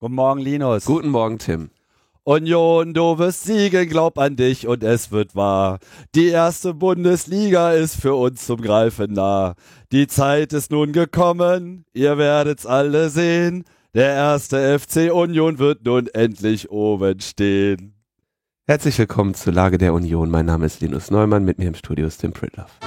[0.00, 0.84] Guten Morgen, Linus.
[0.84, 1.70] Guten Morgen, Tim.
[2.22, 5.80] Union, du wirst siegen, glaub an dich und es wird wahr.
[6.14, 9.54] Die erste Bundesliga ist für uns zum Greifen nah.
[9.90, 13.64] Die Zeit ist nun gekommen, ihr werdet's alle sehen.
[13.92, 17.94] Der erste FC Union wird nun endlich oben stehen.
[18.68, 20.30] Herzlich willkommen zur Lage der Union.
[20.30, 22.78] Mein Name ist Linus Neumann, mit mir im Studio ist Tim Pritloff.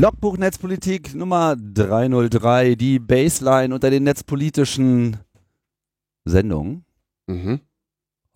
[0.00, 5.16] Logbuch Netzpolitik Nummer 303, die Baseline unter den netzpolitischen
[6.24, 6.84] Sendungen.
[7.26, 7.62] Mhm.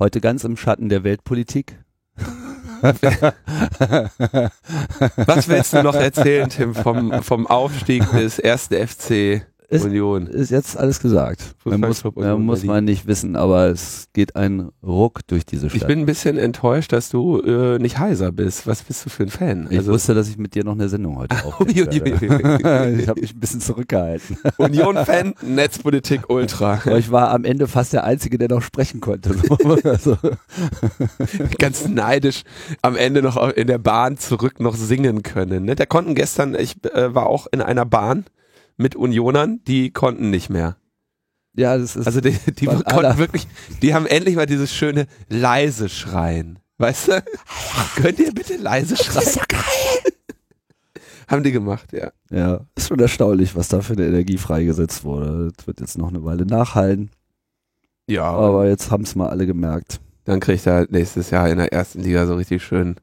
[0.01, 1.79] Heute ganz im Schatten der Weltpolitik.
[2.81, 3.01] Was
[5.47, 10.27] willst du noch erzählen, Tim, vom, vom Aufstieg des ersten FC Ist- Union?
[10.27, 11.55] Ist jetzt alles gesagt.
[11.65, 15.81] Man muss, Union muss man nicht wissen, aber es geht ein Ruck durch diese Stadt.
[15.83, 18.67] Ich bin ein bisschen enttäuscht, dass du äh, nicht heiser bist.
[18.67, 19.69] Was bist du für ein Fan?
[19.71, 22.93] ich wusste, dass ich mit dir noch eine Sendung heute werde.
[23.03, 24.37] Ich habe mich ein bisschen zurückgehalten.
[24.59, 26.75] Union-Fan, Netzpolitik Ultra.
[26.85, 29.35] Aber ich war am Ende fast der Einzige, der noch sprechen konnte.
[29.85, 30.17] Also,
[31.59, 32.43] Ganz neidisch
[32.83, 35.65] am Ende noch in der Bahn zurück noch singen können.
[35.65, 35.75] Ne?
[35.77, 38.25] Der konnten gestern, ich äh, war auch in einer Bahn
[38.77, 40.77] mit Unionern, die konnten nicht mehr.
[41.55, 43.47] ja, das ist Also die, die konnten alle- wirklich,
[43.83, 46.59] die haben endlich mal dieses schöne leise Schreien.
[46.79, 47.23] Weißt du?
[47.97, 49.15] Könnt ihr bitte leise schreien?
[49.15, 49.61] Das ist ja geil.
[51.29, 52.11] haben die gemacht, ja.
[52.31, 55.53] Ja, ist schon erstaunlich, was da für eine Energie freigesetzt wurde.
[55.57, 57.11] Das wird jetzt noch eine Weile nachhallen,
[58.09, 60.01] Ja, aber jetzt haben es mal alle gemerkt.
[60.25, 62.97] dann kriegt er nächstes Jahr in der ersten Liga so richtig schön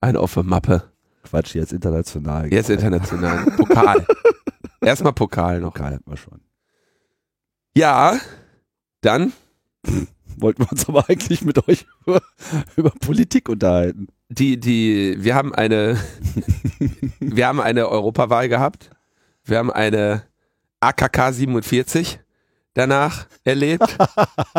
[0.00, 0.84] einen auf Mappe.
[1.24, 2.52] Quatsch, jetzt international.
[2.52, 3.44] Jetzt international.
[3.56, 4.04] Pokal.
[4.82, 5.72] Erstmal Pokal noch.
[5.74, 6.40] Pokal hatten wir schon.
[7.76, 8.18] Ja,
[9.00, 9.32] dann
[10.38, 12.22] Wollten wir uns aber eigentlich mit euch über,
[12.76, 14.08] über Politik unterhalten.
[14.30, 15.98] die, die, wir haben eine,
[17.20, 18.90] wir haben eine Europawahl gehabt.
[19.44, 20.22] Wir haben eine
[20.80, 22.18] AKK 47
[22.74, 23.96] danach erlebt.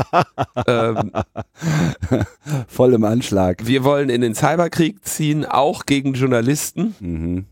[0.67, 1.11] ähm,
[2.67, 3.65] Voll im Anschlag.
[3.65, 7.45] wir wollen in den Cyberkrieg ziehen, auch gegen Journalisten Mhm.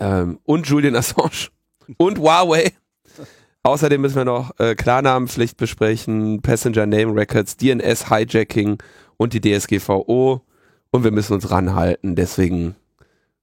[0.00, 1.48] ähm, und Julian Assange
[1.96, 2.72] und Huawei.
[3.62, 8.78] Außerdem müssen wir noch äh, Klarnamenpflicht besprechen, Passenger Name Records, DNS Hijacking
[9.16, 10.42] und die DSGVO.
[10.90, 12.14] Und wir müssen uns ranhalten.
[12.14, 12.76] Deswegen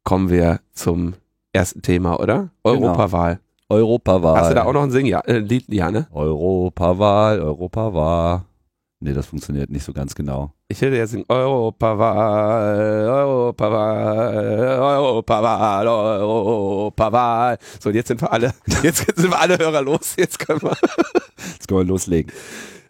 [0.03, 1.16] kommen wir zum
[1.53, 2.51] ersten Thema, oder?
[2.63, 2.85] Genau.
[2.85, 3.40] Europawahl.
[3.68, 4.38] Europawahl.
[4.38, 6.07] Hast du da auch noch ein Sing ja, äh, Lied, ja, ne?
[6.12, 8.44] Europawahl, Europawahl.
[9.03, 10.53] Nee, das funktioniert nicht so ganz genau.
[10.67, 17.57] Ich hätte singen Europawahl, Europawahl, Europawahl, Europawahl.
[17.79, 18.53] So, und jetzt sind wir alle,
[18.84, 20.13] jetzt sind wir alle Hörer los.
[20.17, 20.78] Jetzt können wir.
[21.53, 22.31] Jetzt können wir loslegen.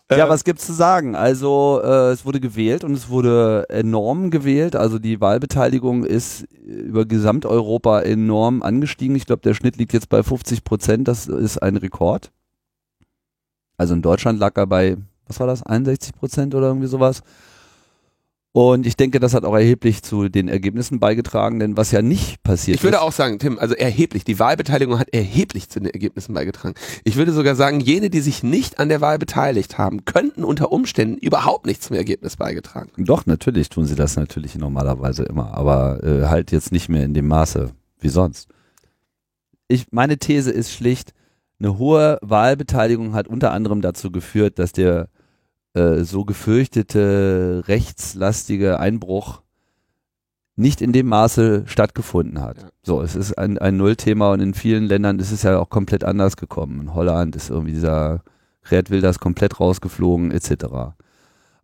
[0.09, 1.15] Äh, Ja, was gibt's zu sagen?
[1.15, 4.75] Also äh, es wurde gewählt und es wurde enorm gewählt.
[4.75, 9.15] Also die Wahlbeteiligung ist über Gesamteuropa enorm angestiegen.
[9.15, 11.07] Ich glaube, der Schnitt liegt jetzt bei 50 Prozent.
[11.07, 12.31] Das ist ein Rekord.
[13.77, 14.97] Also in Deutschland lag er bei,
[15.31, 17.21] was war das, 61 Prozent oder irgendwie sowas.
[18.53, 22.43] Und ich denke, das hat auch erheblich zu den Ergebnissen beigetragen, denn was ja nicht
[22.43, 25.89] passiert Ich würde ist, auch sagen, Tim, also erheblich, die Wahlbeteiligung hat erheblich zu den
[25.89, 26.75] Ergebnissen beigetragen.
[27.05, 30.73] Ich würde sogar sagen, jene, die sich nicht an der Wahl beteiligt haben, könnten unter
[30.73, 32.91] Umständen überhaupt nicht zum Ergebnis beigetragen.
[32.97, 37.13] Doch, natürlich tun sie das natürlich normalerweise immer, aber äh, halt jetzt nicht mehr in
[37.13, 37.71] dem Maße
[38.01, 38.49] wie sonst.
[39.69, 41.13] Ich, meine These ist schlicht,
[41.61, 45.07] eine hohe Wahlbeteiligung hat unter anderem dazu geführt, dass der
[45.73, 49.41] äh, so gefürchtete rechtslastige Einbruch
[50.55, 52.57] nicht in dem Maße stattgefunden hat.
[52.61, 52.69] Ja.
[52.83, 56.03] So, es ist ein, ein Nullthema und in vielen Ländern ist es ja auch komplett
[56.03, 56.81] anders gekommen.
[56.81, 58.21] In Holland ist irgendwie dieser
[58.69, 60.65] Gerd Wilders komplett rausgeflogen, etc.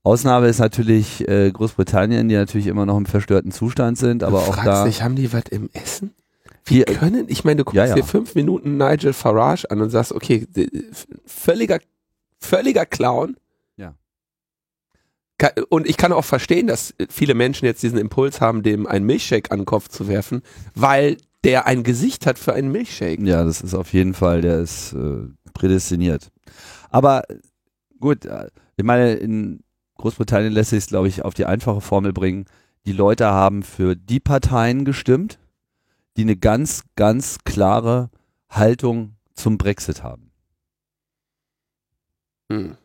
[0.03, 4.51] Ausnahme ist natürlich äh, Großbritannien, die natürlich immer noch im verstörten Zustand sind, aber du
[4.51, 4.85] auch da.
[4.85, 6.13] dich, haben die was im Essen?
[6.66, 7.96] Wie Hier- können, ich meine, du guckst Ja, ja.
[7.96, 10.47] dir fünf Minuten Nigel Farage an und sagst, okay,
[11.26, 11.79] völliger,
[12.40, 13.35] völliger Clown.
[15.69, 19.51] Und ich kann auch verstehen, dass viele Menschen jetzt diesen Impuls haben, dem einen Milchshake
[19.51, 20.41] an den Kopf zu werfen,
[20.73, 23.22] weil der ein Gesicht hat für einen Milchshake.
[23.23, 26.31] Ja, das ist auf jeden Fall, der ist äh, prädestiniert.
[26.89, 27.37] Aber äh,
[27.99, 29.63] gut, äh, ich meine, in
[29.97, 32.45] Großbritannien lässt sich es, glaube ich, auf die einfache Formel bringen.
[32.85, 35.39] Die Leute haben für die Parteien gestimmt,
[36.16, 38.09] die eine ganz, ganz klare
[38.49, 40.31] Haltung zum Brexit haben.
[42.51, 42.78] Hm.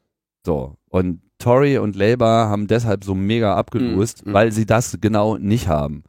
[0.45, 0.77] So.
[0.89, 4.33] Und Tory und Labour haben deshalb so mega abgelost, Mm, mm.
[4.33, 6.05] weil sie das genau nicht haben.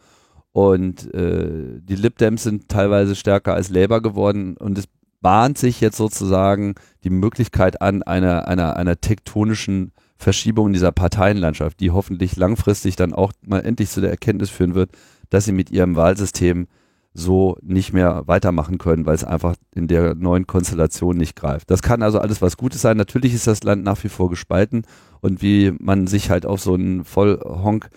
[0.51, 4.85] Und äh, die Lib Dems sind teilweise stärker als Labour geworden und es
[5.21, 11.79] bahnt sich jetzt sozusagen die Möglichkeit an einer, einer, einer tektonischen Verschiebung in dieser Parteienlandschaft,
[11.79, 14.91] die hoffentlich langfristig dann auch mal endlich zu der Erkenntnis führen wird,
[15.31, 16.67] dass sie mit ihrem Wahlsystem
[17.13, 21.69] so nicht mehr weitermachen können, weil es einfach in der neuen Konstellation nicht greift.
[21.69, 22.97] Das kann also alles was Gutes sein.
[22.97, 24.83] Natürlich ist das Land nach wie vor gespalten
[25.21, 27.89] und wie man sich halt auf so einen Vollhonk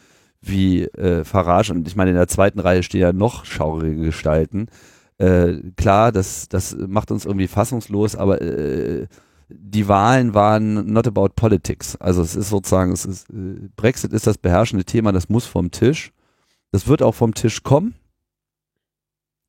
[0.43, 4.69] wie äh, Farage und ich meine in der zweiten Reihe stehen ja noch schaurige Gestalten.
[5.19, 9.07] Äh, klar, das, das macht uns irgendwie fassungslos, aber äh,
[9.49, 11.97] die Wahlen waren not about politics.
[11.97, 15.71] Also es ist sozusagen, es ist, äh, Brexit ist das beherrschende Thema, das muss vom
[15.71, 16.13] Tisch.
[16.73, 17.95] Das wird auch vom Tisch kommen.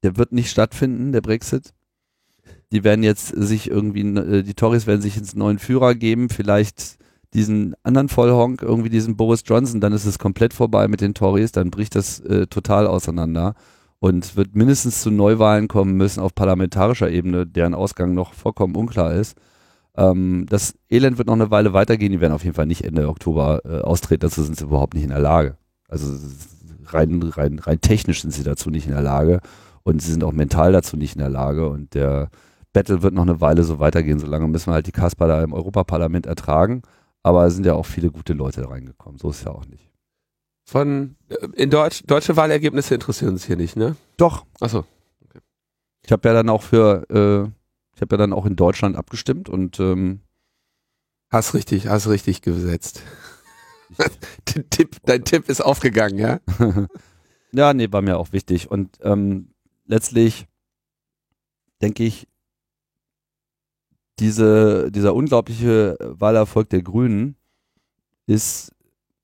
[0.03, 1.73] Der wird nicht stattfinden, der Brexit.
[2.71, 6.97] Die werden jetzt sich irgendwie, äh, die Tories werden sich ins neuen Führer geben, vielleicht
[7.33, 11.51] diesen anderen Vollhonk, irgendwie diesen Boris Johnson, dann ist es komplett vorbei mit den Tories,
[11.51, 13.53] dann bricht das äh, total auseinander
[13.99, 19.13] und wird mindestens zu Neuwahlen kommen müssen auf parlamentarischer Ebene, deren Ausgang noch vollkommen unklar
[19.13, 19.37] ist.
[19.95, 23.09] Ähm, das Elend wird noch eine Weile weitergehen, die werden auf jeden Fall nicht Ende
[23.09, 25.57] Oktober äh, austreten, dazu sind sie überhaupt nicht in der Lage.
[25.89, 26.13] Also
[26.85, 29.41] rein, rein, rein technisch sind sie dazu nicht in der Lage
[29.87, 32.29] und sie sind auch mental dazu nicht in der Lage und der
[32.73, 35.53] Battle wird noch eine Weile so weitergehen, solange müssen wir halt die Kasper da im
[35.53, 36.81] Europaparlament ertragen,
[37.23, 39.89] aber es sind ja auch viele gute Leute reingekommen, so ist es ja auch nicht.
[40.65, 43.95] Von äh, in Deutsch deutsche Wahlergebnisse interessieren uns hier nicht, ne?
[44.17, 44.45] Doch.
[44.59, 44.83] Achso.
[45.23, 45.39] Okay.
[46.03, 47.49] Ich habe ja dann auch für, äh,
[47.95, 50.19] ich habe ja dann auch in Deutschland abgestimmt und ähm,
[51.29, 53.03] hast richtig, hast richtig gesetzt.
[54.69, 56.41] Tipp, dein Tipp ist aufgegangen, ja?
[57.53, 58.69] ja, nee, war mir auch wichtig.
[58.69, 59.53] Und ähm,
[59.87, 60.47] letztlich
[61.81, 62.27] denke ich,
[64.19, 67.35] diese, dieser unglaubliche Wahlerfolg der Grünen
[68.25, 68.73] ist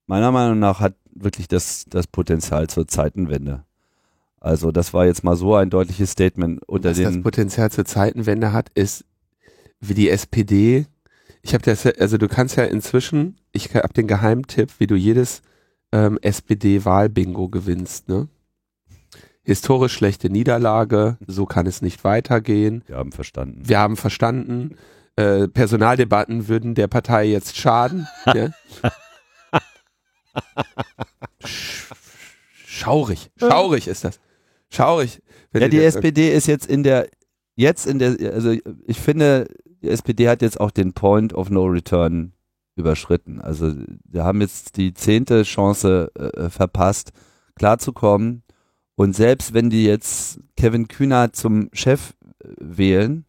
[0.05, 3.63] meiner Meinung nach hat wirklich das, das Potenzial zur Zeitenwende.
[4.39, 7.05] Also das war jetzt mal so ein deutliches Statement unter Was den.
[7.05, 9.05] das Potenzial zur Zeitenwende hat, ist
[9.79, 10.85] wie die SPD.
[11.41, 15.41] Ich habe das, also du kannst ja inzwischen, ich habe den Geheimtipp, wie du jedes
[15.91, 18.09] ähm, SPD-Wahlbingo gewinnst.
[18.09, 18.27] Ne?
[19.43, 22.83] Historisch schlechte Niederlage, so kann es nicht weitergehen.
[22.87, 23.61] Wir haben verstanden.
[23.65, 24.77] Wir haben verstanden.
[25.15, 28.07] Äh, Personaldebatten würden der Partei jetzt schaden.
[28.33, 28.49] ja?
[32.65, 34.19] Schaurig, schaurig ist das.
[34.69, 35.21] Schaurig.
[35.53, 37.07] Ja, die SPD ist jetzt in der,
[37.55, 38.55] jetzt in der, also
[38.87, 39.47] ich finde,
[39.83, 42.33] die SPD hat jetzt auch den Point of No Return
[42.75, 43.39] überschritten.
[43.39, 43.73] Also
[44.05, 47.11] wir haben jetzt die zehnte Chance äh, verpasst,
[47.55, 48.42] klarzukommen
[48.95, 53.25] und selbst wenn die jetzt Kevin Kühner zum Chef äh, wählen,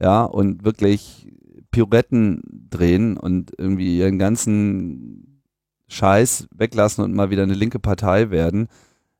[0.00, 1.32] ja, und wirklich
[1.70, 5.42] Pirouetten drehen und irgendwie ihren ganzen
[5.88, 8.68] Scheiß weglassen und mal wieder eine linke Partei werden,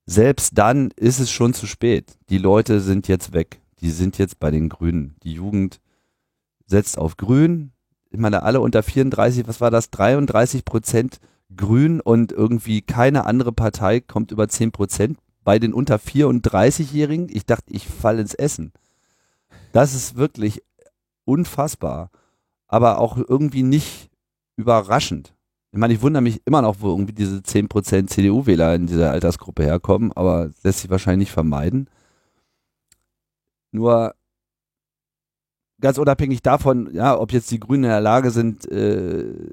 [0.07, 2.17] selbst dann ist es schon zu spät.
[2.31, 3.61] Die Leute sind jetzt weg.
[3.81, 5.17] Die sind jetzt bei den Grünen.
[5.23, 5.81] Die Jugend
[6.67, 7.73] setzt auf Grün.
[8.11, 9.91] Ich meine, alle unter 34, was war das?
[9.91, 11.21] 33 Prozent
[11.55, 15.19] Grün und irgendwie keine andere Partei kommt über 10 Prozent
[15.49, 18.71] bei den unter 34-Jährigen, ich dachte, ich falle ins Essen.
[19.73, 20.63] Das ist wirklich
[21.25, 22.11] unfassbar,
[22.67, 24.11] aber auch irgendwie nicht
[24.57, 25.35] überraschend.
[25.73, 29.63] Ich meine, ich wundere mich immer noch, wo irgendwie diese 10% CDU-Wähler in dieser Altersgruppe
[29.63, 31.89] herkommen, aber lässt sich wahrscheinlich nicht vermeiden.
[33.73, 34.15] Nur
[35.81, 39.51] ganz unabhängig davon, ja, ob jetzt die Grünen in der Lage sind, äh,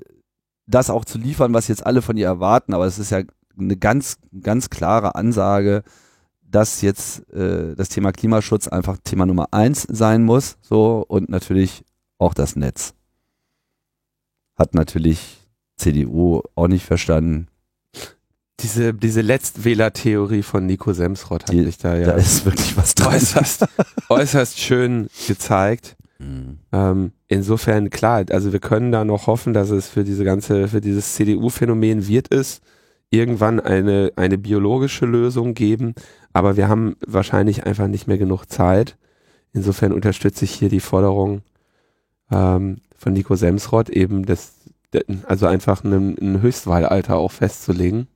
[0.68, 3.22] das auch zu liefern, was jetzt alle von ihr erwarten, aber es ist ja
[3.58, 5.84] eine ganz, ganz klare Ansage,
[6.42, 11.84] dass jetzt äh, das Thema Klimaschutz einfach Thema Nummer eins sein muss, so und natürlich
[12.18, 12.94] auch das Netz.
[14.56, 15.46] Hat natürlich
[15.78, 17.48] CDU auch nicht verstanden.
[18.62, 23.16] Diese, diese Letztwähler-Theorie von Nico Semsrott hat sich da ja da ist wirklich was dran.
[23.16, 23.66] Äußerst,
[24.10, 25.98] äußerst schön gezeigt.
[26.20, 26.60] Mhm.
[26.72, 30.80] Ähm, insofern klar, also wir können da noch hoffen, dass es für diese ganze, für
[30.80, 32.62] dieses CDU-Phänomen wird es
[33.10, 35.96] irgendwann eine, eine biologische Lösung geben,
[36.34, 38.98] aber wir haben wahrscheinlich einfach nicht mehr genug Zeit.
[39.54, 41.42] Insofern unterstütze ich hier die Forderung
[42.32, 44.54] ähm, von Nico Semsrott, eben das,
[45.28, 48.08] also einfach ein, ein Höchstwahlalter auch festzulegen.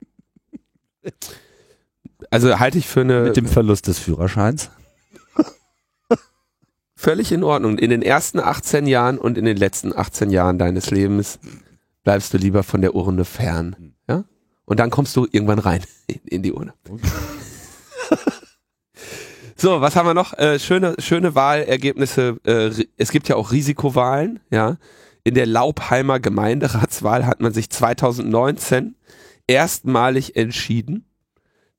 [2.29, 3.23] Also halte ich für eine.
[3.23, 4.69] Mit dem Verlust des Führerscheins?
[6.95, 7.77] Völlig in Ordnung.
[7.77, 11.39] In den ersten 18 Jahren und in den letzten 18 Jahren deines Lebens
[12.03, 13.95] bleibst du lieber von der Urne fern.
[14.69, 15.81] Und dann kommst du irgendwann rein
[16.25, 16.73] in die Urne.
[19.55, 20.37] so, was haben wir noch?
[20.37, 22.37] Äh, schöne, schöne Wahlergebnisse.
[22.45, 24.77] Äh, es gibt ja auch Risikowahlen, ja.
[25.23, 28.95] In der Laubheimer Gemeinderatswahl hat man sich 2019
[29.47, 31.03] erstmalig entschieden,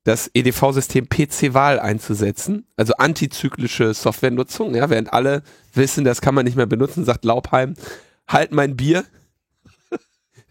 [0.03, 5.43] das EDV-System PC-Wahl einzusetzen, also antizyklische Softwarenutzung, ja, während alle
[5.73, 7.75] wissen, das kann man nicht mehr benutzen, sagt Laubheim,
[8.27, 9.05] halt mein Bier,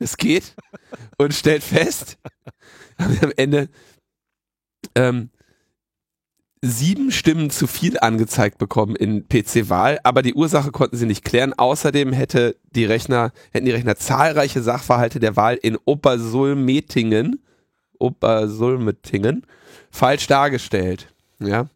[0.01, 0.55] es geht
[1.19, 2.19] und stellt fest,
[2.97, 3.69] am Ende
[4.95, 5.31] ähm,
[6.63, 11.55] sieben Stimmen zu viel angezeigt bekommen in PC-Wahl, aber die Ursache konnten sie nicht klären.
[11.55, 17.43] Außerdem hätte die Rechner, hätten die Rechner zahlreiche Sachverhalte der Wahl in Obersulmetingen,
[17.99, 19.47] Obersulmetingen
[19.91, 21.13] falsch dargestellt.
[21.39, 21.69] Ja,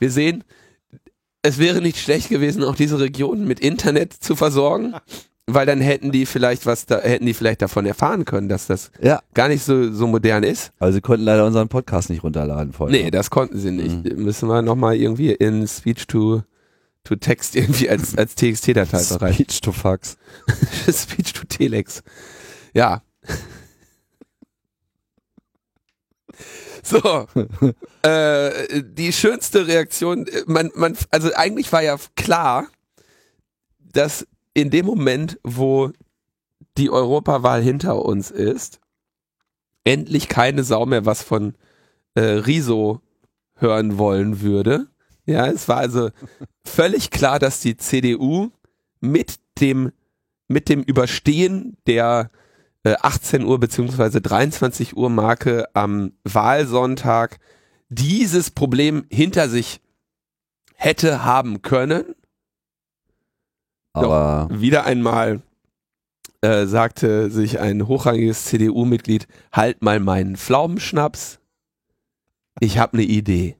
[0.00, 0.42] wir sehen,
[1.42, 4.94] es wäre nicht schlecht gewesen, auch diese Region mit Internet zu versorgen
[5.46, 8.90] weil dann hätten die vielleicht was da, hätten die vielleicht davon erfahren können, dass das
[9.02, 9.20] Ja.
[9.34, 10.72] gar nicht so, so modern ist.
[10.78, 12.96] Aber sie konnten leider unseren Podcast nicht runterladen vorher.
[13.04, 14.16] Nee, das konnten sie nicht.
[14.16, 16.42] Müssen wir nochmal irgendwie in Speech to,
[17.04, 19.34] to Text irgendwie als, als TXT-Datei bereiten.
[19.34, 20.16] Speech to Fax.
[20.90, 22.02] Speech to Telex.
[22.72, 23.02] Ja.
[26.82, 27.26] So,
[28.02, 32.66] äh, die schönste Reaktion, äh, man, man, also eigentlich war ja klar,
[33.78, 35.90] dass in dem Moment, wo
[36.78, 38.80] die Europawahl hinter uns ist,
[39.84, 41.54] endlich keine Sau mehr was von
[42.14, 43.00] äh, Riso
[43.56, 44.88] hören wollen würde.
[45.26, 46.10] Ja, es war also
[46.64, 48.50] völlig klar, dass die CDU
[49.00, 49.92] mit dem
[50.46, 52.30] mit dem Überstehen der
[52.82, 57.38] äh, 18 Uhr beziehungsweise 23 Uhr Marke am Wahlsonntag
[57.88, 59.80] dieses Problem hinter sich
[60.74, 62.14] hätte haben können.
[63.94, 65.40] Aber Wieder einmal
[66.42, 71.38] äh, sagte sich ein hochrangiges CDU-Mitglied, halt mal meinen Pflaumenschnaps.
[72.60, 73.56] Ich habe eine Idee.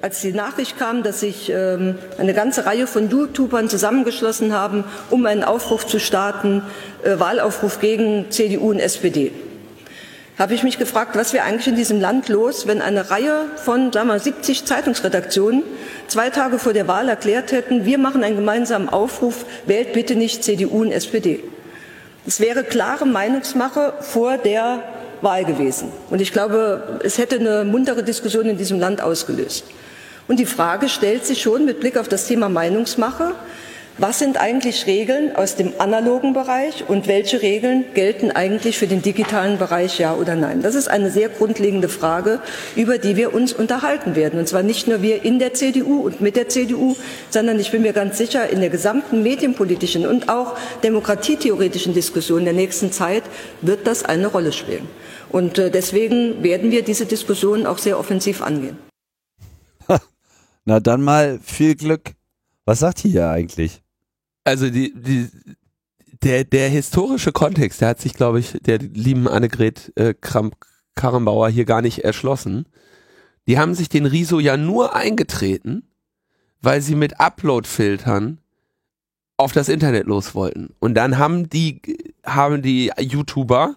[0.00, 5.26] als die Nachricht kam, dass sich ähm, eine ganze Reihe von YouTubern zusammengeschlossen haben, um
[5.26, 6.62] einen Aufruf zu starten,
[7.02, 9.32] äh, Wahlaufruf gegen CDU und SPD,
[10.40, 13.92] habe ich mich gefragt, was wäre eigentlich in diesem Land los, wenn eine Reihe von
[13.92, 15.62] sagen wir, 70 Zeitungsredaktionen
[16.08, 20.42] zwei Tage vor der Wahl erklärt hätten, wir machen einen gemeinsamen Aufruf, wählt bitte nicht
[20.42, 21.44] CDU und SPD.
[22.26, 24.82] Es wäre klare Meinungsmache vor der
[25.20, 25.92] Wahl gewesen.
[26.08, 29.64] Und ich glaube, es hätte eine muntere Diskussion in diesem Land ausgelöst.
[30.26, 33.34] Und die Frage stellt sich schon mit Blick auf das Thema Meinungsmache,
[34.00, 39.02] was sind eigentlich Regeln aus dem analogen Bereich und welche Regeln gelten eigentlich für den
[39.02, 40.62] digitalen Bereich, ja oder nein?
[40.62, 42.40] Das ist eine sehr grundlegende Frage,
[42.76, 44.40] über die wir uns unterhalten werden.
[44.40, 46.96] Und zwar nicht nur wir in der CDU und mit der CDU,
[47.28, 52.54] sondern ich bin mir ganz sicher, in der gesamten medienpolitischen und auch demokratietheoretischen Diskussion der
[52.54, 53.24] nächsten Zeit
[53.60, 54.88] wird das eine Rolle spielen.
[55.28, 58.78] Und äh, deswegen werden wir diese Diskussion auch sehr offensiv angehen.
[60.64, 62.12] na dann mal viel Glück.
[62.64, 63.82] Was sagt hier eigentlich?
[64.44, 65.28] Also die, die,
[66.22, 70.56] der, der historische Kontext, der hat sich, glaube ich, der lieben Annegret äh, Kramp
[70.94, 72.66] Karrenbauer hier gar nicht erschlossen.
[73.46, 75.88] Die haben sich den Riso ja nur eingetreten,
[76.60, 78.38] weil sie mit Upload-Filtern
[79.38, 80.74] auf das Internet los wollten.
[80.78, 81.80] Und dann haben die,
[82.24, 83.76] haben die YouTuber,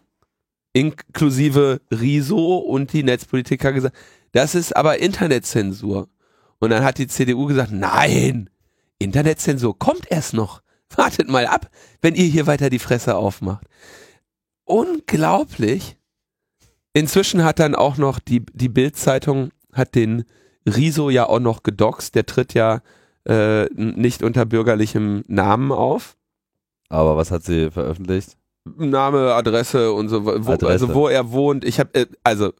[0.73, 3.95] inklusive Riso und die Netzpolitiker gesagt,
[4.33, 6.09] das ist aber Internetzensur.
[6.59, 8.49] Und dann hat die CDU gesagt, nein,
[9.03, 10.61] Internetzensur kommt erst noch.
[10.95, 11.69] Wartet mal ab,
[12.01, 13.65] wenn ihr hier weiter die Fresse aufmacht.
[14.65, 15.97] Unglaublich.
[16.93, 20.25] Inzwischen hat dann auch noch die, die Bild-Zeitung hat den
[20.67, 22.13] Riso ja auch noch gedoxt.
[22.15, 22.81] Der tritt ja
[23.27, 26.15] äh, nicht unter bürgerlichem Namen auf.
[26.89, 28.37] Aber was hat sie veröffentlicht?
[28.65, 30.67] Name, Adresse und so, wo, Adresse.
[30.67, 31.65] also wo er wohnt.
[31.65, 32.53] Ich habe, äh, also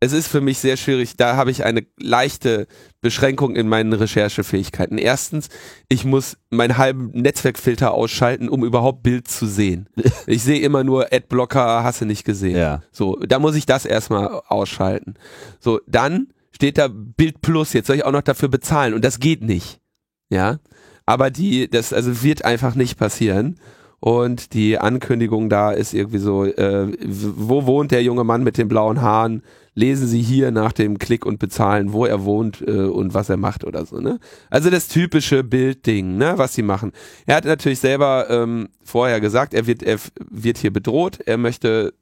[0.00, 1.16] es ist für mich sehr schwierig.
[1.16, 2.66] Da habe ich eine leichte
[3.00, 4.98] Beschränkung in meinen Recherchefähigkeiten.
[4.98, 5.48] Erstens,
[5.88, 9.88] ich muss meinen halben Netzwerkfilter ausschalten, um überhaupt Bild zu sehen.
[10.28, 12.56] Ich sehe immer nur Adblocker, hasse nicht gesehen.
[12.56, 12.82] Ja.
[12.90, 15.14] So, da muss ich das erstmal ausschalten.
[15.60, 17.72] So, dann steht da Bild Plus.
[17.72, 19.80] Jetzt soll ich auch noch dafür bezahlen und das geht nicht.
[20.28, 20.58] Ja,
[21.04, 23.56] aber die, das also wird einfach nicht passieren.
[24.00, 28.68] Und die Ankündigung da ist irgendwie so, äh, wo wohnt der junge Mann mit den
[28.68, 29.42] blauen Haaren?
[29.78, 33.36] Lesen Sie hier nach dem Klick und bezahlen, wo er wohnt äh, und was er
[33.36, 34.18] macht oder so, ne?
[34.48, 36.92] Also das typische Bildding, ne, was sie machen.
[37.26, 39.98] Er hat natürlich selber ähm, vorher gesagt, er wird, er
[40.30, 41.92] wird hier bedroht, er möchte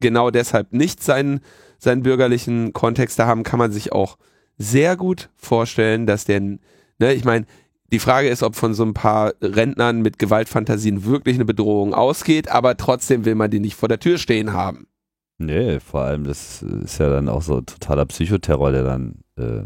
[0.00, 1.40] genau deshalb nicht seinen,
[1.78, 4.18] seinen bürgerlichen Kontext da haben, kann man sich auch
[4.58, 6.60] sehr gut vorstellen, dass der, ne,
[7.14, 7.46] ich meine,
[7.92, 12.50] die Frage ist, ob von so ein paar Rentnern mit Gewaltfantasien wirklich eine Bedrohung ausgeht,
[12.50, 14.86] aber trotzdem will man die nicht vor der Tür stehen haben.
[15.40, 19.62] Nee, vor allem, das ist ja dann auch so totaler Psychoterror, der dann äh,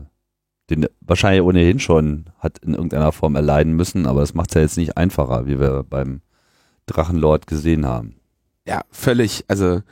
[0.71, 4.61] den wahrscheinlich ohnehin schon hat in irgendeiner Form erleiden müssen, aber das macht es ja
[4.61, 6.21] jetzt nicht einfacher, wie wir beim
[6.87, 8.21] Drachenlord gesehen haben.
[8.69, 9.83] Ja, völlig, also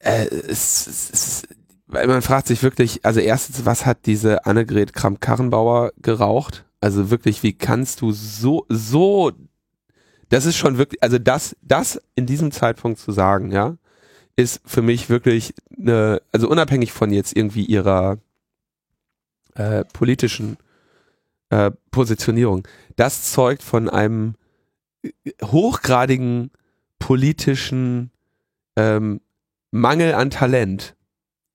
[0.00, 1.42] äh, es, es, es,
[1.86, 6.64] man fragt sich wirklich, also erstens, was hat diese Annegret Kramp-Karrenbauer geraucht?
[6.80, 9.30] Also wirklich, wie kannst du so, so,
[10.30, 13.76] das ist schon wirklich, also das, das in diesem Zeitpunkt zu sagen, ja,
[14.38, 18.18] ist für mich wirklich eine, also unabhängig von jetzt irgendwie ihrer
[19.56, 20.56] äh, politischen
[21.50, 24.36] äh, Positionierung, das zeugt von einem
[25.02, 25.10] äh,
[25.42, 26.52] hochgradigen
[27.00, 28.12] politischen
[28.76, 29.20] ähm,
[29.72, 30.94] Mangel an Talent,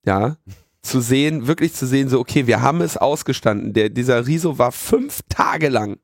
[0.06, 0.36] ja,
[0.82, 3.72] zu sehen, wirklich zu sehen, so, okay, wir haben es ausgestanden.
[3.72, 6.00] Der, dieser Riso war fünf Tage lang,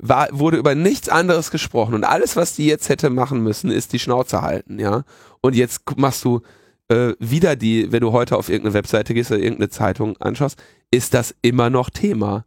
[0.00, 3.92] war, wurde über nichts anderes gesprochen und alles, was die jetzt hätte machen müssen, ist
[3.92, 5.04] die Schnauze halten, ja.
[5.40, 6.42] Und jetzt machst du
[6.88, 11.14] äh, wieder die, wenn du heute auf irgendeine Webseite gehst oder irgendeine Zeitung anschaust, ist
[11.14, 12.44] das immer noch Thema.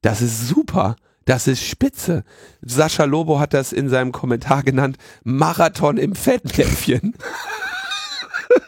[0.00, 0.96] Das ist super.
[1.24, 2.24] Das ist spitze.
[2.62, 7.14] Sascha Lobo hat das in seinem Kommentar genannt, Marathon im Fettnäpfchen.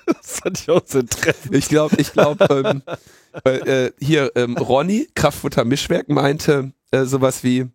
[0.07, 1.55] Das fand ich auch so treffend.
[1.55, 2.83] Ich glaube, ich glaube, ähm,
[3.45, 7.69] äh, äh, hier ähm, Ronny, Kraftfutter Mischwerk, meinte äh, sowas wie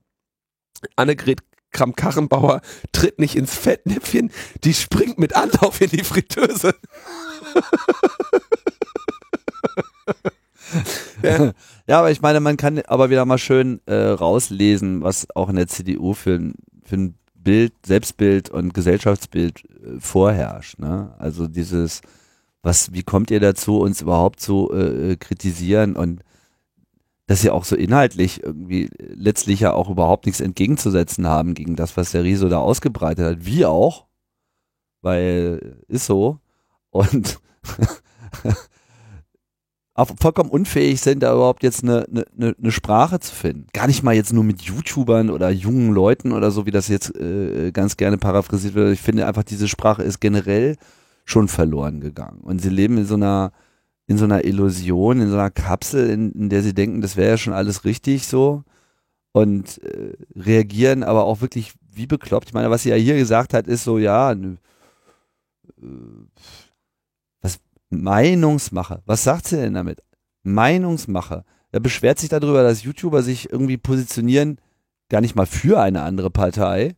[0.96, 1.40] Annegret
[1.72, 2.62] Kramp-Karrenbauer
[2.92, 4.30] tritt nicht ins Fettnäpfchen,
[4.64, 6.76] die springt mit Anlauf in die Fritteuse.
[11.24, 11.52] ja.
[11.88, 15.56] ja, aber ich meine, man kann aber wieder mal schön äh, rauslesen, was auch in
[15.56, 20.80] der CDU für, ein- für ein Bild, Selbstbild und Gesellschaftsbild äh, vorherrscht.
[20.80, 21.14] Ne?
[21.20, 22.02] Also dieses,
[22.62, 26.22] was, wie kommt ihr dazu, uns überhaupt zu äh, kritisieren und
[27.26, 31.96] dass sie auch so inhaltlich irgendwie letztlich ja auch überhaupt nichts entgegenzusetzen haben gegen das,
[31.96, 33.46] was der Riso da ausgebreitet hat.
[33.46, 34.08] Wie auch,
[35.02, 36.40] weil ist so.
[36.90, 37.40] Und
[40.20, 43.68] vollkommen unfähig sind, da überhaupt jetzt eine, eine, eine Sprache zu finden.
[43.74, 47.16] Gar nicht mal jetzt nur mit YouTubern oder jungen Leuten oder so, wie das jetzt
[47.16, 48.94] äh, ganz gerne paraphrasiert wird.
[48.94, 50.78] Ich finde einfach, diese Sprache ist generell
[51.26, 52.42] schon verloren gegangen.
[52.42, 53.52] Und sie leben in so einer,
[54.08, 57.32] in so einer Illusion, in so einer Kapsel, in, in der sie denken, das wäre
[57.32, 58.64] ja schon alles richtig so.
[59.32, 62.50] Und äh, reagieren aber auch wirklich wie bekloppt.
[62.50, 64.58] Ich meine, was sie ja hier gesagt hat, ist so, ja, nö,
[65.82, 65.86] äh,
[67.42, 69.02] was Meinungsmache.
[69.06, 70.04] Was sagt sie denn damit?
[70.44, 71.46] Meinungsmache.
[71.72, 74.60] Er beschwert sich darüber, dass YouTuber sich irgendwie positionieren,
[75.10, 76.96] gar nicht mal für eine andere Partei,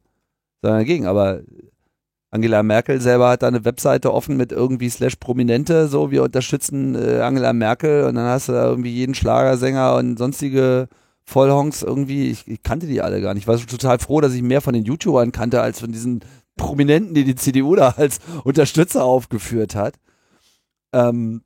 [0.61, 1.05] sondern dagegen.
[1.05, 1.41] Aber
[2.31, 6.95] Angela Merkel selber hat da eine Webseite offen mit irgendwie slash Prominente, so wir unterstützen
[6.95, 10.89] äh, Angela Merkel und dann hast du da irgendwie jeden Schlagersänger und sonstige
[11.23, 13.43] Vollhongs irgendwie, ich, ich kannte die alle gar nicht.
[13.43, 16.21] Ich war total froh, dass ich mehr von den YouTubern kannte, als von diesen
[16.55, 19.95] Prominenten, die die CDU da als Unterstützer aufgeführt hat.
[20.93, 21.43] Ähm,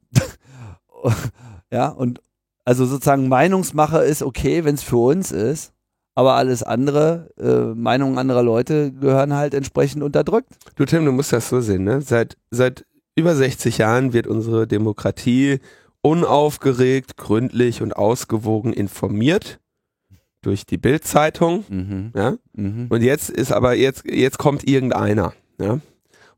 [1.71, 2.21] ja, und
[2.65, 5.73] also sozusagen Meinungsmache ist okay, wenn es für uns ist,
[6.19, 10.49] aber alles andere, äh, Meinungen anderer Leute gehören halt entsprechend unterdrückt.
[10.75, 12.01] Du Tim, du musst das so sehen, ne?
[12.01, 15.60] Seit, seit über 60 Jahren wird unsere Demokratie
[16.01, 19.62] unaufgeregt, gründlich und ausgewogen informiert
[20.41, 22.12] durch die Bild-Zeitung, Mhm.
[22.13, 22.36] ja?
[22.51, 22.88] Mhm.
[22.89, 25.79] Und jetzt ist aber, jetzt, jetzt kommt irgendeiner, ja?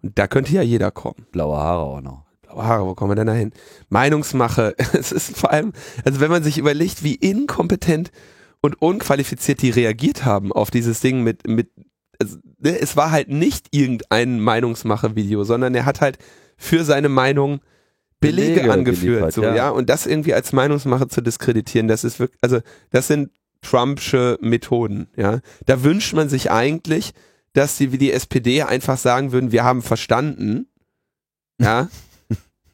[0.04, 1.26] Und da könnte ja jeder kommen.
[1.32, 2.24] Blaue Haare auch noch.
[2.44, 3.52] Blaue Haare, wo kommen wir denn da hin?
[3.90, 4.76] Meinungsmache.
[4.94, 5.74] Es ist vor allem,
[6.06, 8.12] also wenn man sich überlegt, wie inkompetent
[8.62, 11.72] und unqualifiziert die reagiert haben auf dieses Ding mit, mit,
[12.20, 16.20] also, ne, es war halt nicht irgendein Meinungsmache-Video, sondern er hat halt
[16.58, 17.62] für seine Meinung
[18.20, 19.56] Belege, Belege angeführt, geliefert, so, ja.
[19.56, 19.70] ja.
[19.70, 22.60] Und das irgendwie als Meinungsmache zu diskreditieren, das ist wirklich, also,
[22.92, 25.40] das sind Trumpsche Methoden, ja.
[25.66, 27.14] Da wünscht man sich eigentlich,
[27.54, 30.68] dass sie wie die SPD einfach sagen würden, wir haben verstanden,
[31.60, 31.90] ja,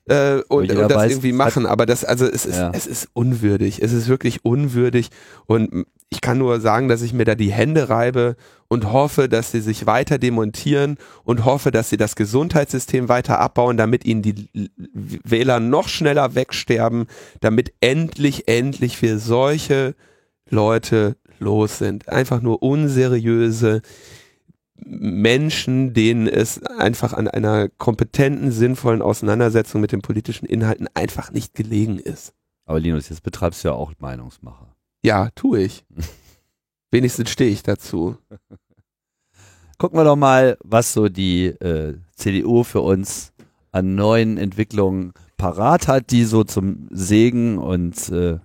[0.07, 1.65] äh, und, und das weiß, irgendwie machen.
[1.65, 2.71] Aber das, also es ist, Ja.
[2.73, 3.81] es ist unwürdig.
[3.81, 5.09] Es ist wirklich unwürdig.
[5.45, 8.35] Und ich kann nur sagen, dass ich mir da die Hände reibe
[8.69, 13.75] und hoffe, dass sie sich weiter demontieren und hoffe, dass sie das Gesundheitssystem weiter abbauen,
[13.75, 14.49] damit ihnen die
[14.93, 17.07] Wähler noch schneller wegsterben,
[17.41, 19.95] damit endlich, endlich wir solche
[20.49, 22.07] Leute los sind.
[22.07, 23.81] Einfach nur unseriöse
[24.85, 31.53] Menschen, denen es einfach an einer kompetenten, sinnvollen Auseinandersetzung mit den politischen Inhalten einfach nicht
[31.53, 32.33] gelegen ist.
[32.65, 34.67] Aber Linus, jetzt betreibst du ja auch Meinungsmache.
[35.03, 35.85] Ja, tue ich.
[36.91, 38.17] Wenigstens stehe ich dazu.
[39.77, 43.31] Gucken wir doch mal, was so die äh, CDU für uns
[43.71, 48.39] an neuen Entwicklungen parat hat, die so zum Segen und äh,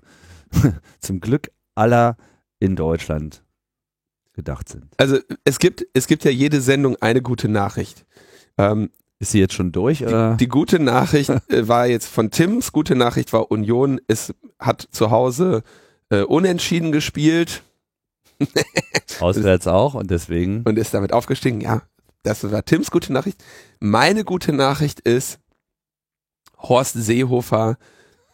[1.00, 2.16] zum Glück aller
[2.60, 3.41] in Deutschland
[4.34, 4.86] gedacht sind.
[4.96, 8.04] Also es gibt, es gibt ja jede Sendung eine gute Nachricht.
[8.58, 10.04] Ähm, Ist sie jetzt schon durch?
[10.04, 10.32] Oder?
[10.32, 14.88] die, die gute Nachricht äh, war jetzt von Tims, gute Nachricht war Union, es hat
[14.90, 15.62] zu Hause
[16.10, 17.62] äh, unentschieden gespielt
[19.20, 20.62] Auswärts auch und deswegen.
[20.64, 21.60] und ist damit aufgestiegen.
[21.60, 21.82] Ja,
[22.22, 23.42] das war Tims gute Nachricht.
[23.80, 25.38] Meine gute Nachricht ist,
[26.58, 27.78] Horst Seehofer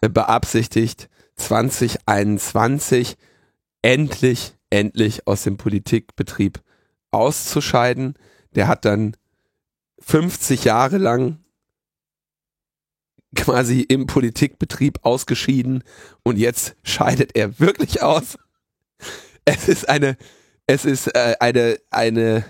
[0.01, 3.17] äh, beabsichtigt, 2021
[3.83, 6.61] endlich, endlich aus dem Politikbetrieb
[7.11, 8.15] auszuscheiden.
[8.55, 9.17] Der hat dann
[10.01, 11.39] 50 Jahre lang
[13.35, 15.85] quasi im Politikbetrieb ausgeschieden
[16.23, 18.39] und jetzt scheidet er wirklich aus.
[19.45, 20.17] Es ist eine,
[20.67, 22.45] es ist äh, eine, eine,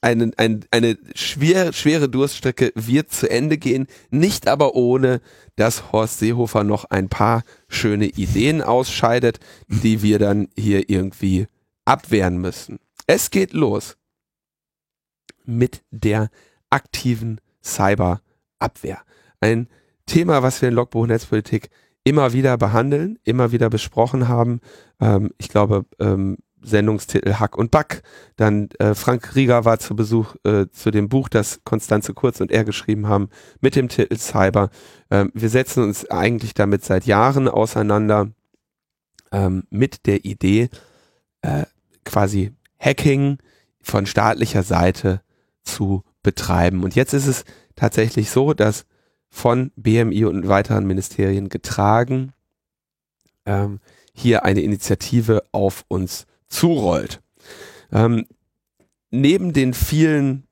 [0.00, 5.20] eine, eine, eine schwer, schwere Durststrecke wird zu Ende gehen, nicht aber ohne,
[5.56, 11.46] dass Horst Seehofer noch ein paar schöne Ideen ausscheidet, die wir dann hier irgendwie
[11.86, 12.78] abwehren müssen.
[13.06, 13.96] Es geht los
[15.44, 16.28] mit der
[16.68, 19.00] aktiven Cyberabwehr.
[19.40, 19.68] Ein
[20.04, 21.70] Thema, was wir in Logbuch Netzpolitik
[22.04, 24.60] immer wieder behandeln, immer wieder besprochen haben.
[25.00, 28.02] Ähm, ich glaube, ähm, Sendungstitel Hack und Back.
[28.36, 32.50] Dann äh, Frank Rieger war zu Besuch äh, zu dem Buch, das Konstanze Kurz und
[32.50, 33.28] er geschrieben haben,
[33.60, 34.70] mit dem Titel Cyber.
[35.10, 38.30] Ähm, wir setzen uns eigentlich damit seit Jahren auseinander
[39.32, 40.68] ähm, mit der Idee,
[41.42, 41.64] äh,
[42.06, 43.38] quasi Hacking
[43.82, 45.20] von staatlicher Seite
[45.62, 46.82] zu betreiben.
[46.82, 48.86] Und jetzt ist es tatsächlich so, dass
[49.28, 52.32] von BMI und weiteren Ministerien getragen
[53.44, 53.80] ähm,
[54.14, 57.20] hier eine Initiative auf uns zurollt.
[57.92, 58.26] Ähm,
[59.10, 60.46] neben den vielen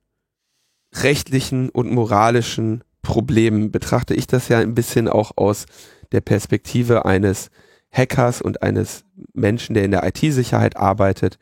[0.93, 5.65] rechtlichen und moralischen Problemen betrachte ich das ja ein bisschen auch aus
[6.11, 7.49] der Perspektive eines
[7.95, 11.37] Hackers und eines Menschen, der in der IT-Sicherheit arbeitet.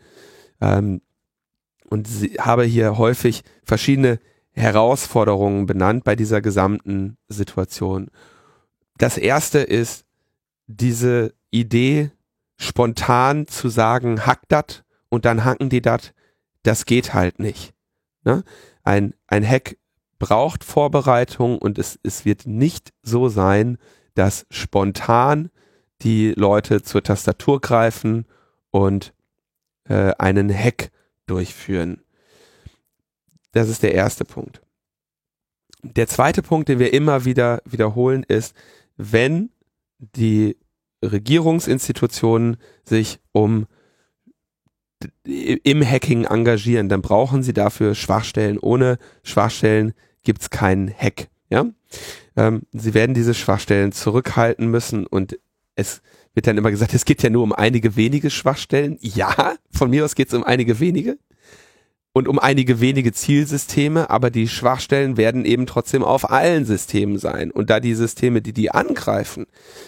[0.62, 1.02] Ähm,
[1.90, 2.08] und
[2.40, 4.20] habe hier häufig verschiedene
[4.52, 8.08] Herausforderungen benannt bei dieser gesamten Situation.
[8.98, 10.06] Das erste ist
[10.68, 12.12] diese Idee,
[12.58, 16.14] spontan zu sagen, hack dat und dann hacken die dat,
[16.64, 17.74] das geht halt nicht.
[18.24, 18.44] Ne?
[18.84, 19.78] Ein, ein Hack
[20.20, 23.78] braucht Vorbereitung und es, es wird nicht so sein,
[24.16, 25.50] dass spontan
[26.04, 28.26] die Leute zur Tastatur greifen
[28.72, 29.14] und
[29.86, 30.92] äh, einen Hack
[31.26, 32.02] durchführen.
[33.52, 34.62] Das ist der erste Punkt.
[35.84, 38.56] Der zweite Punkt, den wir immer wieder wiederholen, ist,
[38.98, 39.50] wenn
[40.00, 40.58] die
[41.04, 43.68] Regierungsinstitutionen sich um
[45.26, 48.58] im Hacking engagieren, dann brauchen sie dafür Schwachstellen.
[48.58, 51.28] Ohne Schwachstellen gibt's keinen Hack.
[51.50, 51.66] Ja?
[52.36, 55.38] Ähm, sie werden diese Schwachstellen zurückhalten müssen und
[55.76, 56.02] es
[56.34, 58.98] wird dann immer gesagt, es geht ja nur um einige wenige Schwachstellen.
[59.02, 61.18] Ja, von mir aus geht es um einige wenige
[62.14, 67.52] und um einige wenige Zielsysteme, aber die Schwachstellen werden eben trotzdem auf allen Systemen sein.
[67.52, 69.48] Und da die Systeme, die die angreifen,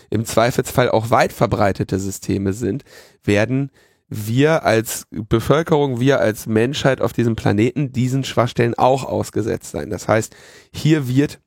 [0.10, 2.84] im Zweifelsfall auch weit verbreitete Systeme sind,
[3.24, 3.72] werden
[4.08, 9.90] wir als Bevölkerung, wir als Menschheit auf diesem Planeten diesen Schwachstellen auch ausgesetzt sein.
[9.90, 10.36] Das heißt,
[10.74, 11.40] hier wird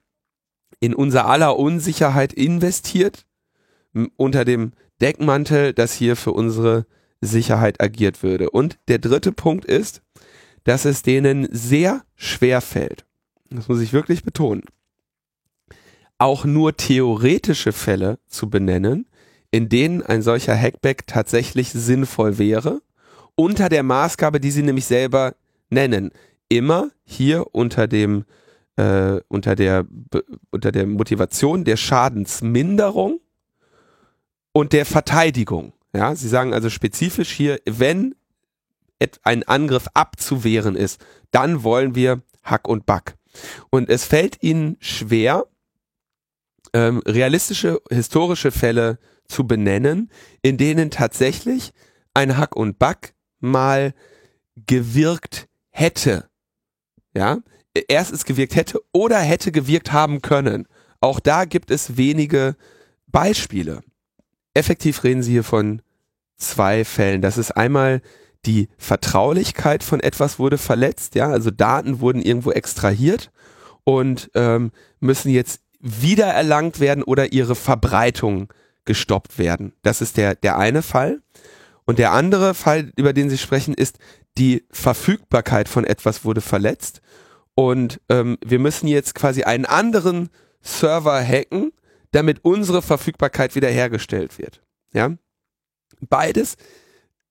[0.80, 3.26] in unser aller Unsicherheit investiert,
[4.16, 6.86] unter dem Deckmantel, dass hier für unsere
[7.20, 8.50] Sicherheit agiert würde.
[8.50, 10.02] Und der dritte Punkt ist,
[10.64, 13.04] dass es denen sehr schwer fällt,
[13.50, 14.62] das muss ich wirklich betonen,
[16.18, 19.06] auch nur theoretische Fälle zu benennen,
[19.50, 22.82] in denen ein solcher Hackback tatsächlich sinnvoll wäre,
[23.34, 25.34] unter der Maßgabe, die sie nämlich selber
[25.70, 26.10] nennen.
[26.48, 28.24] Immer hier unter dem
[28.76, 29.86] äh, unter der
[30.50, 33.20] unter der Motivation der Schadensminderung
[34.58, 35.72] und der Verteidigung.
[35.94, 38.16] Ja, sie sagen also spezifisch hier, wenn
[39.22, 43.14] ein Angriff abzuwehren ist, dann wollen wir Hack und Back.
[43.70, 45.46] Und es fällt ihnen schwer,
[46.72, 50.10] ähm, realistische historische Fälle zu benennen,
[50.42, 51.70] in denen tatsächlich
[52.12, 53.94] ein Hack und Back mal
[54.66, 56.28] gewirkt hätte.
[57.14, 57.38] Ja,
[57.86, 60.66] erstens gewirkt hätte oder hätte gewirkt haben können.
[61.00, 62.56] Auch da gibt es wenige
[63.06, 63.84] Beispiele.
[64.54, 65.82] Effektiv reden Sie hier von
[66.36, 67.22] zwei Fällen.
[67.22, 68.00] Das ist einmal
[68.46, 73.30] die Vertraulichkeit von etwas wurde verletzt, ja, also Daten wurden irgendwo extrahiert
[73.84, 78.52] und ähm, müssen jetzt wiedererlangt werden oder ihre Verbreitung
[78.84, 79.72] gestoppt werden.
[79.82, 81.20] Das ist der, der eine Fall.
[81.84, 83.98] Und der andere Fall, über den Sie sprechen, ist,
[84.36, 87.00] die Verfügbarkeit von etwas wurde verletzt
[87.54, 90.28] und ähm, wir müssen jetzt quasi einen anderen
[90.62, 91.72] Server hacken,
[92.12, 94.62] damit unsere Verfügbarkeit wiederhergestellt wird.
[94.92, 95.16] Ja,
[96.00, 96.56] beides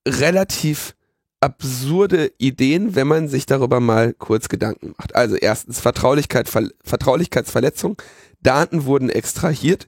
[0.08, 0.96] relativ
[1.40, 5.16] absurde Ideen, wenn man sich darüber mal kurz Gedanken macht.
[5.16, 8.02] Also erstens Vertraulichkeit, Ver Vertraulichkeitsverletzung,
[8.42, 9.88] Daten wurden extrahiert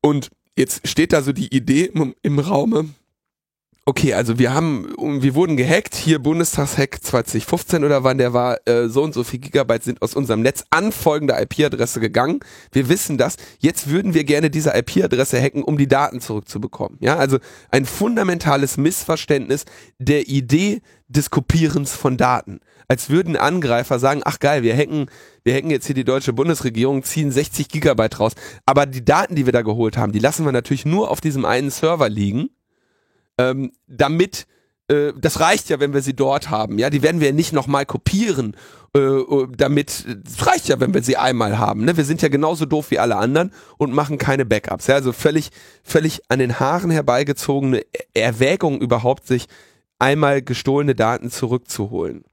[0.00, 2.90] und jetzt steht da so die Idee im, im Raume,
[3.84, 8.88] okay, also wir haben, wir wurden gehackt, hier Bundestagshack 2015 oder wann der war, äh,
[8.88, 12.40] so und so viel Gigabyte sind aus unserem Netz an folgende IP-Adresse gegangen.
[12.70, 13.36] Wir wissen das.
[13.58, 16.98] Jetzt würden wir gerne diese IP-Adresse hacken, um die Daten zurückzubekommen.
[17.00, 17.38] Ja, also
[17.70, 19.64] ein fundamentales Missverständnis
[19.98, 22.60] der Idee des Kopierens von Daten.
[22.86, 25.06] Als würden Angreifer sagen, ach geil, wir hacken,
[25.42, 28.32] wir hacken jetzt hier die deutsche Bundesregierung, ziehen 60 Gigabyte raus.
[28.64, 31.44] Aber die Daten, die wir da geholt haben, die lassen wir natürlich nur auf diesem
[31.44, 32.50] einen Server liegen
[33.38, 34.46] ähm, damit
[34.88, 36.78] äh, das reicht ja, wenn wir sie dort haben.
[36.78, 38.56] Ja, die werden wir nicht nochmal kopieren,
[38.94, 41.84] äh, äh damit, es reicht ja, wenn wir sie einmal haben.
[41.84, 41.96] Ne?
[41.96, 44.86] Wir sind ja genauso doof wie alle anderen und machen keine Backups.
[44.86, 44.96] Ja?
[44.96, 45.50] Also völlig,
[45.82, 47.82] völlig an den Haaren herbeigezogene
[48.14, 49.46] Erwägung überhaupt, sich
[49.98, 52.24] einmal gestohlene Daten zurückzuholen.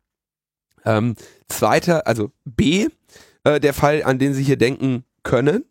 [0.85, 1.15] Ähm,
[1.47, 2.87] zweiter, also B,
[3.43, 5.65] äh, der Fall, an den Sie hier denken können,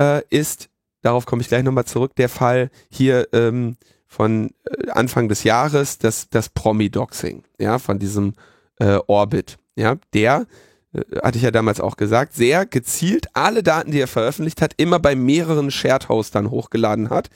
[0.00, 0.68] äh, ist,
[1.02, 3.76] darauf komme ich gleich nochmal zurück, der Fall hier ähm,
[4.16, 8.32] von äh, Anfang des Jahres, das, das Promi-Doxing, ja, von diesem
[8.78, 10.46] äh, Orbit, ja, der,
[10.94, 14.72] äh, hatte ich ja damals auch gesagt, sehr gezielt alle Daten, die er veröffentlicht hat,
[14.78, 17.28] immer bei mehreren Shared-Hostern hochgeladen hat,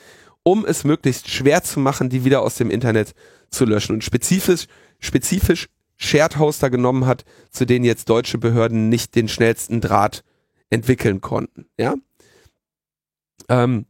[0.43, 3.15] um es möglichst schwer zu machen, die wieder aus dem Internet
[3.51, 4.67] zu löschen und spezifisch,
[5.01, 10.25] spezifisch Shared-Hoster genommen hat, zu denen jetzt deutsche Behörden nicht den schnellsten Draht
[10.71, 11.95] entwickeln konnten, ja.
[13.51, 13.85] Ähm,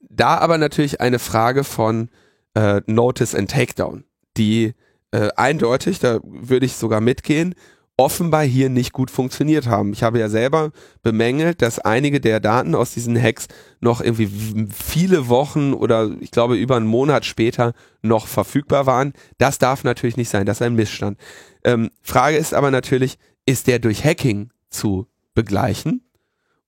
[0.00, 2.10] da aber natürlich eine Frage von
[2.58, 4.04] äh, Notice and Takedown,
[4.36, 4.74] die
[5.12, 7.54] äh, eindeutig, da würde ich sogar mitgehen,
[7.96, 9.92] offenbar hier nicht gut funktioniert haben.
[9.92, 10.70] Ich habe ja selber
[11.02, 13.46] bemängelt, dass einige der Daten aus diesen Hacks
[13.80, 14.30] noch irgendwie
[14.72, 19.12] viele Wochen oder ich glaube über einen Monat später noch verfügbar waren.
[19.38, 21.18] Das darf natürlich nicht sein, das ist ein Missstand.
[21.64, 26.02] Ähm, Frage ist aber natürlich, ist der durch Hacking zu begleichen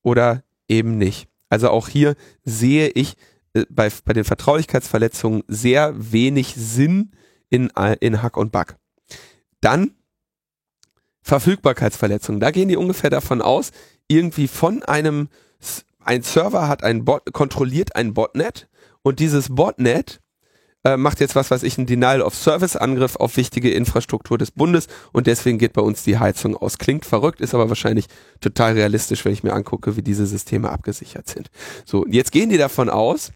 [0.03, 1.29] oder eben nicht?
[1.49, 3.15] Also auch hier sehe ich
[3.69, 7.13] bei, bei den Vertraulichkeitsverletzungen sehr wenig Sinn
[7.49, 8.77] in, in Hack und Back.
[9.61, 9.95] Dann
[11.23, 12.41] Verfügbarkeitsverletzungen.
[12.41, 13.71] Da gehen die ungefähr davon aus,
[14.09, 15.29] irgendwie von einem,
[16.03, 18.69] ein Server hat ein Bot, kontrolliert ein Botnet
[19.03, 20.21] und dieses Botnet
[20.83, 24.51] äh, macht jetzt was weiß ich, einen Denial of Service Angriff auf wichtige Infrastruktur des
[24.51, 26.79] Bundes und deswegen geht bei uns die Heizung aus.
[26.79, 28.07] Klingt verrückt, ist aber wahrscheinlich
[28.41, 31.51] total realistisch, wenn ich mir angucke, wie diese Systeme abgesichert sind.
[31.85, 33.31] So, jetzt gehen die davon aus,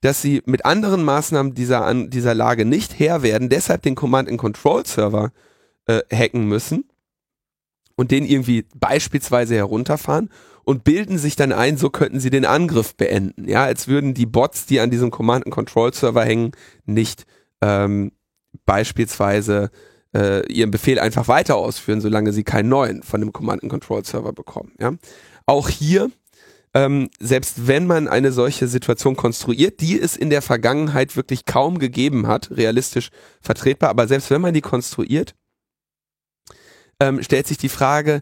[0.00, 5.32] dass sie mit anderen Maßnahmen dieser, an, dieser Lage nicht Herr werden, deshalb den Command-and-Control-Server
[5.86, 6.84] äh, hacken müssen
[7.96, 10.30] und den irgendwie beispielsweise herunterfahren
[10.64, 13.48] und bilden sich dann ein, so könnten sie den Angriff beenden.
[13.48, 16.52] Ja, als würden die Bots, die an diesem Command-and-Control-Server hängen,
[16.84, 17.24] nicht
[17.62, 18.12] ähm,
[18.64, 19.70] beispielsweise
[20.14, 24.72] äh, ihren Befehl einfach weiter ausführen, solange sie keinen neuen von dem Command-and-Control-Server bekommen.
[24.80, 24.94] Ja?
[25.46, 26.10] Auch hier
[26.76, 31.78] ähm, selbst wenn man eine solche Situation konstruiert, die es in der Vergangenheit wirklich kaum
[31.78, 33.08] gegeben hat, realistisch
[33.40, 35.34] vertretbar, aber selbst wenn man die konstruiert,
[37.00, 38.20] ähm, stellt sich die Frage,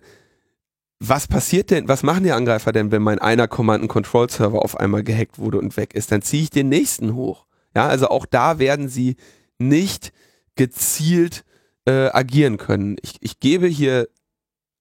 [1.01, 5.41] was passiert denn, was machen die Angreifer denn, wenn mein einer Command-and-Control-Server auf einmal gehackt
[5.41, 6.13] wurde und weg ist?
[6.13, 7.47] Dann ziehe ich den nächsten hoch.
[7.75, 9.17] Ja, also auch da werden sie
[9.59, 10.13] nicht
[10.55, 11.45] gezielt
[11.87, 12.99] äh, agieren können.
[13.03, 14.09] Ich, ich gebe hier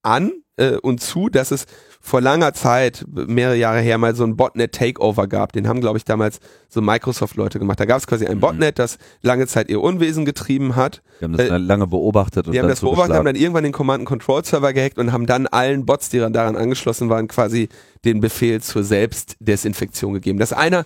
[0.04, 1.66] an äh, und zu, dass es
[2.06, 5.54] vor langer Zeit, mehrere Jahre her, mal so ein Botnet-Takeover gab.
[5.54, 7.80] Den haben, glaube ich, damals so Microsoft-Leute gemacht.
[7.80, 8.42] Da gab es quasi ein mhm.
[8.42, 11.02] Botnet, das lange Zeit ihr Unwesen getrieben hat.
[11.22, 12.46] Die haben das äh, lange beobachtet.
[12.46, 15.86] Und die haben das beobachtet, haben dann irgendwann den Command-and-Control-Server gehackt und haben dann allen
[15.86, 17.70] Bots, die daran angeschlossen waren, quasi
[18.04, 20.40] den Befehl zur Selbstdesinfektion gegeben.
[20.40, 20.84] Das ist einer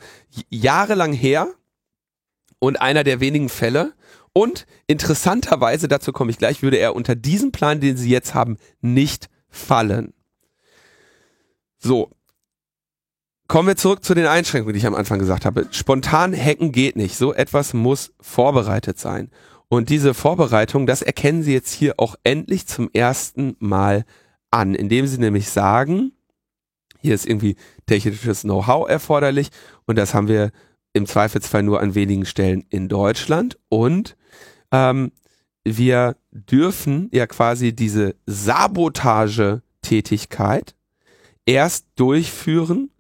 [0.52, 1.48] jahrelang her
[2.60, 3.94] und einer der wenigen Fälle.
[4.34, 8.58] Und interessanterweise, dazu komme ich gleich, würde er unter diesem Plan, den sie jetzt haben,
[8.82, 10.14] nicht fallen.
[11.80, 12.12] So.
[13.48, 15.68] Kommen wir zurück zu den Einschränkungen, die ich am Anfang gesagt habe.
[15.72, 17.16] Spontan hacken geht nicht.
[17.16, 19.32] So etwas muss vorbereitet sein.
[19.70, 24.06] Und diese Vorbereitung, das erkennen Sie jetzt hier auch endlich zum ersten Mal
[24.52, 26.12] an, indem Sie nämlich sagen,
[27.00, 29.50] hier ist irgendwie technisches Know-how erforderlich
[29.86, 30.52] und das haben wir
[30.94, 34.16] im Zweifelsfall nur an wenigen Stellen in Deutschland und
[34.72, 35.12] ähm,
[35.64, 40.77] wir dürfen ja quasi diese Sabotage-Tätigkeit
[41.48, 42.92] erst durchführen,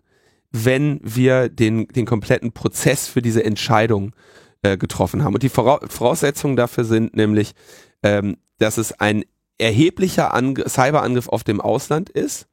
[0.52, 4.16] wenn wir den, den kompletten Prozess für diese Entscheidung
[4.64, 5.36] äh, getroffen haben.
[5.36, 7.54] Und die Voraussetzungen dafür sind nämlich,
[8.02, 9.24] ähm, dass es ein
[9.60, 12.48] erheblicher Angr Cyberangriff auf dem Ausland ist,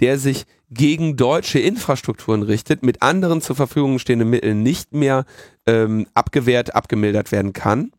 [0.00, 5.24] der sich gegen deutsche Infrastrukturen richtet, mit anderen zur Verfügung stehenden Mitteln nicht mehr
[5.66, 7.92] ähm, abgewehrt, abgemildert werden kann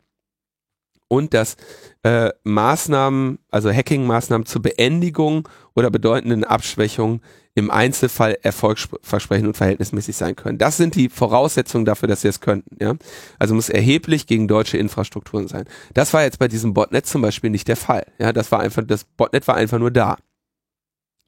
[1.12, 1.58] und dass
[2.04, 7.20] äh, Maßnahmen, also Hacking-Maßnahmen zur Beendigung oder bedeutenden Abschwächung
[7.54, 10.56] im Einzelfall erfolgsversprechend und verhältnismäßig sein können.
[10.56, 12.82] Das sind die Voraussetzungen dafür, dass sie es könnten.
[12.82, 12.94] Ja?
[13.38, 15.66] Also muss erheblich gegen deutsche Infrastrukturen sein.
[15.92, 18.06] Das war jetzt bei diesem Botnet zum Beispiel nicht der Fall.
[18.18, 20.16] Ja, das war einfach, das Botnet war einfach nur da.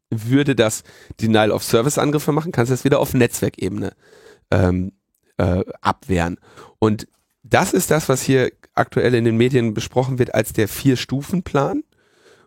[0.08, 0.82] Würde das
[1.20, 3.92] Denial of Service Angriffe machen, kannst du das wieder auf Netzwerkebene
[4.50, 4.92] ähm,
[5.36, 6.38] äh, abwehren.
[6.78, 7.06] Und
[7.54, 11.84] das ist das, was hier aktuell in den Medien besprochen wird als der Vier-Stufen-Plan,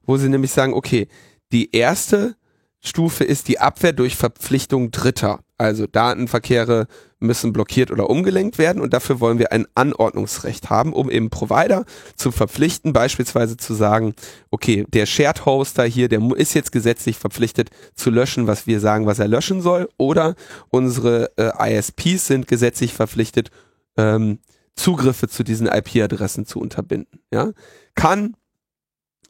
[0.05, 1.07] wo sie nämlich sagen, okay,
[1.53, 2.35] die erste
[2.81, 5.39] Stufe ist die Abwehr durch Verpflichtung Dritter.
[5.57, 6.87] Also Datenverkehre
[7.19, 11.85] müssen blockiert oder umgelenkt werden und dafür wollen wir ein Anordnungsrecht haben, um eben Provider
[12.17, 14.13] zu verpflichten, beispielsweise zu sagen,
[14.51, 19.05] okay, der Shared Hoster hier, der ist jetzt gesetzlich verpflichtet zu löschen, was wir sagen,
[19.05, 20.35] was er löschen soll, oder
[20.67, 23.51] unsere äh, ISPs sind gesetzlich verpflichtet,
[23.95, 24.39] ähm,
[24.77, 27.19] Zugriffe zu diesen IP-Adressen zu unterbinden.
[27.31, 27.51] Ja?
[27.95, 28.35] Kann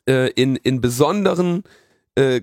[0.07, 1.63] äh, in, in besonderen
[2.15, 2.41] äh,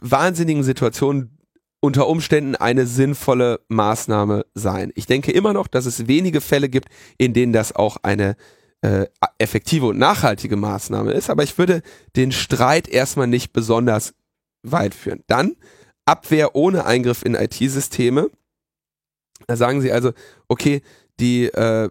[0.00, 1.38] wahnsinnigen Situationen
[1.80, 4.90] unter Umständen eine sinnvolle Maßnahme sein.
[4.94, 8.36] Ich denke immer noch, dass es wenige Fälle gibt, in denen das auch eine
[8.80, 9.06] äh,
[9.38, 11.82] effektive und nachhaltige Maßnahme ist, aber ich würde
[12.16, 14.14] den Streit erstmal nicht besonders
[14.62, 15.22] weit führen.
[15.26, 15.56] Dann
[16.06, 18.30] Abwehr ohne Eingriff in IT-Systeme.
[19.46, 20.12] Da sagen Sie also,
[20.48, 20.82] okay,
[21.20, 21.88] die, äh,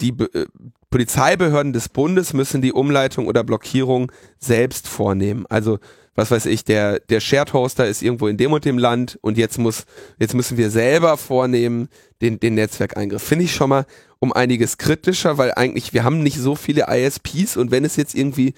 [0.00, 0.46] die äh,
[0.90, 5.44] Polizeibehörden des Bundes müssen die Umleitung oder Blockierung selbst vornehmen.
[5.48, 5.78] Also
[6.16, 9.36] was weiß ich, der, der Shared Hoster ist irgendwo in dem und dem Land und
[9.36, 9.84] jetzt muss,
[10.18, 11.88] jetzt müssen wir selber vornehmen
[12.22, 13.22] den, den Netzwerkeingriff.
[13.22, 13.84] Finde ich schon mal
[14.18, 18.14] um einiges kritischer, weil eigentlich wir haben nicht so viele ISPs und wenn es jetzt
[18.14, 18.54] irgendwie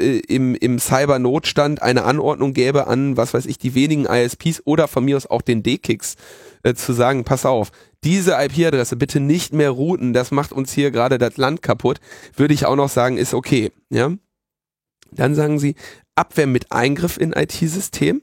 [0.00, 4.88] äh, im, im Cyber-Notstand eine Anordnung gäbe an, was weiß ich, die wenigen ISPs oder
[4.88, 6.16] von mir aus auch den D-Kicks,
[6.62, 7.70] äh, zu sagen, pass auf,
[8.04, 12.00] diese IP-Adresse bitte nicht mehr routen, das macht uns hier gerade das Land kaputt,
[12.36, 14.12] würde ich auch noch sagen, ist okay, ja.
[15.10, 15.74] Dann sagen sie,
[16.14, 18.22] Abwehr mit Eingriff in IT-System,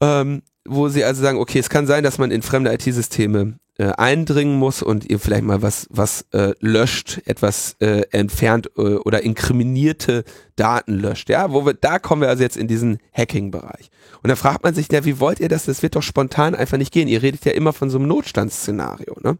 [0.00, 3.92] ähm, wo sie also sagen, okay, es kann sein, dass man in fremde IT-Systeme äh,
[3.92, 9.22] eindringen muss und ihr vielleicht mal was was äh, löscht, etwas äh, entfernt äh, oder
[9.22, 10.24] inkriminierte
[10.56, 11.28] Daten löscht.
[11.28, 13.90] Ja, wo wir da kommen wir also jetzt in diesen Hacking-Bereich.
[14.22, 15.66] Und da fragt man sich, ja, wie wollt ihr das?
[15.66, 17.08] Das wird doch spontan einfach nicht gehen.
[17.08, 19.16] Ihr redet ja immer von so einem Notstandsszenario.
[19.22, 19.30] Ne?
[19.30, 19.38] Und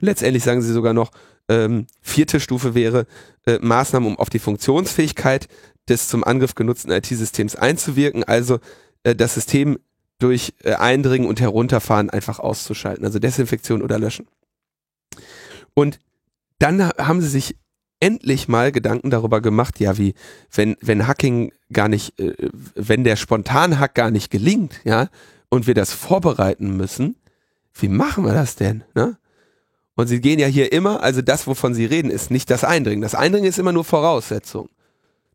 [0.00, 1.10] letztendlich sagen sie sogar noch,
[1.48, 3.06] ähm, vierte Stufe wäre
[3.46, 5.48] äh, Maßnahmen, um auf die Funktionsfähigkeit
[5.88, 8.58] des zum Angriff genutzten IT-Systems einzuwirken, also
[9.04, 9.78] äh, das System
[10.18, 14.26] durch äh, Eindringen und Herunterfahren einfach auszuschalten, also Desinfektion oder Löschen.
[15.74, 15.98] Und
[16.58, 17.56] dann haben sie sich
[18.00, 20.14] endlich mal Gedanken darüber gemacht, ja, wie,
[20.52, 22.34] wenn, wenn Hacking gar nicht, äh,
[22.74, 25.08] wenn der Spontan-Hack gar nicht gelingt, ja,
[25.48, 27.16] und wir das vorbereiten müssen,
[27.74, 29.18] wie machen wir das denn, ne?
[29.98, 33.00] Und sie gehen ja hier immer, also das, wovon sie reden, ist nicht das Eindringen.
[33.00, 34.68] Das Eindringen ist immer nur Voraussetzung.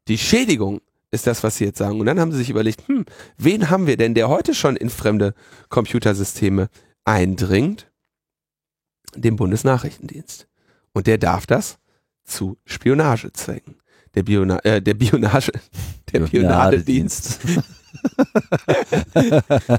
[0.08, 2.00] Die Schädigung ist das, was sie jetzt sagen.
[2.00, 3.06] Und dann haben sie sich überlegt, hm,
[3.38, 5.34] wen haben wir denn, der heute schon in fremde
[5.70, 6.70] Computersysteme
[7.04, 7.92] eindringt?
[9.16, 10.48] Den Bundesnachrichtendienst.
[10.94, 11.78] Und der darf das
[12.24, 13.76] zu Spionagezwecken.
[14.16, 15.52] Der, Biona äh, der Bionage,
[16.14, 17.40] der Bionadedienst.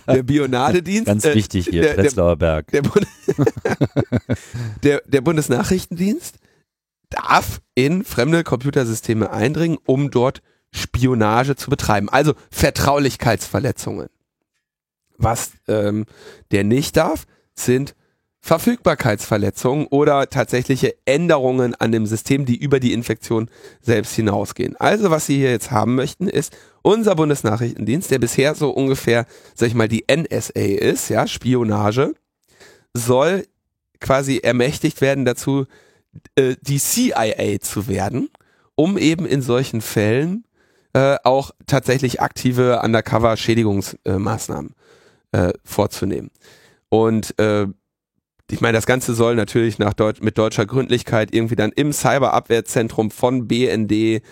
[0.06, 1.06] der Bionadedienst.
[1.06, 2.70] Ganz äh, wichtig hier, der, Prenzlauer Berg.
[2.70, 3.06] Der, Bund
[4.82, 6.36] der, der Bundesnachrichtendienst
[7.10, 10.42] darf in fremde Computersysteme eindringen, um dort
[10.72, 12.08] Spionage zu betreiben.
[12.08, 14.08] Also Vertraulichkeitsverletzungen.
[15.18, 16.06] Was ähm,
[16.50, 17.94] der nicht darf, sind
[18.44, 23.48] Verfügbarkeitsverletzungen oder tatsächliche Änderungen an dem System, die über die Infektion
[23.80, 24.74] selbst hinausgehen.
[24.76, 29.68] Also was Sie hier jetzt haben möchten, ist unser Bundesnachrichtendienst, der bisher so ungefähr, sag
[29.68, 32.14] ich mal, die NSA ist, ja, Spionage,
[32.92, 33.46] soll
[34.00, 35.66] quasi ermächtigt werden dazu,
[36.34, 38.28] äh, die CIA zu werden,
[38.74, 40.44] um eben in solchen Fällen
[40.92, 44.74] äh, auch tatsächlich aktive Undercover-Schädigungsmaßnahmen
[45.32, 46.30] äh, vorzunehmen.
[46.88, 47.66] Und äh,
[48.50, 53.10] ich meine, das Ganze soll natürlich nach Deut mit deutscher Gründlichkeit irgendwie dann im Cyberabwehrzentrum
[53.10, 54.22] von BND,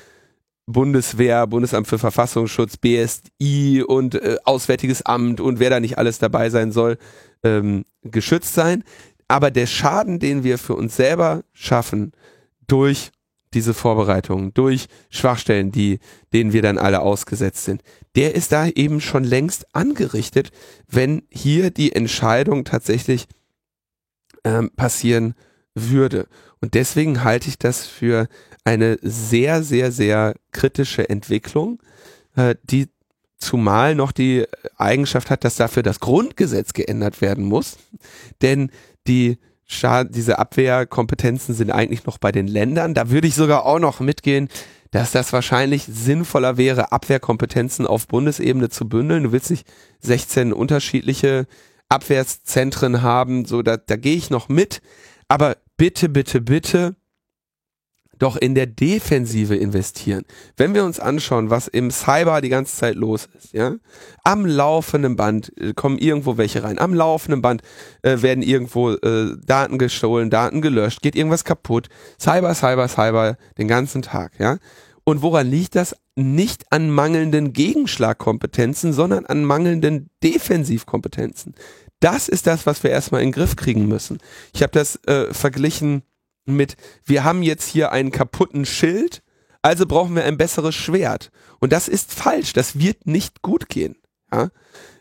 [0.66, 6.50] Bundeswehr, Bundesamt für Verfassungsschutz, BSI und äh, Auswärtiges Amt und wer da nicht alles dabei
[6.50, 6.98] sein soll,
[7.42, 8.84] ähm, geschützt sein.
[9.26, 12.12] Aber der Schaden, den wir für uns selber schaffen
[12.66, 13.10] durch
[13.54, 15.98] diese Vorbereitungen, durch Schwachstellen, die,
[16.32, 17.82] denen wir dann alle ausgesetzt sind,
[18.14, 20.50] der ist da eben schon längst angerichtet,
[20.88, 23.26] wenn hier die Entscheidung tatsächlich
[24.44, 25.34] ähm, passieren
[25.74, 26.28] würde.
[26.60, 28.28] Und deswegen halte ich das für
[28.64, 31.82] eine sehr, sehr, sehr kritische Entwicklung,
[32.36, 32.88] äh, die
[33.38, 34.44] zumal noch die
[34.76, 37.78] Eigenschaft hat, dass dafür das Grundgesetz geändert werden muss.
[38.42, 38.70] Denn
[39.06, 39.38] die
[40.10, 42.94] diese Abwehrkompetenzen sind eigentlich noch bei den Ländern.
[42.94, 44.48] Da würde ich sogar auch noch mitgehen,
[44.90, 49.24] dass das wahrscheinlich sinnvoller wäre, Abwehrkompetenzen auf Bundesebene zu bündeln.
[49.24, 49.66] Du willst nicht
[50.00, 51.46] 16 unterschiedliche
[51.88, 54.82] Abwehrzentren haben, so da, da gehe ich noch mit.
[55.28, 56.96] Aber bitte, bitte, bitte
[58.20, 60.24] doch in der Defensive investieren.
[60.56, 63.74] Wenn wir uns anschauen, was im Cyber die ganze Zeit los ist, ja,
[64.22, 67.62] am laufenden Band äh, kommen irgendwo welche rein, am laufenden Band
[68.02, 71.88] äh, werden irgendwo äh, Daten gestohlen, Daten gelöscht, geht irgendwas kaputt,
[72.20, 74.58] Cyber, Cyber, Cyber, den ganzen Tag, ja.
[75.04, 75.96] Und woran liegt das?
[76.14, 81.54] Nicht an mangelnden Gegenschlagkompetenzen, sondern an mangelnden Defensivkompetenzen.
[82.00, 84.18] Das ist das, was wir erstmal in den Griff kriegen müssen.
[84.52, 86.02] Ich habe das äh, verglichen
[86.46, 89.22] mit, wir haben jetzt hier einen kaputten Schild,
[89.62, 91.30] also brauchen wir ein besseres Schwert.
[91.58, 93.96] Und das ist falsch, das wird nicht gut gehen.
[94.32, 94.50] Ja?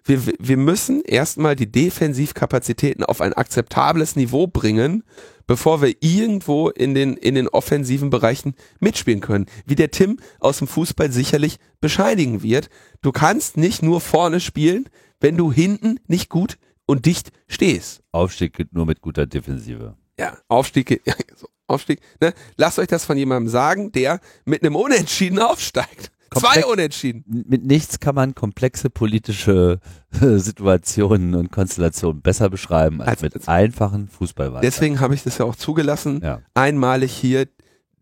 [0.04, 5.04] Wir, wir müssen erstmal die Defensivkapazitäten auf ein akzeptables Niveau bringen,
[5.46, 9.46] bevor wir irgendwo in den, in den offensiven Bereichen mitspielen können.
[9.66, 12.70] Wie der Tim aus dem Fußball sicherlich bescheinigen wird.
[13.02, 18.02] Du kannst nicht nur vorne spielen, wenn du hinten nicht gut und dicht stehst.
[18.12, 19.96] Aufstieg geht nur mit guter Defensive.
[20.20, 22.00] Ja, Aufstieg, ja, so, Aufstieg.
[22.22, 22.34] Ne?
[22.58, 26.12] Lasst euch das von jemandem sagen, der mit einem Unentschieden aufsteigt.
[26.30, 27.24] Komplex- Zwei Unentschieden.
[27.48, 29.80] Mit nichts kann man komplexe politische
[30.12, 34.62] Situationen und Konstellationen besser beschreiben als Als- mit einfachen Fußballweisen.
[34.62, 36.22] Deswegen habe ich das ja auch zugelassen.
[36.24, 36.42] Ja.
[36.54, 37.48] Einmalig hier,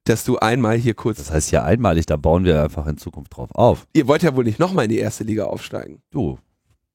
[0.03, 1.17] dass du einmal hier kurz.
[1.19, 3.87] Das heißt ja einmalig, da bauen wir einfach in Zukunft drauf auf.
[3.93, 6.01] ihr wollt ja wohl nicht nochmal in die erste Liga aufsteigen.
[6.11, 6.37] Du,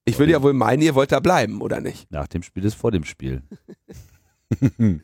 [0.04, 2.10] Ich würde ja wohl meinen, ihr wollt da bleiben, oder nicht?
[2.10, 3.42] nach dem Spiel ist vor dem Spiel.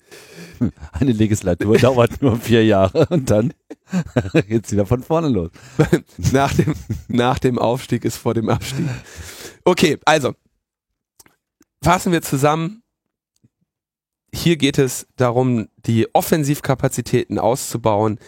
[0.92, 3.54] Eine Legislatur dauert nur vier Jahre und dann
[4.48, 5.50] geht's wieder von vorne los.
[6.32, 6.74] nach, dem,
[7.08, 8.86] nach dem Aufstieg ist vor dem Abstieg.
[9.64, 10.34] Okay, also
[11.82, 12.82] fassen wir zusammen.
[14.34, 18.18] Hier geht es darum, die Offensivkapazitäten auszubauen,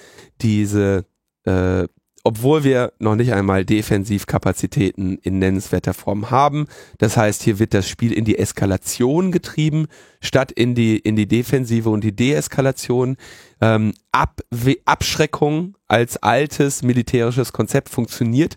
[0.40, 1.04] diese,
[1.44, 1.86] äh,
[2.22, 6.66] obwohl wir noch nicht einmal Defensivkapazitäten in nennenswerter Form haben.
[6.98, 9.86] Das heißt, hier wird das Spiel in die Eskalation getrieben,
[10.20, 13.16] statt in die, in die Defensive und die Deeskalation.
[13.60, 18.56] Ähm, Abwe Abschreckung als altes militärisches Konzept funktioniert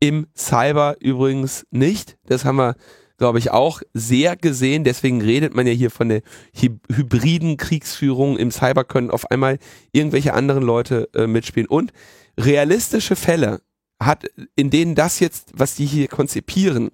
[0.00, 2.16] im Cyber übrigens nicht.
[2.26, 2.74] Das haben wir,
[3.16, 4.84] glaube ich, auch sehr gesehen.
[4.84, 8.36] Deswegen redet man ja hier von der hy hybriden Kriegsführung.
[8.36, 9.58] Im Cyber können auf einmal
[9.92, 11.68] irgendwelche anderen Leute äh, mitspielen.
[11.68, 11.92] Und
[12.38, 13.60] realistische Fälle
[14.00, 14.24] hat,
[14.56, 16.90] in denen das jetzt, was die hier konzipieren,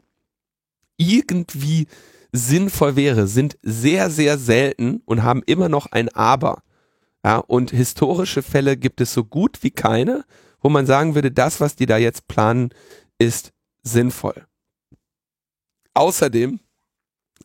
[0.96, 1.86] irgendwie
[2.32, 6.62] sinnvoll wäre, sind sehr, sehr selten und haben immer noch ein Aber.
[7.24, 10.24] Ja, und historische Fälle gibt es so gut wie keine,
[10.60, 12.70] wo man sagen würde, das, was die da jetzt planen,
[13.18, 14.46] ist sinnvoll.
[15.94, 16.60] Außerdem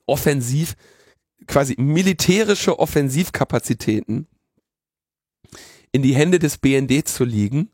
[0.06, 0.76] offensiv,
[1.48, 4.28] quasi militärische Offensivkapazitäten
[5.91, 7.72] in die Hände des BND zu liegen,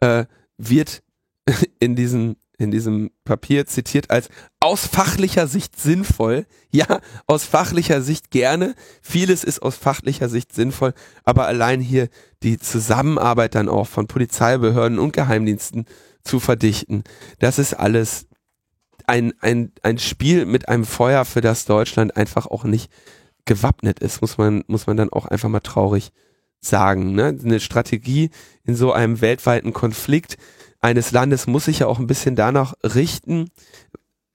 [0.00, 0.24] äh,
[0.56, 1.02] wird
[1.80, 4.28] in diesem, in diesem Papier zitiert als
[4.60, 6.46] aus fachlicher Sicht sinnvoll.
[6.70, 8.74] Ja, aus fachlicher Sicht gerne.
[9.02, 10.94] Vieles ist aus fachlicher Sicht sinnvoll,
[11.24, 12.08] aber allein hier
[12.42, 15.86] die Zusammenarbeit dann auch von Polizeibehörden und Geheimdiensten
[16.24, 17.04] zu verdichten,
[17.38, 18.26] das ist alles
[19.06, 22.90] ein, ein, ein Spiel mit einem Feuer, für das Deutschland einfach auch nicht
[23.44, 26.10] gewappnet ist, muss man, muss man dann auch einfach mal traurig
[26.66, 27.12] sagen.
[27.14, 27.38] Ne?
[27.42, 28.30] Eine Strategie
[28.64, 30.36] in so einem weltweiten Konflikt
[30.80, 33.50] eines Landes muss sich ja auch ein bisschen danach richten,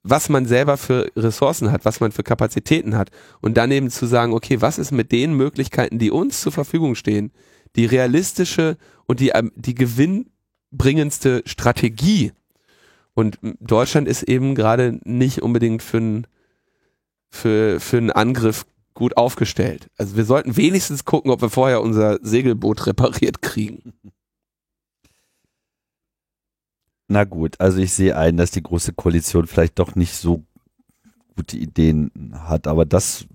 [0.04, 3.12] was man selber für Ressourcen hat, was man für Kapazitäten hat.
[3.40, 6.96] Und dann eben zu sagen, okay, was ist mit den Möglichkeiten, die uns zur Verfügung
[6.96, 7.32] stehen,
[7.76, 12.32] die realistische und die, die gewinnbringendste Strategie.
[13.14, 16.28] Und Deutschland ist eben gerade nicht unbedingt für einen
[17.34, 19.90] für, für Angriff gut aufgestellt.
[19.98, 23.94] Also wir sollten wenigstens gucken, ob wir vorher unser Segelboot repariert kriegen.
[27.08, 30.44] Na gut, also ich sehe ein, dass die große Koalition vielleicht doch nicht so
[31.36, 33.26] gute Ideen hat, aber das,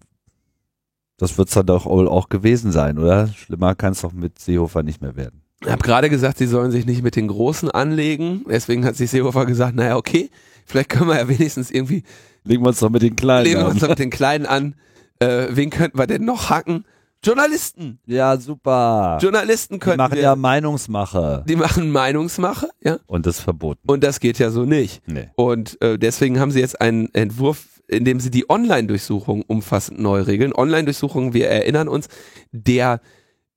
[1.19, 3.29] das wird's dann doch wohl auch gewesen sein, oder?
[3.29, 5.43] Schlimmer kann es doch mit Seehofer nicht mehr werden.
[5.63, 8.45] Ich habe gerade gesagt, sie sollen sich nicht mit den Großen anlegen.
[8.49, 10.31] Deswegen hat sich Seehofer gesagt, naja, okay,
[10.65, 12.03] vielleicht können wir ja wenigstens irgendwie,
[12.45, 13.73] Legen wir uns doch mit den Kleinen legen wir an.
[13.73, 14.75] uns doch mit den Kleinen an.
[15.19, 16.85] Äh, wen könnten wir denn noch hacken?
[17.25, 17.99] Journalisten.
[18.07, 19.19] Ja, super.
[19.21, 21.45] Journalisten Die könnten machen wir, ja Meinungsmache.
[21.49, 22.99] die machen Meinungsmache, ja.
[23.07, 23.81] Und das ist verboten.
[23.89, 25.03] Und das geht ja so nicht.
[25.09, 25.31] Nee.
[25.35, 30.21] Und äh, deswegen haben sie jetzt einen Entwurf, in dem sie die Online-Durchsuchung umfassend neu
[30.21, 30.53] regeln.
[30.53, 32.09] Online-Durchsuchung, wir erinnern uns,
[32.53, 33.01] der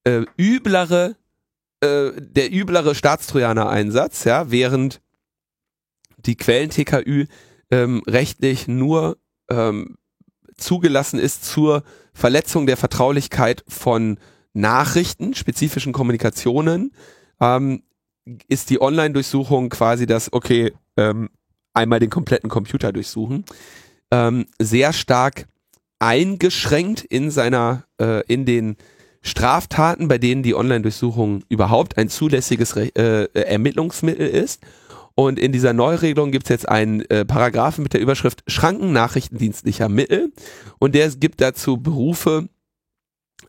[0.03, 1.15] äh, üblere,
[1.81, 5.01] äh, der üblere Staatstrojaner-Einsatz, ja, während
[6.17, 7.25] die Quellen-TKÜ
[7.71, 9.17] ähm, rechtlich nur
[9.49, 9.97] ähm,
[10.59, 11.83] zugelassen ist zur
[12.13, 14.17] Verletzung der Vertraulichkeit von
[14.53, 16.91] Nachrichten, spezifischen Kommunikationen,
[17.39, 17.83] ähm,
[18.47, 21.29] ist die Online-Durchsuchung quasi das, okay, ähm,
[21.73, 23.45] einmal den kompletten Computer durchsuchen,
[24.11, 25.47] ähm, sehr stark
[25.99, 28.77] eingeschränkt in seiner, äh, in den
[29.21, 34.61] Straftaten, bei denen die Online-Durchsuchung überhaupt ein zulässiges Re äh, Ermittlungsmittel ist.
[35.15, 39.89] Und in dieser Neuregelung gibt es jetzt einen äh, Paragraphen mit der Überschrift Schranken nachrichtendienstlicher
[39.89, 40.31] Mittel.
[40.79, 42.47] Und der gibt dazu Berufe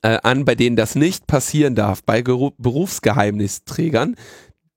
[0.03, 4.17] äh, an, bei denen das nicht passieren darf, bei Geru Berufsgeheimnisträgern,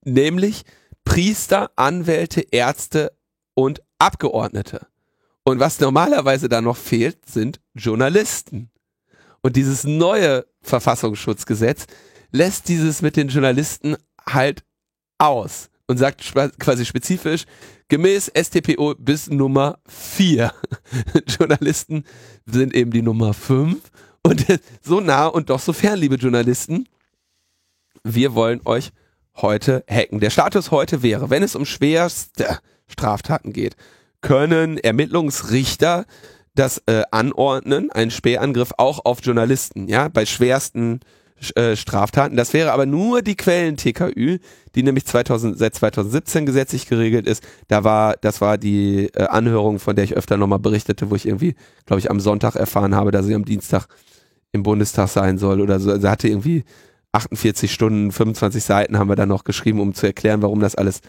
[0.03, 0.63] nämlich
[1.03, 3.11] Priester, Anwälte, Ärzte
[3.53, 4.87] und Abgeordnete.
[5.43, 8.69] Und was normalerweise da noch fehlt, sind Journalisten.
[9.41, 11.85] Und dieses neue Verfassungsschutzgesetz
[12.31, 14.63] lässt dieses mit den Journalisten halt
[15.17, 16.23] aus und sagt
[16.59, 17.45] quasi spezifisch,
[17.87, 20.53] gemäß STPO bis Nummer 4.
[21.27, 22.05] Journalisten
[22.45, 23.79] sind eben die Nummer 5
[24.23, 24.45] und
[24.81, 26.87] so nah und doch so fern, liebe Journalisten.
[28.03, 28.91] Wir wollen euch
[29.35, 30.19] heute hacken.
[30.19, 33.75] Der Status heute wäre, wenn es um schwerste Straftaten geht,
[34.21, 36.05] können Ermittlungsrichter
[36.55, 42.37] das äh, anordnen, einen Spähangriff auch auf Journalisten, ja, bei schwersten äh, Straftaten.
[42.37, 44.39] Das wäre aber nur die Quellen-TKÜ,
[44.75, 47.43] die nämlich 2000, seit 2017 gesetzlich geregelt ist.
[47.67, 51.27] Da war, das war die äh, Anhörung, von der ich öfter nochmal berichtete, wo ich
[51.27, 53.87] irgendwie, glaube ich, am Sonntag erfahren habe, dass sie am Dienstag
[54.51, 55.91] im Bundestag sein soll oder so.
[55.91, 56.63] Also hatte irgendwie
[57.11, 61.01] 48 Stunden, 25 Seiten haben wir dann noch geschrieben, um zu erklären, warum das alles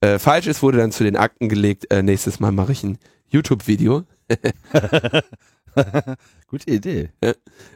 [0.00, 1.90] äh, falsch ist, wurde dann zu den Akten gelegt.
[1.90, 4.04] Äh, nächstes Mal mache ich ein YouTube-Video.
[6.46, 7.10] Gute Idee.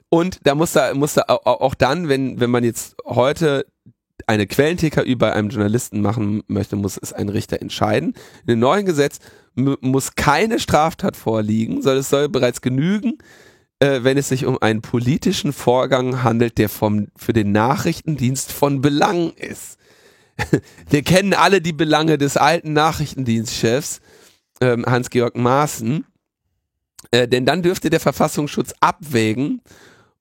[0.09, 3.67] Und da muss da, muss da auch dann, wenn, wenn man jetzt heute
[4.27, 8.15] eine Quellen-TKÜ bei einem Journalisten machen möchte, muss es ein Richter entscheiden.
[8.43, 9.19] In dem neuen Gesetz
[9.55, 13.19] muss keine Straftat vorliegen, sondern es soll bereits genügen,
[13.79, 18.81] äh, wenn es sich um einen politischen Vorgang handelt, der vom, für den Nachrichtendienst von
[18.81, 19.79] Belang ist.
[20.91, 24.01] Wir kennen alle die Belange des alten Nachrichtendienstchefs,
[24.61, 26.05] ähm, Hans-Georg Maaßen
[27.11, 29.61] äh, denn dann dürfte der Verfassungsschutz abwägen,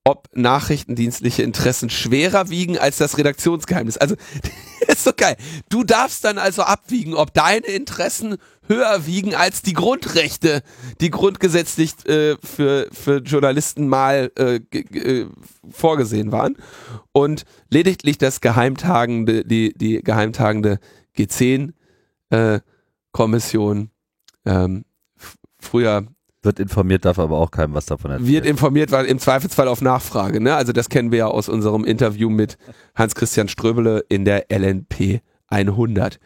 [0.08, 3.98] ob nachrichtendienstliche Interessen schwerer wiegen als das Redaktionsgeheimnis.
[3.98, 4.14] Also,
[4.88, 5.36] ist so geil.
[5.70, 10.62] Du darfst dann also abwiegen, ob deine Interessen höher wiegen als die Grundrechte,
[11.02, 15.26] die grundgesetzlich äh, für, für Journalisten mal äh, äh,
[15.72, 16.56] vorgesehen waren.
[17.12, 20.78] Und lediglich das geheimtagende, die, die geheimtagende
[21.18, 23.90] G10-Kommission,
[24.46, 24.86] äh, ähm,
[25.60, 26.06] früher
[26.46, 28.28] wird informiert, darf aber auch keinem was davon erzählen.
[28.28, 30.39] Wird informiert, weil im Zweifelsfall auf Nachfrage.
[30.39, 30.56] Ne?
[30.56, 32.58] Also das kennen wir ja aus unserem Interview mit
[32.96, 36.20] Hans-Christian Ströbele in der LNP 100.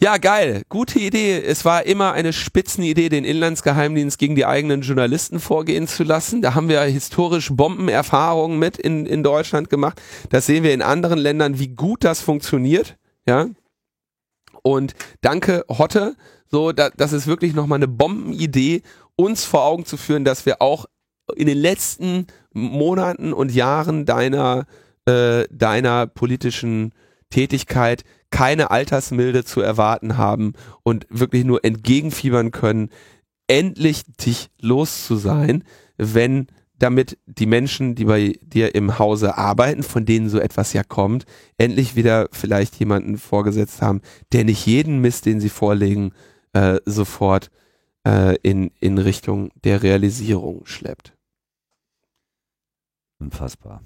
[0.00, 0.62] Ja, geil.
[0.68, 1.42] Gute Idee.
[1.44, 6.40] Es war immer eine Spitzenidee, den Inlandsgeheimdienst gegen die eigenen Journalisten vorgehen zu lassen.
[6.40, 10.00] Da haben wir historisch Bombenerfahrungen mit in, in Deutschland gemacht.
[10.30, 12.96] Das sehen wir in anderen Ländern, wie gut das funktioniert.
[13.26, 13.48] Ja.
[14.62, 16.14] Und danke, Hotte.
[16.46, 18.82] So, da, das ist wirklich nochmal eine Bombenidee
[19.18, 20.86] uns vor Augen zu führen, dass wir auch
[21.34, 24.66] in den letzten Monaten und Jahren deiner,
[25.06, 26.94] äh, deiner politischen
[27.28, 30.52] Tätigkeit keine Altersmilde zu erwarten haben
[30.82, 32.90] und wirklich nur entgegenfiebern können,
[33.48, 35.64] endlich dich los zu sein,
[35.96, 36.46] wenn
[36.78, 41.24] damit die Menschen, die bei dir im Hause arbeiten, von denen so etwas ja kommt,
[41.56, 44.00] endlich wieder vielleicht jemanden vorgesetzt haben,
[44.32, 46.12] der nicht jeden Mist, den sie vorlegen,
[46.52, 47.50] äh, sofort
[48.08, 51.12] äh, in, in Richtung der Realisierung schleppt.
[53.20, 53.82] Unfassbar.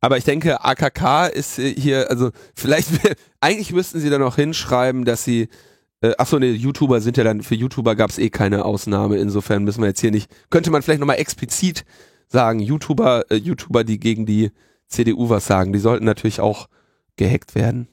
[0.00, 2.90] Aber ich denke, AKK ist äh, hier, also vielleicht,
[3.40, 5.48] eigentlich müssten sie da noch hinschreiben, dass sie,
[6.00, 9.64] äh, achso, ne, YouTuber sind ja dann, für YouTuber gab es eh keine Ausnahme, insofern
[9.64, 11.84] müssen wir jetzt hier nicht, könnte man vielleicht nochmal explizit
[12.28, 14.52] sagen, YouTuber, äh, YouTuber, die gegen die
[14.86, 16.68] CDU was sagen, die sollten natürlich auch
[17.16, 17.88] gehackt werden.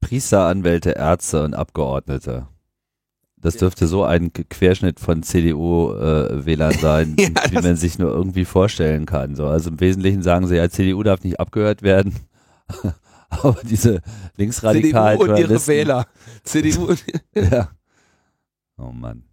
[0.00, 2.48] Priester, Anwälte, Ärzte und Abgeordnete.
[3.42, 8.44] Das dürfte so ein Querschnitt von CDU-Wählern äh, sein, ja, wie man sich nur irgendwie
[8.44, 9.34] vorstellen kann.
[9.34, 12.14] So, also im Wesentlichen sagen sie, ja, CDU darf nicht abgehört werden.
[13.28, 14.00] Aber diese
[14.36, 16.06] linksradikalen CDU und ihre Wähler.
[16.44, 16.94] CDU.
[17.34, 17.70] ja.
[18.78, 19.24] Oh Mann.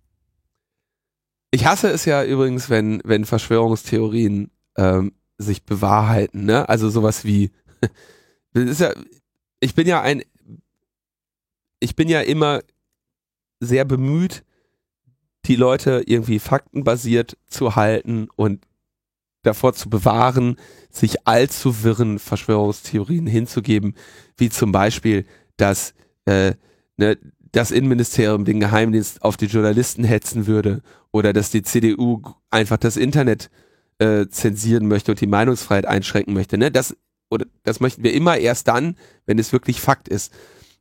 [1.51, 6.67] Ich hasse es ja übrigens, wenn, wenn Verschwörungstheorien ähm, sich bewahrheiten, ne?
[6.67, 7.51] Also sowas wie,
[8.53, 8.93] das ist ja,
[9.59, 10.23] ich bin ja ein,
[11.79, 12.61] ich bin ja immer
[13.59, 14.43] sehr bemüht,
[15.45, 18.65] die Leute irgendwie faktenbasiert zu halten und
[19.43, 20.57] davor zu bewahren,
[20.89, 23.95] sich allzu wirren Verschwörungstheorien hinzugeben,
[24.37, 25.25] wie zum Beispiel,
[25.57, 25.93] dass
[26.25, 26.53] äh,
[26.97, 27.17] ne,
[27.51, 30.81] das Innenministerium den Geheimdienst auf die Journalisten hetzen würde
[31.11, 33.49] oder dass die CDU einfach das Internet
[33.97, 36.57] äh, zensieren möchte und die Meinungsfreiheit einschränken möchte.
[36.57, 36.71] Ne?
[36.71, 36.95] Das,
[37.29, 38.95] oder, das möchten wir immer erst dann,
[39.25, 40.33] wenn es wirklich Fakt ist.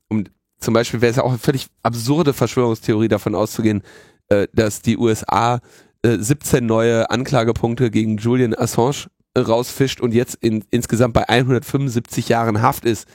[0.08, 3.82] Und zum Beispiel wäre es ja auch eine völlig absurde Verschwörungstheorie davon auszugehen,
[4.28, 5.61] äh, dass die USA
[6.02, 9.06] äh, 17 neue Anklagepunkte gegen Julian Assange
[9.36, 13.06] rausfischt und jetzt in, insgesamt bei 175 Jahren Haft ist,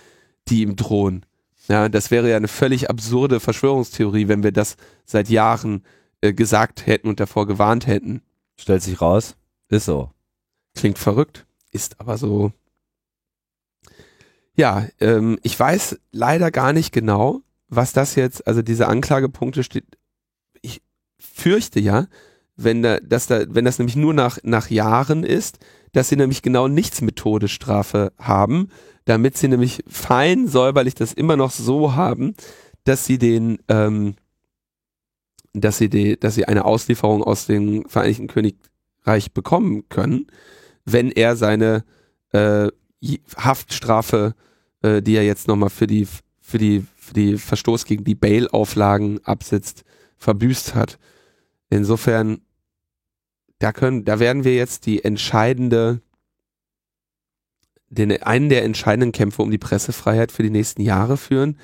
[0.48, 1.26] die ihm drohen.
[1.68, 4.76] Ja, das wäre ja eine völlig absurde Verschwörungstheorie, wenn wir das
[5.06, 5.84] seit Jahren
[6.22, 8.22] äh, gesagt hätten und davor gewarnt hätten.
[8.58, 9.36] Stellt sich raus,
[9.70, 10.12] ist so.
[10.76, 12.52] Klingt verrückt, ist aber so.
[14.56, 19.86] Ja, ähm, ich weiß leider gar nicht genau, was das jetzt, also diese Anklagepunkte steht.
[20.62, 20.82] Ich
[21.18, 22.08] fürchte ja,
[22.56, 25.60] wenn da, dass da, wenn das nämlich nur nach, nach Jahren ist,
[25.92, 28.70] dass sie nämlich genau nichts mit Todesstrafe haben,
[29.06, 32.36] damit sie nämlich fein säuberlich das immer noch so haben,
[32.84, 34.16] dass sie den, ähm,
[35.54, 40.28] dass sie die, dass sie eine Auslieferung aus dem Vereinigten Königreich bekommen können,
[40.86, 41.84] wenn er seine
[42.32, 42.70] äh,
[43.38, 44.36] Haftstrafe,
[44.82, 46.08] äh, die er jetzt nochmal für die,
[46.42, 49.84] für die, für die Verstoß gegen die Bail-Auflagen absetzt,
[50.18, 51.00] verbüßt hat.
[51.70, 52.42] Insofern,
[53.60, 56.02] da können, da werden wir jetzt die entscheidende
[57.94, 61.58] den, einen der entscheidenden Kämpfe um die Pressefreiheit für die nächsten Jahre führen.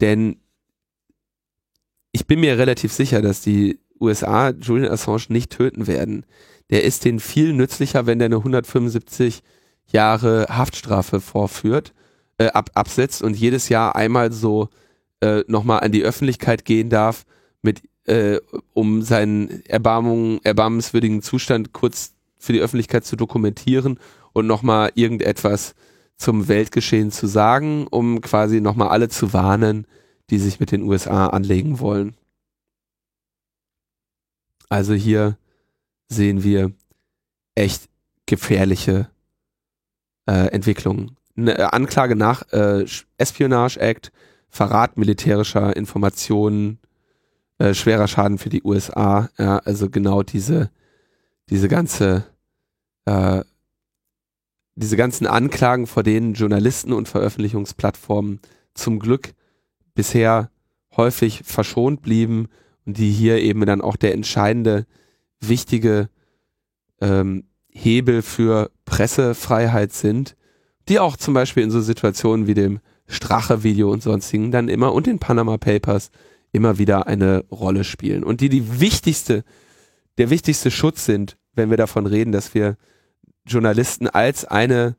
[0.00, 0.36] Denn
[2.12, 6.26] ich bin mir relativ sicher, dass die USA Julian Assange nicht töten werden.
[6.70, 9.42] Der ist denen viel nützlicher, wenn der eine 175
[9.92, 11.92] Jahre Haftstrafe vorführt,
[12.38, 14.68] äh, ab, absetzt und jedes Jahr einmal so
[15.20, 17.24] äh, nochmal an die Öffentlichkeit gehen darf,
[17.62, 18.40] mit, äh,
[18.74, 24.00] um seinen Erbarmung, erbarmenswürdigen Zustand kurz für die Öffentlichkeit zu dokumentieren
[24.32, 25.74] und nochmal irgendetwas
[26.16, 29.86] zum Weltgeschehen zu sagen, um quasi nochmal alle zu warnen,
[30.30, 32.16] die sich mit den USA anlegen wollen.
[34.68, 35.36] Also hier
[36.08, 36.72] sehen wir
[37.54, 37.88] echt
[38.26, 39.11] gefährliche
[40.26, 41.16] äh, Entwicklungen.
[41.36, 42.84] Eine äh, Anklage nach äh,
[43.18, 44.12] Espionage Act,
[44.48, 46.78] Verrat militärischer Informationen,
[47.58, 50.70] äh, schwerer Schaden für die USA, ja, also genau diese,
[51.48, 52.24] diese ganze
[53.06, 53.42] äh,
[54.74, 58.40] diese ganzen Anklagen, vor denen Journalisten und Veröffentlichungsplattformen
[58.74, 59.34] zum Glück
[59.94, 60.50] bisher
[60.96, 62.48] häufig verschont blieben
[62.86, 64.86] und die hier eben dann auch der entscheidende,
[65.40, 66.08] wichtige
[67.00, 70.36] ähm, Hebel für Pressefreiheit sind,
[70.88, 75.06] die auch zum Beispiel in so Situationen wie dem Strache-Video und sonstigen dann immer und
[75.06, 76.10] den Panama Papers
[76.52, 79.44] immer wieder eine Rolle spielen und die die wichtigste,
[80.18, 82.76] der wichtigste Schutz sind, wenn wir davon reden, dass wir
[83.46, 84.96] Journalisten als eine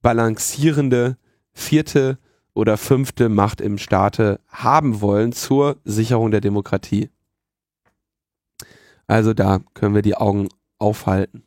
[0.00, 1.16] balancierende
[1.52, 2.18] vierte
[2.54, 7.10] oder fünfte Macht im Staate haben wollen zur Sicherung der Demokratie.
[9.06, 10.48] Also da können wir die Augen
[10.78, 11.44] aufhalten.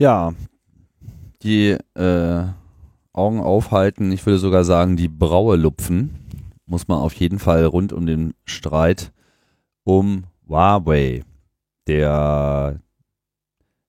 [0.00, 0.32] Ja,
[1.42, 2.44] die äh,
[3.12, 6.14] Augen aufhalten, ich würde sogar sagen, die Braue lupfen,
[6.64, 9.12] muss man auf jeden Fall rund um den Streit
[9.84, 11.22] um Huawei,
[11.86, 12.80] der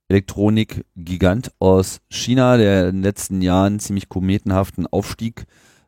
[0.09, 5.45] Elektronikgigant aus China, der in den letzten Jahren ziemlich kometenhaften Aufstieg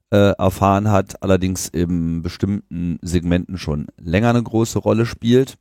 [0.10, 5.58] äh, erfahren hat, allerdings in bestimmten Segmenten schon länger eine große Rolle spielt.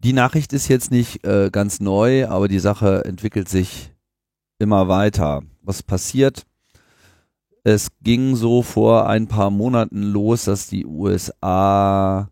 [0.00, 3.92] Die Nachricht ist jetzt nicht äh, ganz neu, aber die Sache entwickelt sich
[4.58, 5.42] immer weiter.
[5.60, 6.46] Was passiert?
[7.64, 12.30] Es ging so vor ein paar Monaten los, dass die USA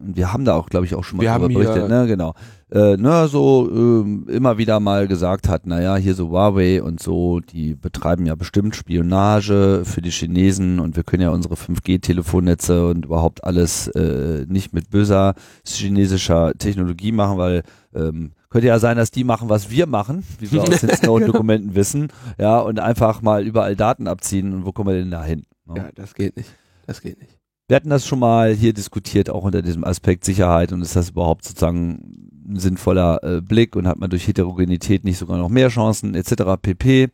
[0.00, 2.34] wir haben da auch, glaube ich, auch schon mal wir darüber berichtet, ne, genau,
[2.70, 7.40] äh, ne, so äh, immer wieder mal gesagt hat, naja, hier so Huawei und so,
[7.40, 13.04] die betreiben ja bestimmt Spionage für die Chinesen und wir können ja unsere 5G-Telefonnetze und
[13.04, 15.34] überhaupt alles äh, nicht mit böser
[15.66, 17.62] chinesischer Technologie machen, weil
[17.94, 21.74] ähm, könnte ja sein, dass die machen, was wir machen, wie wir aus den Snow-Dokumenten
[21.74, 25.44] wissen, ja, und einfach mal überall Daten abziehen und wo kommen wir denn da hin?
[25.66, 25.74] Ne?
[25.76, 26.50] Ja, das geht nicht.
[26.86, 27.39] Das geht nicht.
[27.70, 31.10] Wir hatten das schon mal hier diskutiert, auch unter diesem Aspekt Sicherheit und ist das
[31.10, 35.68] überhaupt sozusagen ein sinnvoller äh, Blick und hat man durch Heterogenität nicht sogar noch mehr
[35.68, 36.60] Chancen etc.
[36.60, 37.10] pp.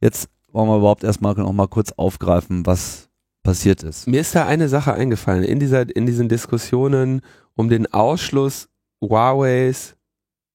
[0.00, 3.08] Jetzt wollen wir überhaupt erstmal noch mal kurz aufgreifen, was
[3.42, 4.06] passiert ist.
[4.06, 7.20] Mir ist da eine Sache eingefallen in dieser in diesen Diskussionen
[7.56, 8.68] um den Ausschluss
[9.00, 9.96] Huaweis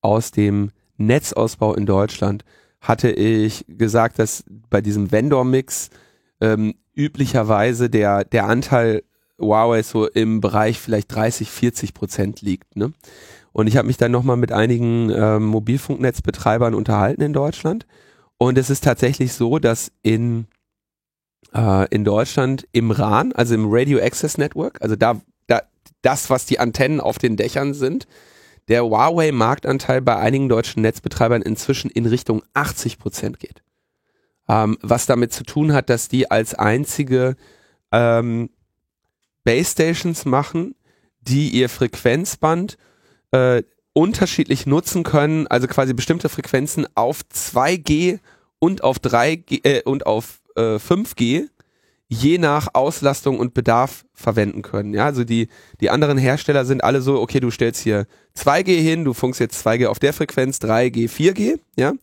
[0.02, 2.45] aus dem Netzausbau in Deutschland
[2.80, 5.89] hatte ich gesagt, dass bei diesem Vendor-Mix
[6.39, 9.04] ähm, üblicherweise der der Anteil
[9.42, 12.76] Huawei so im Bereich vielleicht 30, 40 Prozent liegt.
[12.76, 12.94] Ne?
[13.52, 17.86] Und ich habe mich dann nochmal mit einigen ähm, Mobilfunknetzbetreibern unterhalten in Deutschland.
[18.38, 20.48] Und es ist tatsächlich so, dass in
[21.54, 25.62] äh, in Deutschland im RAN, also im Radio Access Network, also da, da
[26.02, 28.08] das, was die Antennen auf den Dächern sind,
[28.68, 33.64] der Huawei-Marktanteil bei einigen deutschen Netzbetreibern inzwischen in Richtung 80 Prozent geht.
[34.48, 37.36] Ähm, was damit zu tun hat, dass die als einzige
[37.92, 38.50] ähm,
[39.44, 40.76] Base Stations machen,
[41.22, 42.78] die ihr Frequenzband
[43.32, 43.64] äh,
[43.94, 48.20] unterschiedlich nutzen können, also quasi bestimmte Frequenzen auf 2G
[48.60, 51.50] und auf 3G äh, und auf äh, 5G
[52.14, 54.94] je nach Auslastung und Bedarf verwenden können.
[54.94, 55.48] Ja, also die,
[55.80, 58.06] die anderen Hersteller sind alle so, okay, du stellst hier
[58.38, 61.94] 2G hin, du funkst jetzt 2G auf der Frequenz, 3G, 4G, ja.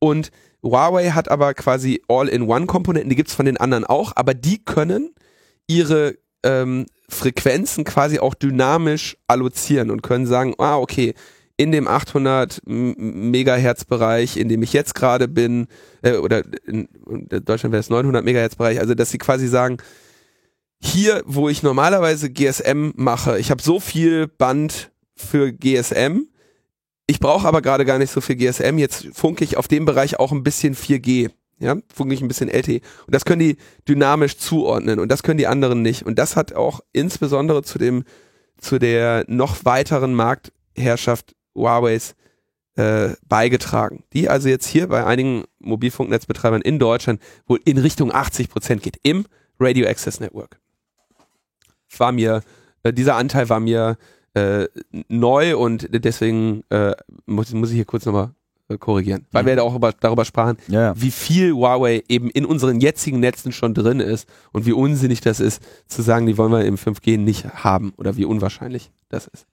[0.00, 5.14] Und Huawei hat aber quasi All-in-One-Komponenten, die gibt's von den anderen auch, aber die können
[5.68, 11.14] ihre ähm, Frequenzen quasi auch dynamisch allozieren und können sagen, ah, okay,
[11.56, 15.68] in dem 800 Megahertz Bereich, in dem ich jetzt gerade bin,
[16.02, 16.88] äh, oder in,
[17.28, 19.78] Deutschland wäre es 900 Megahertz Bereich, also dass sie quasi sagen,
[20.80, 26.26] hier, wo ich normalerweise GSM mache, ich habe so viel Band für GSM,
[27.06, 30.18] ich brauche aber gerade gar nicht so viel GSM, jetzt funke ich auf dem Bereich
[30.18, 31.30] auch ein bisschen 4G.
[31.58, 32.80] Ja, funke ich ein bisschen LTE.
[33.06, 33.56] Und das können die
[33.88, 36.04] dynamisch zuordnen und das können die anderen nicht.
[36.04, 38.04] Und das hat auch insbesondere zu dem,
[38.58, 42.16] zu der noch weiteren Marktherrschaft Huaweis
[42.76, 48.48] äh, beigetragen, die also jetzt hier bei einigen Mobilfunknetzbetreibern in Deutschland wohl in Richtung 80
[48.48, 49.26] Prozent geht im
[49.60, 50.58] Radio Access Network.
[51.96, 52.42] War mir,
[52.82, 53.96] äh, dieser Anteil war mir
[54.34, 54.66] äh,
[55.08, 56.96] neu und deswegen äh,
[57.26, 58.34] muss, muss ich hier kurz nochmal
[58.78, 60.92] korrigieren, weil wir da auch über, darüber sprachen, ja, ja.
[60.96, 65.40] wie viel Huawei eben in unseren jetzigen Netzen schon drin ist und wie unsinnig das
[65.40, 69.46] ist, zu sagen, die wollen wir im 5G nicht haben oder wie unwahrscheinlich das ist.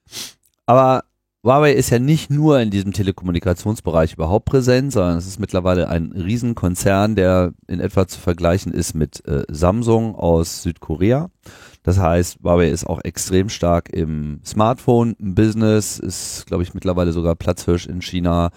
[0.66, 1.04] Aber
[1.44, 6.12] Huawei ist ja nicht nur in diesem Telekommunikationsbereich überhaupt präsent, sondern es ist mittlerweile ein
[6.12, 11.30] Riesenkonzern, der in etwa zu vergleichen ist mit äh, Samsung aus Südkorea.
[11.82, 17.86] Das heißt, Huawei ist auch extrem stark im Smartphone-Business, ist, glaube ich, mittlerweile sogar Platzhirsch
[17.86, 18.50] in China,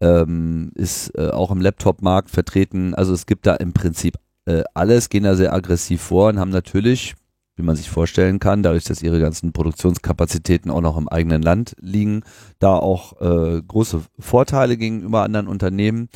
[0.00, 2.94] ähm, ist äh, auch im Laptop-Markt vertreten.
[2.94, 6.50] Also es gibt da im Prinzip äh, alles, gehen da sehr aggressiv vor und haben
[6.50, 7.14] natürlich
[7.58, 11.74] wie man sich vorstellen kann, dadurch, dass ihre ganzen Produktionskapazitäten auch noch im eigenen Land
[11.80, 12.22] liegen,
[12.60, 16.08] da auch äh, große Vorteile gegenüber anderen Unternehmen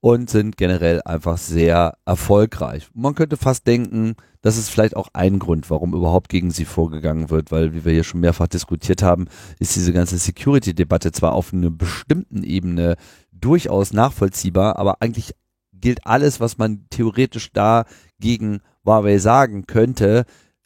[0.00, 2.88] und sind generell einfach sehr erfolgreich.
[2.94, 7.30] Man könnte fast denken, das ist vielleicht auch ein Grund, warum überhaupt gegen sie vorgegangen
[7.30, 9.26] wird, weil, wie wir hier schon mehrfach diskutiert haben,
[9.58, 12.96] ist diese ganze Security-Debatte zwar auf einer bestimmten Ebene
[13.40, 15.34] durchaus nachvollziehbar, aber eigentlich
[15.72, 17.84] gilt alles, was man theoretisch da
[18.20, 20.24] gegen Huawei sagen könnte,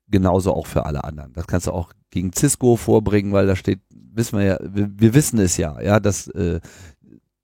[0.08, 1.32] genauso auch für alle anderen.
[1.32, 5.14] Das kannst du auch gegen Cisco vorbringen, weil da steht, wissen wir ja, wir, wir
[5.14, 6.60] wissen es ja, ja, dass äh,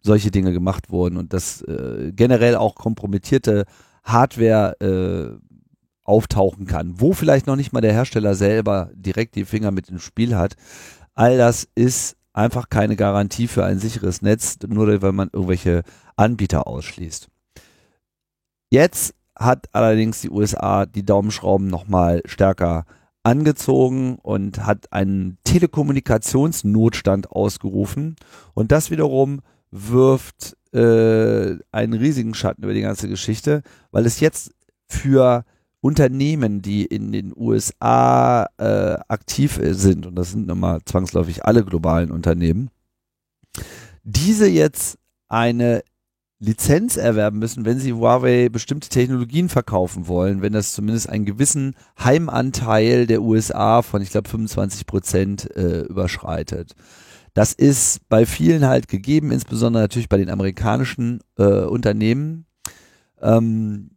[0.00, 3.64] solche Dinge gemacht wurden und dass äh, generell auch kompromittierte
[4.04, 5.48] Hardware äh,
[6.04, 9.98] auftauchen kann, wo vielleicht noch nicht mal der Hersteller selber direkt die Finger mit im
[9.98, 10.54] Spiel hat.
[11.14, 15.82] All das ist einfach keine Garantie für ein sicheres Netz, nur weil man irgendwelche
[16.16, 17.28] Anbieter ausschließt.
[18.70, 22.86] Jetzt hat allerdings die USA die Daumenschrauben nochmal stärker
[23.22, 28.16] angezogen und hat einen Telekommunikationsnotstand ausgerufen.
[28.54, 34.52] Und das wiederum wirft äh, einen riesigen Schatten über die ganze Geschichte, weil es jetzt
[34.86, 35.44] für
[35.80, 42.10] Unternehmen, die in den USA äh, aktiv sind, und das sind nochmal zwangsläufig alle globalen
[42.10, 42.70] Unternehmen,
[44.02, 44.98] diese jetzt
[45.28, 45.82] eine
[46.40, 51.74] Lizenz erwerben müssen, wenn sie Huawei bestimmte Technologien verkaufen wollen, wenn das zumindest einen gewissen
[52.02, 56.74] Heimanteil der USA von, ich glaube, 25 Prozent äh, überschreitet.
[57.34, 62.46] Das ist bei vielen halt gegeben, insbesondere natürlich bei den amerikanischen äh, Unternehmen.
[63.20, 63.90] Ähm,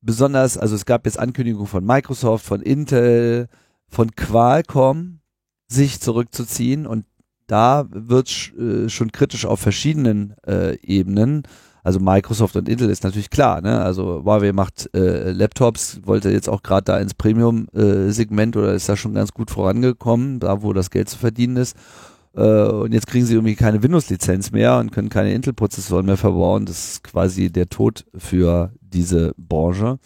[0.00, 3.48] besonders, also es gab jetzt Ankündigungen von Microsoft, von Intel,
[3.88, 5.20] von Qualcomm,
[5.68, 7.04] sich zurückzuziehen und
[7.46, 11.42] da wird äh, schon kritisch auf verschiedenen äh, Ebenen.
[11.82, 13.80] Also Microsoft und Intel ist natürlich klar, ne?
[13.80, 18.88] Also Huawei macht äh, Laptops, wollte jetzt auch gerade da ins Premium-Segment äh, oder ist
[18.88, 21.76] da schon ganz gut vorangekommen, da wo das Geld zu verdienen ist.
[22.38, 26.66] Äh, und jetzt kriegen sie irgendwie keine Windows-Lizenz mehr und können keine Intel-Prozessoren mehr verbauen.
[26.66, 29.98] Das ist quasi der Tod für diese Branche.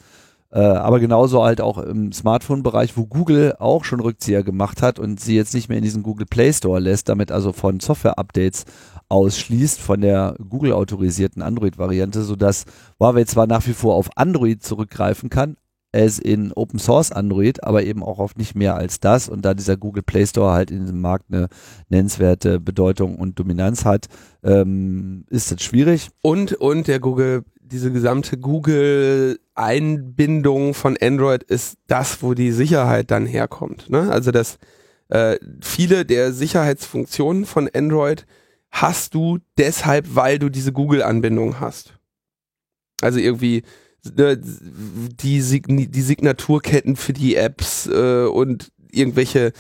[0.51, 5.21] Äh, aber genauso halt auch im Smartphone-Bereich, wo Google auch schon Rückzieher gemacht hat und
[5.21, 8.65] sie jetzt nicht mehr in diesen Google Play Store lässt, damit also von Software-Updates
[9.09, 12.65] ausschließt, von der Google-autorisierten Android-Variante, sodass
[12.99, 15.57] Huawei zwar nach wie vor auf Android zurückgreifen kann,
[15.93, 19.29] es in Open Source Android, aber eben auch auf nicht mehr als das.
[19.29, 21.49] Und da dieser Google Play Store halt in diesem Markt eine
[21.89, 24.07] nennenswerte Bedeutung und Dominanz hat,
[24.43, 26.09] ähm, ist das schwierig.
[26.23, 33.25] Und, und der Google diese gesamte Google-Einbindung von Android ist das, wo die Sicherheit dann
[33.25, 33.89] herkommt.
[33.89, 34.13] Ne?
[34.13, 34.59] Also dass
[35.09, 38.27] äh, viele der Sicherheitsfunktionen von Android
[38.71, 41.95] hast du deshalb, weil du diese Google-Anbindung hast.
[43.01, 43.63] Also irgendwie
[44.05, 49.53] die, Sign die Signaturketten für die Apps äh, und irgendwelche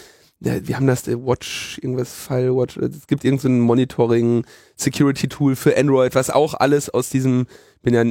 [0.44, 4.44] ja, wir haben das der Watch, irgendwas File Watch, es gibt irgendein so Monitoring
[4.76, 7.46] Security Tool für Android, was auch alles aus diesem,
[7.82, 8.04] bin ja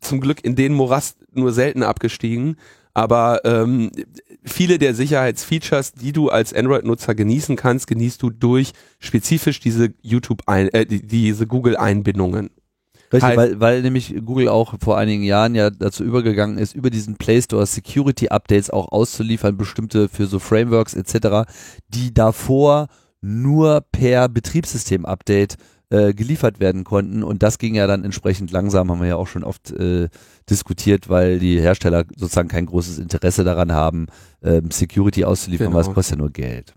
[0.00, 2.56] zum Glück in den Morast nur selten abgestiegen,
[2.92, 3.90] aber ähm,
[4.44, 10.42] viele der Sicherheitsfeatures, die du als Android-Nutzer genießen kannst, genießt du durch spezifisch diese YouTube,
[10.46, 12.50] ein, äh, die, diese Google-Einbindungen.
[13.12, 16.90] Richtig, Halt- weil, weil nämlich Google auch vor einigen Jahren ja dazu übergegangen ist, über
[16.90, 21.50] diesen Play Store Security Updates auch auszuliefern, bestimmte für so Frameworks etc.,
[21.88, 22.88] die davor
[23.20, 25.56] nur per Betriebssystem-Update
[25.90, 29.26] äh, geliefert werden konnten und das ging ja dann entsprechend langsam, haben wir ja auch
[29.26, 30.08] schon oft äh,
[30.50, 34.06] diskutiert, weil die Hersteller sozusagen kein großes Interesse daran haben,
[34.42, 35.76] ähm, Security auszuliefern, Genau.
[35.78, 36.74] weil es kostet ja nur Geld.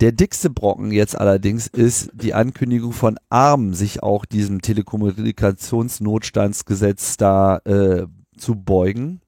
[0.00, 7.58] Der dickste Brocken jetzt allerdings ist die Ankündigung von ARM, sich auch diesem Telekommunikationsnotstandsgesetz da
[7.58, 9.20] äh, zu beugen.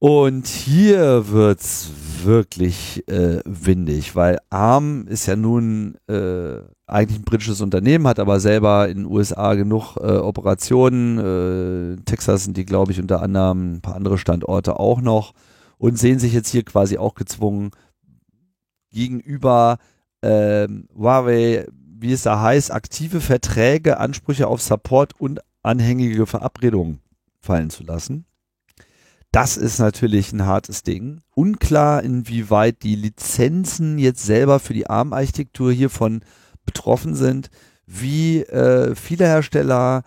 [0.00, 1.90] Und hier wird's
[2.24, 8.40] wirklich äh, windig, weil ARM ist ja nun äh, eigentlich ein britisches Unternehmen, hat aber
[8.40, 11.98] selber in den USA genug äh, Operationen.
[11.98, 15.32] Äh, Texas sind die, glaube ich, unter anderem ein paar andere Standorte auch noch
[15.78, 17.70] und sehen sich jetzt hier quasi auch gezwungen,
[18.90, 19.78] gegenüber
[20.22, 27.00] ähm, Huawei, wie es da heißt, aktive Verträge, Ansprüche auf Support und anhängige Verabredungen
[27.40, 28.26] fallen zu lassen.
[29.32, 31.20] Das ist natürlich ein hartes Ding.
[31.34, 36.24] Unklar, inwieweit die Lizenzen jetzt selber für die ARM-Architektur hiervon
[36.64, 37.48] betroffen sind.
[37.86, 40.02] Wie äh, viele Hersteller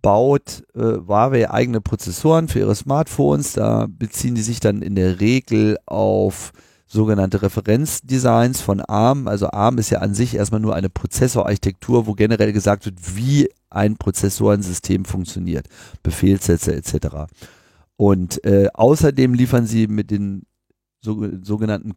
[0.00, 3.52] baut äh, Huawei eigene Prozessoren für ihre Smartphones.
[3.52, 6.52] Da beziehen die sich dann in der Regel auf
[6.94, 9.28] sogenannte Referenzdesigns von ARM.
[9.28, 13.50] Also ARM ist ja an sich erstmal nur eine Prozessorarchitektur, wo generell gesagt wird, wie
[13.68, 15.66] ein Prozessorensystem funktioniert,
[16.04, 17.26] Befehlssätze etc.
[17.96, 20.46] Und äh, außerdem liefern sie mit den
[21.00, 21.96] so, sogenannten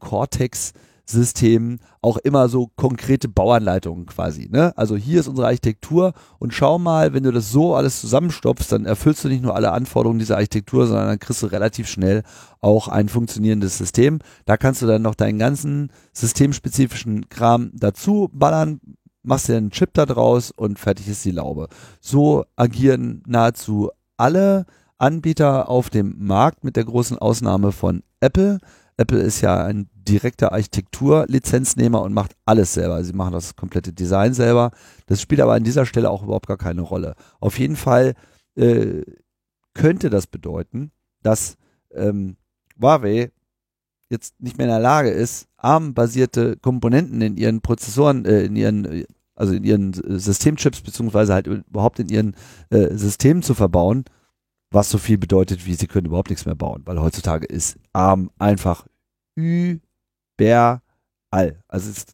[1.07, 4.49] Cortex-Systemen auch immer so konkrete Bauanleitungen quasi.
[4.51, 4.77] Ne?
[4.77, 8.85] Also hier ist unsere Architektur und schau mal, wenn du das so alles zusammenstopfst, dann
[8.85, 12.23] erfüllst du nicht nur alle Anforderungen dieser Architektur, sondern dann kriegst du relativ schnell
[12.61, 14.19] auch ein funktionierendes System.
[14.45, 18.79] Da kannst du dann noch deinen ganzen systemspezifischen Kram dazu ballern,
[19.23, 21.67] machst dir einen Chip da draus und fertig ist die Laube.
[21.99, 24.65] So agieren nahezu alle
[24.97, 28.59] Anbieter auf dem Markt mit der großen Ausnahme von Apple.
[28.97, 33.03] Apple ist ja ein direkter Architekturlizenznehmer und macht alles selber.
[33.03, 34.71] Sie machen das komplette Design selber.
[35.05, 37.15] Das spielt aber an dieser Stelle auch überhaupt gar keine Rolle.
[37.39, 38.15] Auf jeden Fall
[38.55, 39.03] äh,
[39.73, 40.91] könnte das bedeuten,
[41.21, 41.57] dass
[41.93, 42.37] ähm,
[42.81, 43.31] Huawei
[44.09, 49.05] jetzt nicht mehr in der Lage ist, ARM-basierte Komponenten in ihren Prozessoren, äh, in ihren,
[49.35, 52.35] also in ihren Systemchips beziehungsweise halt überhaupt in ihren
[52.69, 54.05] äh, Systemen zu verbauen,
[54.71, 58.31] was so viel bedeutet, wie sie können überhaupt nichts mehr bauen, weil heutzutage ist ARM
[58.37, 58.85] einfach
[59.35, 60.81] überall.
[61.67, 62.05] Also es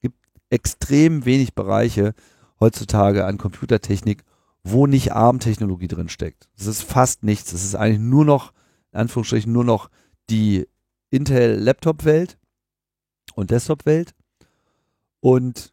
[0.00, 0.16] gibt
[0.50, 2.14] extrem wenig Bereiche
[2.60, 4.24] heutzutage an Computertechnik,
[4.64, 6.48] wo nicht ARM-Technologie drin steckt.
[6.56, 7.52] Es ist fast nichts.
[7.52, 8.52] Es ist eigentlich nur noch,
[8.92, 9.90] in Anführungsstrichen, nur noch
[10.30, 10.68] die
[11.10, 12.38] Intel-Laptop-Welt
[13.34, 14.14] und Desktop-Welt
[15.20, 15.72] und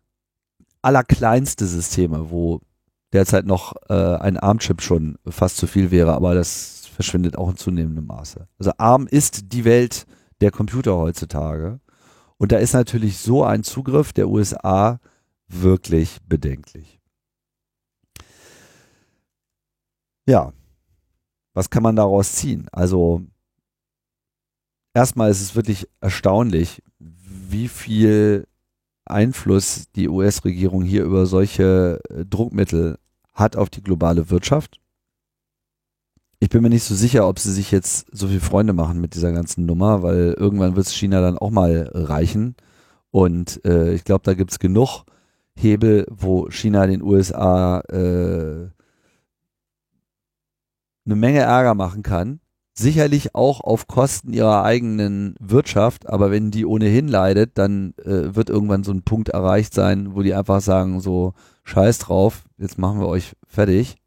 [0.82, 2.62] allerkleinste Systeme, wo
[3.14, 7.58] derzeit noch äh, ein ARM-Chip schon fast zu viel wäre, aber das verschwindet auch in
[7.58, 8.48] zunehmendem Maße.
[8.58, 10.06] Also ARM ist die Welt
[10.42, 11.80] der Computer heutzutage
[12.38, 15.00] und da ist natürlich so ein Zugriff der USA
[15.48, 17.00] wirklich bedenklich.
[20.28, 20.54] Ja,
[21.54, 22.68] was kann man daraus ziehen?
[22.72, 23.24] Also
[24.94, 28.48] erstmal ist es wirklich erstaunlich, wie viel
[29.10, 32.98] Einfluss die US-Regierung hier über solche äh, Druckmittel
[33.34, 34.80] hat auf die globale Wirtschaft.
[36.40, 39.14] Ich bin mir nicht so sicher, ob sie sich jetzt so viel Freunde machen mit
[39.14, 42.56] dieser ganzen Nummer, weil irgendwann wird es China dann auch mal reichen.
[43.12, 45.04] Und äh, ich glaube, da gibt es genug
[45.56, 48.70] Hebel, wo China den USA äh,
[51.06, 52.40] eine Menge Ärger machen kann.
[52.80, 58.50] Sicherlich auch auf Kosten ihrer eigenen Wirtschaft, aber wenn die ohnehin leidet, dann äh, wird
[58.50, 61.34] irgendwann so ein Punkt erreicht sein, wo die einfach sagen, so
[61.66, 63.98] scheiß drauf, jetzt machen wir euch fertig.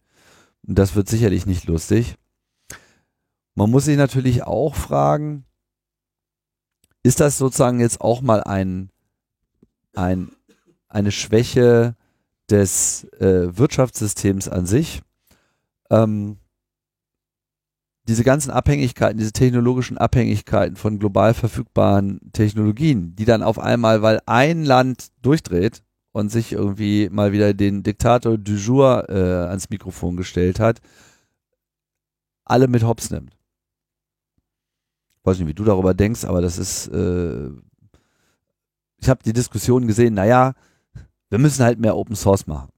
[0.66, 2.14] Und das wird sicherlich nicht lustig.
[3.54, 5.44] Man muss sich natürlich auch fragen,
[7.02, 8.88] ist das sozusagen jetzt auch mal ein,
[9.94, 10.32] ein,
[10.88, 11.94] eine Schwäche
[12.48, 15.02] des äh, Wirtschaftssystems an sich.
[15.90, 16.38] Ähm,
[18.08, 24.20] diese ganzen Abhängigkeiten, diese technologischen Abhängigkeiten von global verfügbaren Technologien, die dann auf einmal, weil
[24.26, 30.16] ein Land durchdreht und sich irgendwie mal wieder den Diktator du jour äh, ans Mikrofon
[30.16, 30.80] gestellt hat,
[32.44, 33.36] alle mit Hops nimmt.
[35.20, 37.50] Ich weiß nicht, wie du darüber denkst, aber das ist, äh,
[38.98, 40.54] ich habe die Diskussion gesehen, naja,
[41.30, 42.68] wir müssen halt mehr Open Source machen.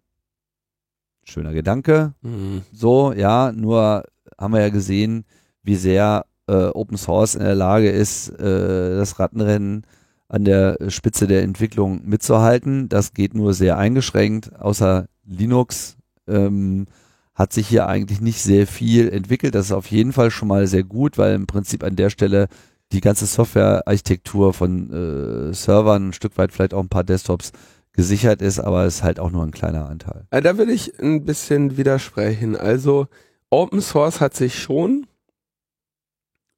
[1.25, 2.12] Schöner Gedanke.
[2.20, 2.62] Mhm.
[2.70, 4.05] So, ja, nur
[4.39, 5.24] haben wir ja gesehen,
[5.62, 9.87] wie sehr äh, Open Source in der Lage ist, äh, das Rattenrennen
[10.28, 12.89] an der Spitze der Entwicklung mitzuhalten.
[12.89, 14.55] Das geht nur sehr eingeschränkt.
[14.61, 16.87] Außer Linux ähm,
[17.35, 19.55] hat sich hier eigentlich nicht sehr viel entwickelt.
[19.55, 22.49] Das ist auf jeden Fall schon mal sehr gut, weil im Prinzip an der Stelle
[22.93, 27.53] die ganze Softwarearchitektur von äh, Servern, ein Stück weit vielleicht auch ein paar Desktops
[27.93, 30.26] gesichert ist, aber es ist halt auch nur ein kleiner Anteil.
[30.30, 32.57] Äh, da will ich ein bisschen widersprechen.
[32.57, 33.07] Also
[33.51, 35.07] Open Source hat sich schon,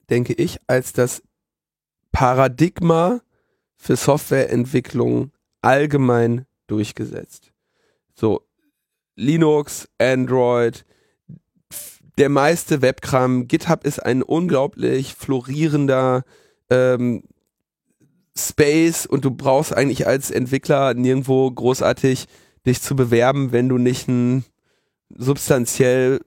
[0.09, 1.23] denke ich, als das
[2.13, 3.21] Paradigma
[3.77, 7.53] für Softwareentwicklung allgemein durchgesetzt.
[8.15, 8.43] So,
[9.17, 10.85] Linux, Android,
[12.19, 16.25] der meiste Webkram, GitHub ist ein unglaublich florierender
[16.71, 17.23] ähm,
[18.37, 22.27] Space und du brauchst eigentlich als Entwickler nirgendwo großartig
[22.67, 24.45] dich zu bewerben, wenn du nicht ein
[25.11, 26.21] substanziell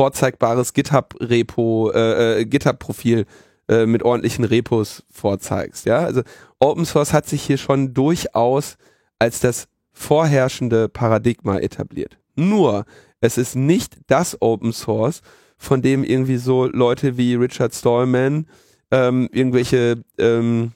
[0.00, 3.26] vorzeigbares GitHub-Repo, äh, äh, GitHub-Profil
[3.68, 5.84] äh, mit ordentlichen Repos vorzeigst.
[5.84, 6.22] Ja, also
[6.58, 8.78] Open Source hat sich hier schon durchaus
[9.18, 12.16] als das vorherrschende Paradigma etabliert.
[12.34, 12.86] Nur,
[13.20, 15.20] es ist nicht das Open Source,
[15.58, 18.46] von dem irgendwie so Leute wie Richard Stallman
[18.90, 20.72] ähm, irgendwelche ähm,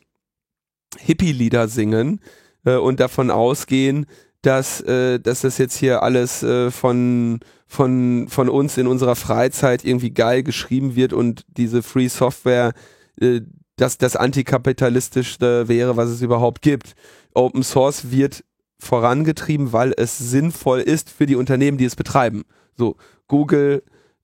[0.99, 2.21] Hippie-Lieder singen
[2.67, 4.05] äh, und davon ausgehen,
[4.43, 7.41] dass, äh, dass das jetzt hier alles äh, von,
[7.75, 12.73] von, von uns in unserer Freizeit irgendwie geil geschrieben wird und diese Free Software
[13.21, 13.41] äh,
[13.77, 16.95] dass das antikapitalistischste wäre, was es überhaupt gibt.
[17.35, 18.45] Open Source wird
[18.79, 22.45] vorangetrieben, weil es sinnvoll ist für die Unternehmen, die es betreiben.
[22.77, 22.97] So,
[23.29, 23.83] Google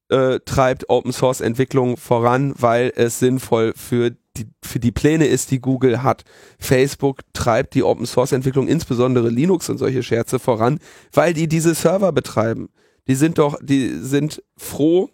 [0.08, 5.50] äh, treibt Open Source Entwicklung voran, weil es sinnvoll für die, für die Pläne ist,
[5.50, 6.24] die Google hat.
[6.58, 10.78] Facebook treibt die Open Source Entwicklung, insbesondere Linux und solche Scherze voran,
[11.12, 12.68] weil die diese Server betreiben.
[13.10, 15.10] Die sind doch, die sind froh,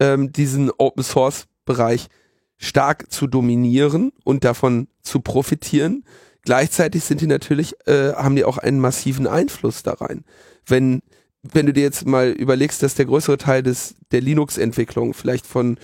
[0.00, 2.08] ähm, diesen Open Source Bereich
[2.56, 6.04] stark zu dominieren und davon zu profitieren.
[6.44, 10.24] Gleichzeitig sind die natürlich, äh, haben die auch einen massiven Einfluss da rein.
[10.66, 11.00] Wenn,
[11.44, 15.78] wenn du dir jetzt mal überlegst, dass der größere Teil des, der Linux-Entwicklung vielleicht von,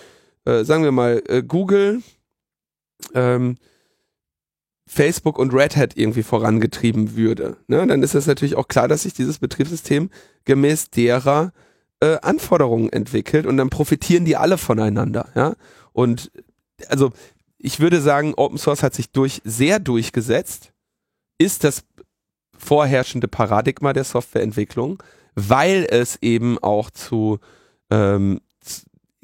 [0.45, 2.03] äh, sagen wir mal, äh, Google,
[3.14, 3.59] ähm,
[4.89, 9.03] Facebook und Red Hat irgendwie vorangetrieben würde, ne, dann ist es natürlich auch klar, dass
[9.03, 10.11] sich dieses Betriebssystem
[10.45, 11.53] gemäß derer
[12.01, 15.55] äh, Anforderungen entwickelt und dann profitieren die alle voneinander, ja.
[15.93, 16.30] Und
[16.89, 17.12] also
[17.59, 20.72] ich würde sagen, Open Source hat sich durch sehr durchgesetzt,
[21.39, 21.84] ist das
[22.57, 25.03] vorherrschende Paradigma der Softwareentwicklung,
[25.34, 27.39] weil es eben auch zu
[27.91, 28.41] ähm,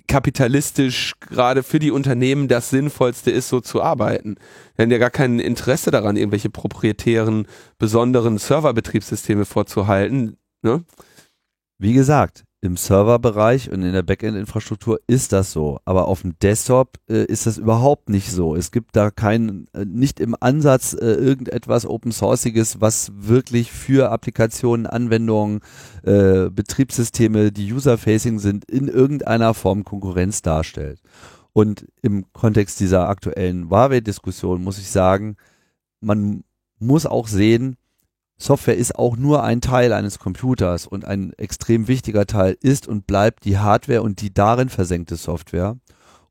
[0.06, 4.36] kapitalistisch gerade für die Unternehmen das Sinnvollste ist, so zu arbeiten.
[4.78, 7.46] Haben ja gar kein Interesse daran, irgendwelche proprietären,
[7.78, 10.36] besonderen Serverbetriebssysteme vorzuhalten.
[10.62, 10.84] Ne?
[11.78, 16.96] Wie gesagt, im Serverbereich und in der Backend-Infrastruktur ist das so, aber auf dem Desktop
[17.10, 18.56] äh, ist das überhaupt nicht so.
[18.56, 24.10] Es gibt da kein, äh, nicht im Ansatz äh, irgendetwas Open Sourciges, was wirklich für
[24.10, 25.60] Applikationen, Anwendungen,
[26.04, 31.00] äh, Betriebssysteme, die User-Facing sind, in irgendeiner Form Konkurrenz darstellt.
[31.54, 35.36] Und im Kontext dieser aktuellen Huawei-Diskussion muss ich sagen,
[36.00, 36.42] man
[36.80, 37.76] muss auch sehen,
[38.36, 43.06] Software ist auch nur ein Teil eines Computers und ein extrem wichtiger Teil ist und
[43.06, 45.76] bleibt die Hardware und die darin versenkte Software.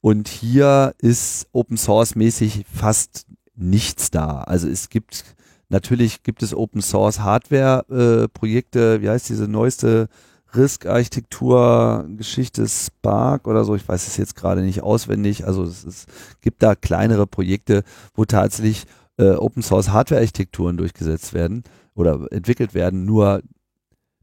[0.01, 4.41] Und hier ist Open Source mäßig fast nichts da.
[4.41, 5.24] Also es gibt
[5.69, 10.09] natürlich gibt es Open Source Hardware äh, Projekte, wie heißt diese neueste
[10.56, 15.45] RISC Architektur Geschichte Spark oder so, ich weiß es jetzt gerade nicht auswendig.
[15.45, 16.06] Also es, es
[16.41, 17.84] gibt da kleinere Projekte,
[18.14, 18.86] wo tatsächlich
[19.18, 21.64] äh, Open Source Hardware Architekturen durchgesetzt werden
[21.95, 23.41] oder entwickelt werden, nur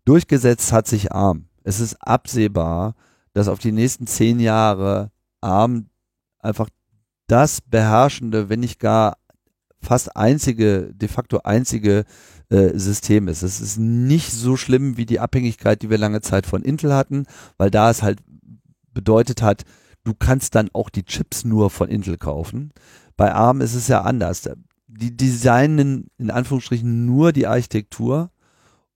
[0.04, 1.46] durchgesetzt hat sich ARM.
[1.62, 2.94] Es ist absehbar,
[3.32, 5.10] dass auf die nächsten zehn Jahre
[5.40, 5.86] ARM
[6.38, 6.68] einfach
[7.26, 9.16] das beherrschende, wenn nicht gar
[9.80, 12.04] fast einzige, de facto einzige
[12.50, 13.42] äh, System ist.
[13.42, 17.26] Es ist nicht so schlimm wie die Abhängigkeit, die wir lange Zeit von Intel hatten,
[17.56, 18.20] weil da es halt
[18.92, 19.64] bedeutet hat,
[20.04, 22.72] du kannst dann auch die Chips nur von Intel kaufen.
[23.16, 24.42] Bei ARM ist es ja anders
[25.00, 28.30] die designen in Anführungsstrichen nur die Architektur.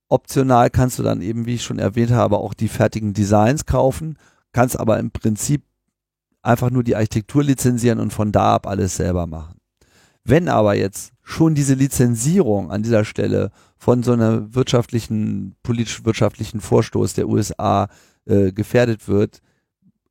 [0.08, 4.18] Optional kannst du dann eben, wie ich schon erwähnt habe, auch die fertigen Designs kaufen,
[4.52, 5.64] kannst aber im Prinzip
[6.42, 9.56] einfach nur die Architektur lizenzieren und von da ab alles selber machen.
[10.24, 17.12] Wenn aber jetzt schon diese Lizenzierung an dieser Stelle von so einer wirtschaftlichen, politisch-wirtschaftlichen Vorstoß
[17.14, 17.88] der USA
[18.26, 19.40] äh, gefährdet wird,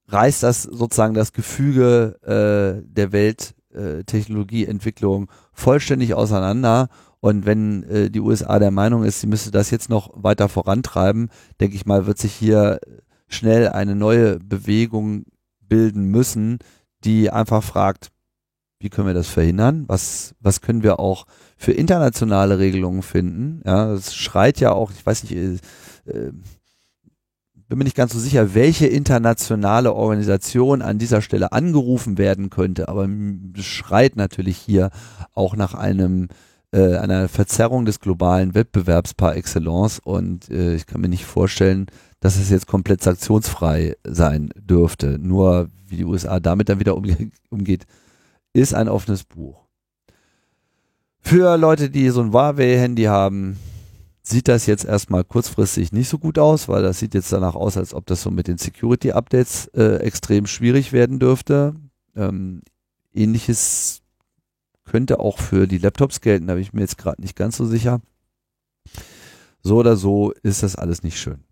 [0.08, 6.90] reißt das sozusagen das Gefüge äh, der Welttechnologieentwicklung äh, vollständig auseinander.
[7.20, 11.30] Und wenn äh, die USA der Meinung ist, sie müsste das jetzt noch weiter vorantreiben,
[11.62, 12.82] denke ich mal, wird sich hier
[13.28, 15.24] schnell eine neue Bewegung
[15.62, 16.60] bilden müssen,
[17.04, 18.10] die einfach fragt,
[18.84, 19.86] wie können wir das verhindern?
[19.88, 21.26] Was, was können wir auch
[21.58, 23.62] für internationale Regelungen finden?
[23.66, 25.58] Ja, es schreit ja auch, ich weiß nicht, äh,
[26.06, 26.32] äh
[27.70, 32.88] bin mir nicht ganz so sicher, welche internationale Organisation an dieser Stelle angerufen werden könnte,
[32.88, 33.08] aber
[33.58, 34.92] es schreit natürlich hier
[35.34, 36.28] auch nach einem
[36.72, 41.88] äh, einer Verzerrung des globalen Wettbewerbs par excellence und äh, ich kann mir nicht vorstellen,
[42.20, 45.18] dass es jetzt komplett sanktionsfrei sein dürfte.
[45.20, 47.86] Nur wie die USA damit dann wieder umge umgeht,
[48.54, 49.68] ist ein offenes Buch.
[51.20, 53.58] Für Leute, die so ein Huawei-Handy haben,
[54.22, 57.78] sieht das jetzt erstmal kurzfristig nicht so gut aus, weil das sieht jetzt danach aus,
[57.78, 61.76] als ob das so mit den Security-Updates äh, extrem schwierig werden dürfte.
[62.16, 62.62] Ähm,
[63.14, 64.02] ähnliches
[64.86, 67.66] könnte auch für die Laptops gelten, da bin ich mir jetzt gerade nicht ganz so
[67.66, 68.02] sicher.
[69.62, 71.44] So oder so ist das alles nicht schön.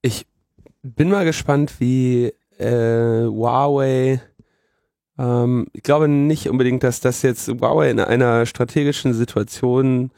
[0.00, 0.26] Ich
[0.82, 2.32] bin mal gespannt, wie
[2.62, 4.20] äh, Huawei
[5.18, 10.10] ähm, ich glaube nicht unbedingt, dass das jetzt Huawei in einer strategischen Situation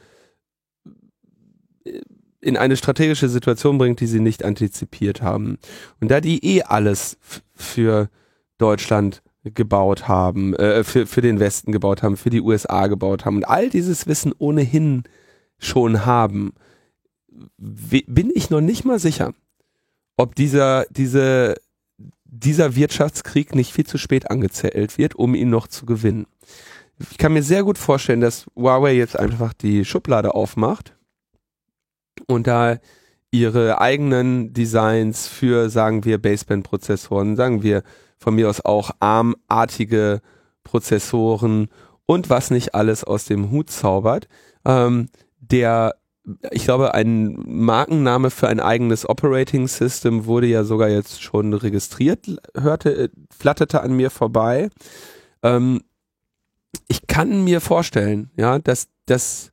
[1.85, 2.01] äh,
[2.41, 5.59] in eine strategische Situation bringt, die sie nicht antizipiert haben.
[6.01, 7.17] Und da die eh alles
[7.55, 8.11] für
[8.59, 13.37] Deutschland gebaut haben, äh, für, für den Westen gebaut haben, für die USA gebaut haben
[13.37, 15.05] und all dieses Wissen ohnehin
[15.59, 16.53] schon haben,
[17.57, 19.33] bin ich noch nicht mal sicher,
[20.17, 21.57] ob dieser, diese
[22.39, 26.27] dieser Wirtschaftskrieg nicht viel zu spät angezählt wird, um ihn noch zu gewinnen.
[27.11, 30.97] Ich kann mir sehr gut vorstellen, dass Huawei jetzt einfach die Schublade aufmacht
[32.27, 32.79] und da
[33.31, 37.83] ihre eigenen Designs für, sagen wir, Baseband-Prozessoren, sagen wir
[38.17, 40.21] von mir aus auch ARM-artige
[40.63, 41.69] Prozessoren
[42.07, 44.29] und was nicht alles aus dem Hut zaubert,
[44.65, 45.09] ähm,
[45.41, 45.97] der
[46.51, 52.27] ich glaube, ein Markenname für ein eigenes Operating System wurde ja sogar jetzt schon registriert,
[52.57, 54.71] hörte, flatterte an mir vorbei.
[55.43, 55.83] Ähm,
[56.89, 59.53] ich kann mir vorstellen, ja, dass, dass,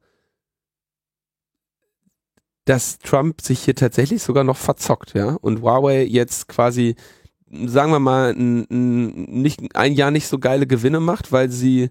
[2.65, 6.95] dass Trump sich hier tatsächlich sogar noch verzockt, ja, und Huawei jetzt quasi,
[7.49, 11.89] sagen wir mal, n, n, nicht, ein Jahr nicht so geile Gewinne macht, weil sie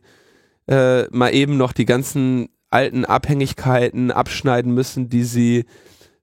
[0.69, 5.65] äh, mal eben noch die ganzen alten Abhängigkeiten abschneiden müssen, die sie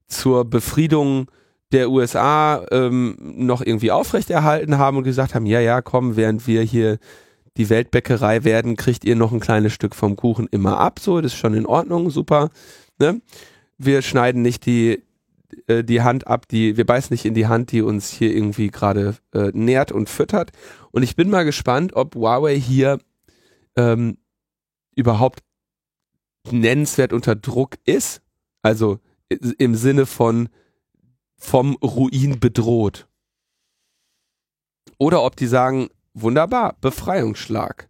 [0.06, 1.30] zur Befriedung
[1.72, 6.62] der USA ähm, noch irgendwie aufrechterhalten haben und gesagt haben, ja, ja, komm, während wir
[6.62, 6.98] hier
[7.58, 11.32] die Weltbäckerei werden, kriegt ihr noch ein kleines Stück vom Kuchen immer ab, so, das
[11.32, 12.50] ist schon in Ordnung, super.
[12.98, 13.20] Ne?
[13.76, 15.02] Wir schneiden nicht die,
[15.66, 18.68] äh, die Hand ab, die, wir beißen nicht in die Hand, die uns hier irgendwie
[18.68, 20.52] gerade äh, nährt und füttert.
[20.92, 22.98] Und ich bin mal gespannt, ob Huawei hier
[23.76, 24.16] ähm,
[24.94, 25.40] überhaupt
[26.50, 28.22] nennenswert unter Druck ist,
[28.62, 30.48] also im Sinne von
[31.36, 33.06] vom Ruin bedroht.
[34.98, 37.88] Oder ob die sagen, wunderbar, Befreiungsschlag.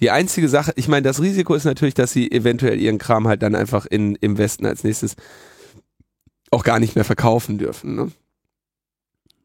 [0.00, 3.42] Die einzige Sache, ich meine, das Risiko ist natürlich, dass sie eventuell ihren Kram halt
[3.42, 5.14] dann einfach in, im Westen als nächstes
[6.50, 7.94] auch gar nicht mehr verkaufen dürfen.
[7.94, 8.10] Ne?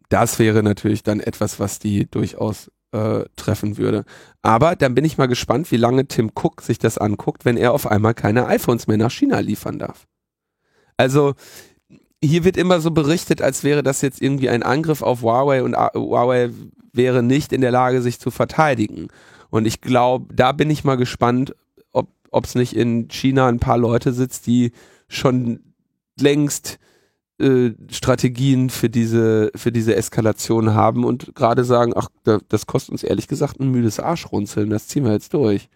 [0.10, 4.06] Das wäre natürlich dann etwas, was die durchaus äh, treffen würde.
[4.42, 7.74] Aber dann bin ich mal gespannt, wie lange Tim Cook sich das anguckt, wenn er
[7.74, 10.08] auf einmal keine iPhones mehr nach China liefern darf.
[10.96, 11.34] Also
[12.24, 15.76] hier wird immer so berichtet, als wäre das jetzt irgendwie ein Angriff auf Huawei und
[15.76, 16.52] Huawei
[16.94, 19.10] wäre nicht in der Lage, sich zu verteidigen.
[19.50, 21.54] Und ich glaube, da bin ich mal gespannt,
[21.92, 24.72] ob es nicht in China ein paar Leute sitzt, die
[25.08, 25.60] schon
[26.20, 26.80] längst
[27.40, 33.04] äh, Strategien für diese, für diese Eskalation haben und gerade sagen, ach, das kostet uns
[33.04, 35.70] ehrlich gesagt ein müdes Arschrunzeln, das ziehen wir jetzt durch.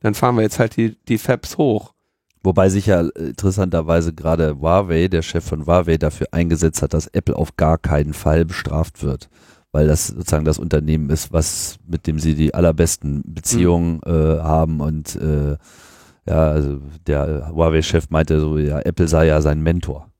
[0.00, 1.94] Dann fahren wir jetzt halt die, die Fabs hoch.
[2.42, 7.34] Wobei sich ja interessanterweise gerade Huawei, der Chef von Huawei, dafür eingesetzt hat, dass Apple
[7.34, 9.28] auf gar keinen Fall bestraft wird.
[9.72, 14.12] Weil das sozusagen das Unternehmen ist, was, mit dem sie die allerbesten Beziehungen mhm.
[14.12, 15.56] äh, haben und äh,
[16.28, 20.10] ja, also der Huawei-Chef meinte so, ja, Apple sei ja sein Mentor.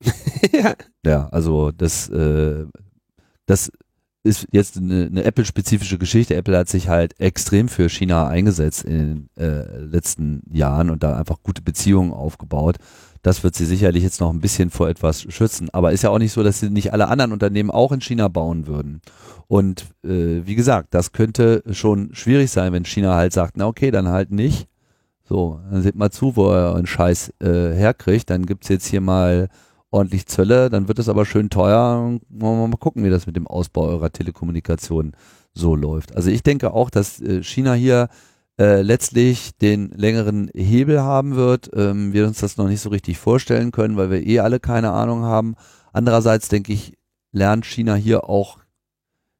[0.52, 0.74] ja.
[1.04, 2.64] ja, also das, äh,
[3.46, 3.70] das
[4.22, 6.34] ist jetzt eine, eine Apple-spezifische Geschichte.
[6.34, 11.16] Apple hat sich halt extrem für China eingesetzt in den äh, letzten Jahren und da
[11.18, 12.76] einfach gute Beziehungen aufgebaut.
[13.22, 15.68] Das wird sie sicherlich jetzt noch ein bisschen vor etwas schützen.
[15.72, 18.28] Aber ist ja auch nicht so, dass sie nicht alle anderen Unternehmen auch in China
[18.28, 19.00] bauen würden.
[19.46, 23.90] Und äh, wie gesagt, das könnte schon schwierig sein, wenn China halt sagt, na okay,
[23.90, 24.68] dann halt nicht.
[25.24, 28.30] So, dann seht mal zu, wo er einen Scheiß äh, herkriegt.
[28.30, 29.48] Dann gibt's jetzt hier mal
[29.90, 32.18] ordentlich Zölle, dann wird es aber schön teuer.
[32.28, 35.12] Wollen wir mal gucken, wie das mit dem Ausbau eurer Telekommunikation
[35.52, 36.14] so läuft.
[36.14, 38.08] Also ich denke auch, dass äh, China hier
[38.58, 41.70] äh, letztlich den längeren Hebel haben wird.
[41.74, 44.92] Ähm, wir uns das noch nicht so richtig vorstellen können, weil wir eh alle keine
[44.92, 45.54] Ahnung haben.
[45.92, 46.96] Andererseits denke ich,
[47.32, 48.58] lernt China hier auch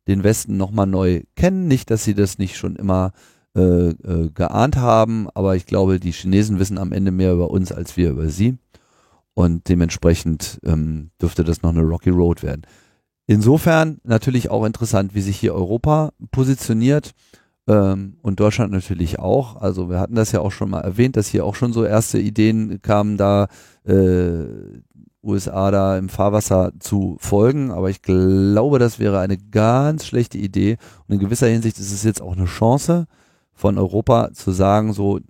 [0.09, 1.69] den Westen nochmal neu kennen.
[1.69, 3.13] Nicht, dass sie das nicht schon immer
[3.57, 7.73] äh, äh, geahnt haben, aber ich glaube, die Chinesen wissen am Ende mehr über uns
[7.73, 8.59] als wir über sie.
[9.35, 12.63] Und dementsprechend ähm, dürfte das noch eine Rocky Road werden.
[13.27, 17.13] Insofern natürlich auch interessant, wie sich hier Europa positioniert
[17.69, 19.57] ähm, und Deutschland natürlich auch.
[19.57, 22.19] Also wir hatten das ja auch schon mal erwähnt, dass hier auch schon so erste
[22.19, 23.47] Ideen kamen, da
[23.85, 24.47] äh,
[25.23, 27.71] USA da im Fahrwasser zu folgen.
[27.71, 30.77] Aber ich glaube, das wäre eine ganz schlechte Idee.
[31.07, 33.07] Und in gewisser Hinsicht ist es jetzt auch eine Chance
[33.53, 35.21] von Europa zu sagen, so,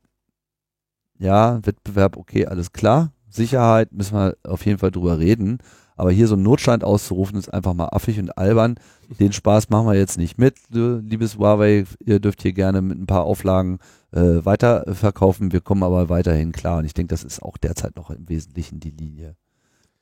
[1.18, 3.12] ja, Wettbewerb, okay, alles klar.
[3.31, 5.59] Sicherheit müssen wir auf jeden Fall drüber reden.
[5.97, 8.77] Aber hier so einen Notstand auszurufen, ist einfach mal affig und albern.
[9.19, 10.57] Den Spaß machen wir jetzt nicht mit.
[10.70, 13.81] Liebes Huawei, ihr dürft hier gerne mit ein paar Auflagen
[14.12, 15.52] äh, weiterverkaufen.
[15.52, 16.78] Wir kommen aber weiterhin klar.
[16.78, 19.36] Und ich denke, das ist auch derzeit noch im Wesentlichen die Linie.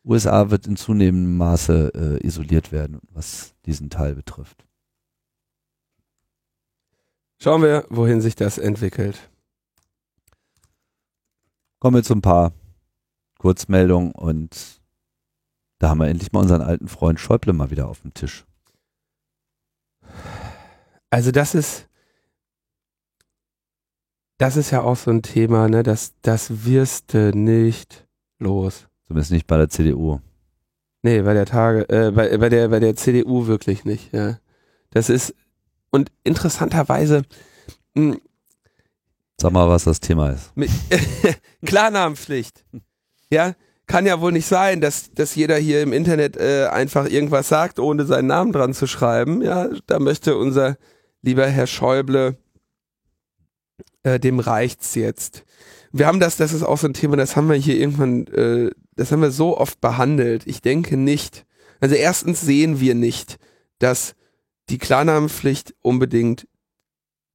[0.05, 4.65] USA wird in zunehmendem Maße äh, isoliert werden, was diesen Teil betrifft.
[7.41, 9.31] Schauen wir, wohin sich das entwickelt.
[11.81, 12.53] Kommen wir zu ein paar
[13.39, 14.81] Kurzmeldungen und
[15.79, 18.45] da haben wir endlich mal unseren alten Freund Schäuble mal wieder auf dem Tisch.
[21.11, 21.89] Also das ist,
[24.39, 25.83] das ist ja auch so ein Thema, ne?
[25.83, 28.07] Das, das wirst du nicht
[28.39, 28.89] los.
[29.07, 30.21] Zumindest nicht bei der CDU.
[31.03, 34.39] Nee, bei der Tage, äh, bei, bei der, bei der CDU wirklich nicht, ja.
[34.91, 35.35] Das ist,
[35.91, 37.23] und interessanterweise,
[37.95, 38.21] mh, hm,
[39.41, 40.53] Sag mal, was das Thema ist.
[41.65, 42.65] Klarnamenpflicht.
[43.31, 43.55] Ja,
[43.87, 47.79] kann ja wohl nicht sein, dass, dass jeder hier im Internet äh, einfach irgendwas sagt,
[47.79, 49.43] ohne seinen Namen dran zu schreiben.
[49.43, 50.77] Ja, da möchte unser
[51.23, 52.37] lieber Herr Schäuble,
[54.03, 55.45] äh, dem reicht's jetzt.
[55.91, 58.71] Wir haben das, das ist auch so ein Thema, das haben wir hier irgendwann, äh,
[58.95, 60.47] das haben wir so oft behandelt.
[60.47, 61.47] Ich denke nicht.
[61.81, 63.39] Also erstens sehen wir nicht,
[63.79, 64.15] dass
[64.69, 66.47] die Klarnamenpflicht unbedingt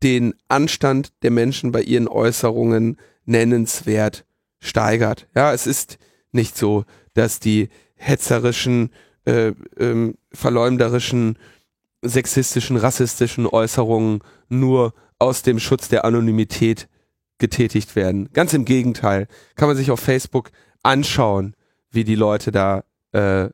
[0.03, 4.25] den Anstand der Menschen bei ihren Äußerungen nennenswert
[4.63, 5.27] steigert.
[5.35, 5.97] Ja, es ist
[6.31, 8.89] nicht so, dass die hetzerischen,
[9.25, 11.37] äh, ähm, verleumderischen,
[12.01, 16.87] sexistischen, rassistischen Äußerungen nur aus dem Schutz der Anonymität
[17.37, 18.29] getätigt werden.
[18.33, 19.27] Ganz im Gegenteil.
[19.55, 21.55] Kann man sich auf Facebook anschauen,
[21.91, 23.49] wie die Leute da äh,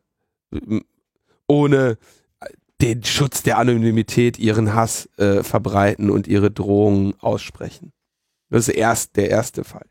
[1.47, 1.97] ohne
[2.81, 7.91] den Schutz der Anonymität ihren Hass äh, verbreiten und ihre Drohungen aussprechen.
[8.49, 9.85] Das ist erst der erste Fall.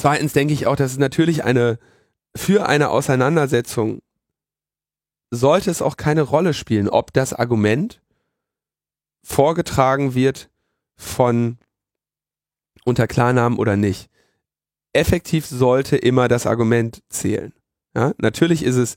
[0.00, 1.78] Zweitens denke ich auch, dass es natürlich eine,
[2.34, 4.00] für eine Auseinandersetzung
[5.30, 8.00] sollte es auch keine Rolle spielen, ob das Argument
[9.22, 10.48] vorgetragen wird
[10.96, 11.58] von
[12.86, 14.08] unter Klarnamen oder nicht.
[14.94, 17.52] Effektiv sollte immer das Argument zählen.
[17.94, 18.94] Ja, natürlich ist es,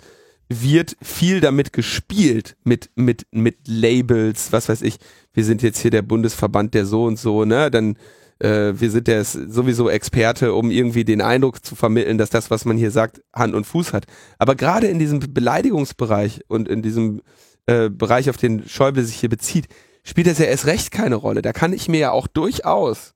[0.48, 5.00] wird viel damit gespielt, mit, mit, mit Labels, was weiß ich,
[5.34, 7.98] wir sind jetzt hier der Bundesverband der so und so, ne, dann
[8.44, 12.66] äh, wir sind ja sowieso Experte, um irgendwie den Eindruck zu vermitteln, dass das, was
[12.66, 14.06] man hier sagt, Hand und Fuß hat.
[14.38, 17.22] Aber gerade in diesem Beleidigungsbereich und in diesem
[17.68, 19.68] äh, Bereich, auf den Schäuble sich hier bezieht,
[20.04, 21.42] spielt das ja erst recht keine Rolle.
[21.42, 23.14] Da kann ich mir ja auch durchaus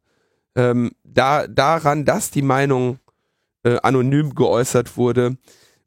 [0.56, 3.00] ähm, da, daran, dass die Meinung
[3.64, 5.38] äh, anonym geäußert wurde,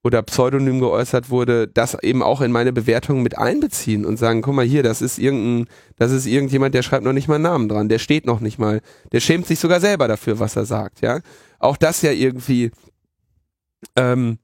[0.03, 4.55] oder pseudonym geäußert wurde, das eben auch in meine Bewertung mit einbeziehen und sagen, guck
[4.55, 7.69] mal hier, das ist irgendein, das ist irgendjemand, der schreibt noch nicht mal einen Namen
[7.69, 8.81] dran, der steht noch nicht mal,
[9.13, 11.21] der schämt sich sogar selber dafür, was er sagt, ja.
[11.59, 12.71] Auch das ja irgendwie
[13.97, 14.39] ähm,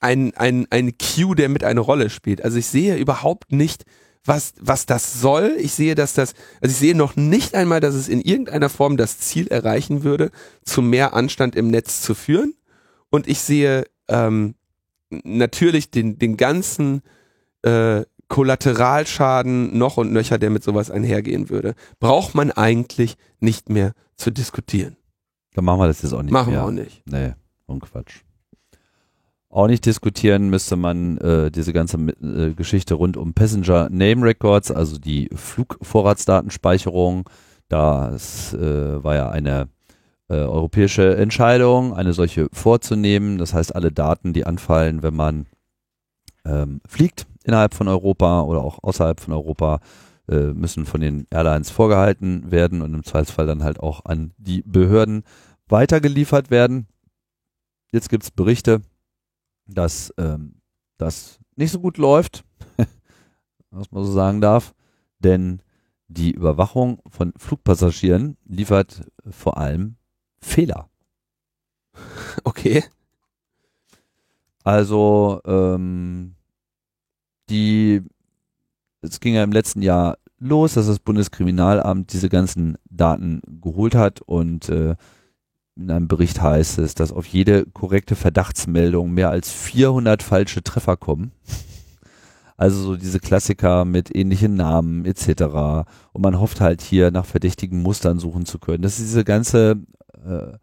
[0.00, 2.42] ein, ein, ein Cue, der mit eine Rolle spielt.
[2.42, 3.84] Also ich sehe überhaupt nicht,
[4.24, 5.56] was, was das soll.
[5.58, 8.96] Ich sehe, dass das, also ich sehe noch nicht einmal, dass es in irgendeiner Form
[8.96, 10.30] das Ziel erreichen würde,
[10.64, 12.54] zu mehr Anstand im Netz zu führen.
[13.10, 14.54] Und ich sehe ähm,
[15.24, 17.02] natürlich den, den ganzen
[17.62, 23.92] äh, Kollateralschaden noch und nöcher, der mit sowas einhergehen würde, braucht man eigentlich nicht mehr
[24.16, 24.96] zu diskutieren.
[25.54, 26.62] Dann machen wir das jetzt auch nicht machen mehr.
[26.62, 27.02] Machen wir auch nicht.
[27.06, 27.32] Nee,
[27.66, 28.20] und Quatsch.
[29.48, 34.70] auch nicht diskutieren, müsste man äh, diese ganze äh, Geschichte rund um Passenger Name Records,
[34.70, 37.28] also die Flugvorratsdatenspeicherung.
[37.68, 39.68] Das äh, war ja eine
[40.30, 43.36] äh, europäische Entscheidung, eine solche vorzunehmen.
[43.36, 45.46] Das heißt, alle Daten, die anfallen, wenn man
[46.44, 49.80] ähm, fliegt innerhalb von Europa oder auch außerhalb von Europa,
[50.28, 54.62] äh, müssen von den Airlines vorgehalten werden und im Zweifelsfall dann halt auch an die
[54.62, 55.24] Behörden
[55.66, 56.86] weitergeliefert werden.
[57.90, 58.82] Jetzt gibt es Berichte,
[59.66, 60.60] dass ähm,
[60.96, 62.44] das nicht so gut läuft,
[63.70, 64.74] was man so sagen darf,
[65.18, 65.60] denn
[66.06, 69.96] die Überwachung von Flugpassagieren liefert vor allem
[70.40, 70.88] Fehler.
[72.44, 72.84] Okay.
[74.64, 76.36] Also ähm,
[77.50, 78.02] die,
[79.02, 84.20] es ging ja im letzten Jahr los, dass das Bundeskriminalamt diese ganzen Daten geholt hat
[84.22, 84.96] und äh,
[85.76, 90.96] in einem Bericht heißt es, dass auf jede korrekte Verdachtsmeldung mehr als 400 falsche Treffer
[90.96, 91.32] kommen.
[92.56, 95.86] Also so diese Klassiker mit ähnlichen Namen etc.
[96.12, 98.82] Und man hofft halt hier nach verdächtigen Mustern suchen zu können.
[98.82, 99.76] Das ist diese ganze
[100.24, 100.58] äh,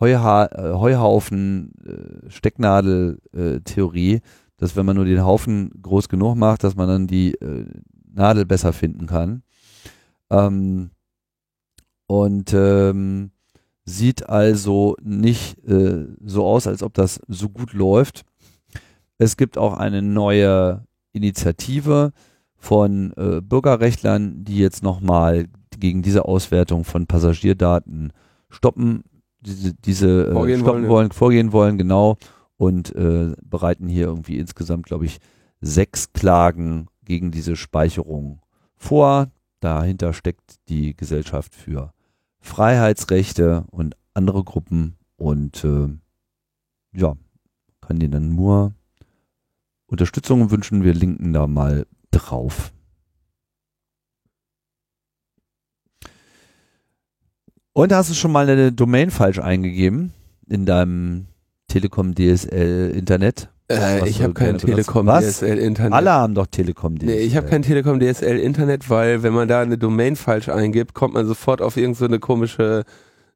[0.00, 4.20] Heuha äh, Heuhaufen äh, Stecknadel-Theorie,
[4.56, 7.66] dass wenn man nur den Haufen groß genug macht, dass man dann die äh,
[8.12, 9.42] Nadel besser finden kann.
[10.30, 10.90] Ähm,
[12.06, 13.30] und ähm,
[13.88, 18.24] Sieht also nicht äh, so aus, als ob das so gut läuft.
[19.16, 22.12] Es gibt auch eine neue Initiative
[22.56, 25.46] von äh, Bürgerrechtlern, die jetzt nochmal
[25.78, 28.12] gegen diese Auswertung von Passagierdaten
[28.48, 29.04] stoppen,
[29.40, 32.16] diese, diese äh, vorgehen stoppen wollen, wollen, vorgehen wollen, genau,
[32.56, 35.18] und äh, bereiten hier irgendwie insgesamt, glaube ich,
[35.60, 38.40] sechs Klagen gegen diese Speicherung
[38.76, 39.30] vor.
[39.60, 41.92] Dahinter steckt die Gesellschaft für
[42.40, 45.88] Freiheitsrechte und andere Gruppen und äh,
[46.92, 47.16] ja,
[47.80, 48.74] kann denen dann nur
[49.86, 50.84] Unterstützung wünschen.
[50.84, 52.72] Wir linken da mal drauf.
[57.76, 60.14] Und hast du schon mal eine Domain falsch eingegeben
[60.48, 61.26] in deinem
[61.68, 63.50] Telekom DSL Internet?
[63.70, 65.40] Äh, ich habe kein Telekom Was?
[65.40, 65.92] DSL Internet.
[65.92, 67.06] Alle haben doch Telekom DSL.
[67.06, 70.94] Nee, ich habe kein Telekom DSL Internet, weil wenn man da eine Domain falsch eingibt,
[70.94, 72.84] kommt man sofort auf irgendeine so komische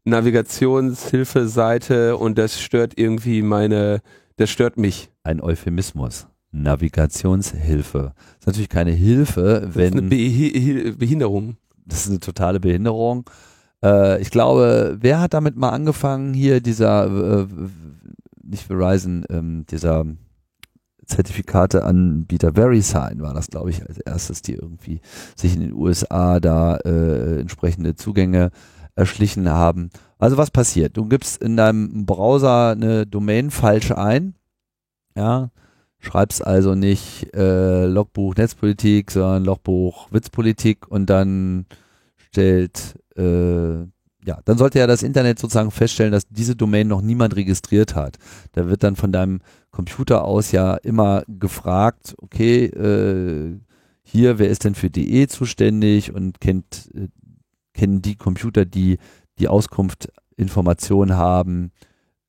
[0.04, 4.00] Navigationshilfeseite und das stört irgendwie meine,
[4.38, 5.10] das stört mich.
[5.22, 6.28] Ein Euphemismus.
[6.50, 8.14] Navigationshilfe.
[8.14, 11.58] Das ist natürlich keine Hilfe, Das wenn ist eine Behi Behinderung.
[11.84, 13.28] das ist eine totale Behinderung.
[13.84, 16.34] Äh, ich glaube, wer hat damit mal angefangen?
[16.34, 17.46] Hier dieser, äh,
[18.42, 20.04] nicht Verizon, ähm, dieser
[21.06, 25.00] Zertifikateanbieter VeriSign war das, glaube ich, als erstes, die irgendwie
[25.36, 28.50] sich in den USA da äh, entsprechende Zugänge
[28.94, 29.90] erschlichen haben.
[30.18, 30.96] Also was passiert?
[30.96, 34.34] Du gibst in deinem Browser eine Domain falsch ein,
[35.16, 35.50] ja,
[35.98, 41.66] schreibst also nicht äh, Logbuch Netzpolitik, sondern Logbuch Witzpolitik und dann
[42.16, 43.86] stellt äh,
[44.24, 48.18] ja, dann sollte ja das Internet sozusagen feststellen, dass diese Domain noch niemand registriert hat.
[48.52, 49.40] Da wird dann von deinem
[49.70, 53.58] Computer aus ja immer gefragt, okay, äh,
[54.02, 57.08] hier, wer ist denn für DE zuständig und kennt, äh,
[57.72, 58.98] kennen die Computer, die
[59.38, 61.70] die Auskunft Informationen haben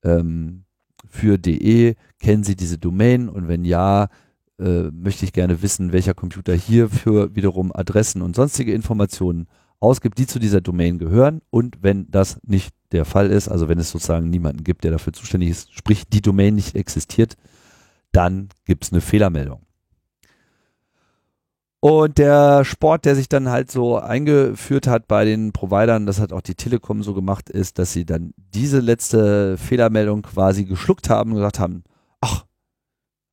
[0.04, 0.64] ähm,
[1.10, 4.08] für DE, kennen sie diese Domain und wenn ja,
[4.60, 9.48] äh, möchte ich gerne wissen, welcher Computer hierfür wiederum Adressen und sonstige Informationen
[9.82, 11.42] ausgibt, die zu dieser Domain gehören.
[11.50, 15.12] Und wenn das nicht der Fall ist, also wenn es sozusagen niemanden gibt, der dafür
[15.12, 17.36] zuständig ist, sprich die Domain nicht existiert,
[18.12, 19.66] dann gibt es eine Fehlermeldung.
[21.84, 26.32] Und der Sport, der sich dann halt so eingeführt hat bei den Providern, das hat
[26.32, 31.32] auch die Telekom so gemacht, ist, dass sie dann diese letzte Fehlermeldung quasi geschluckt haben
[31.32, 31.84] und gesagt haben,
[32.20, 32.46] ach,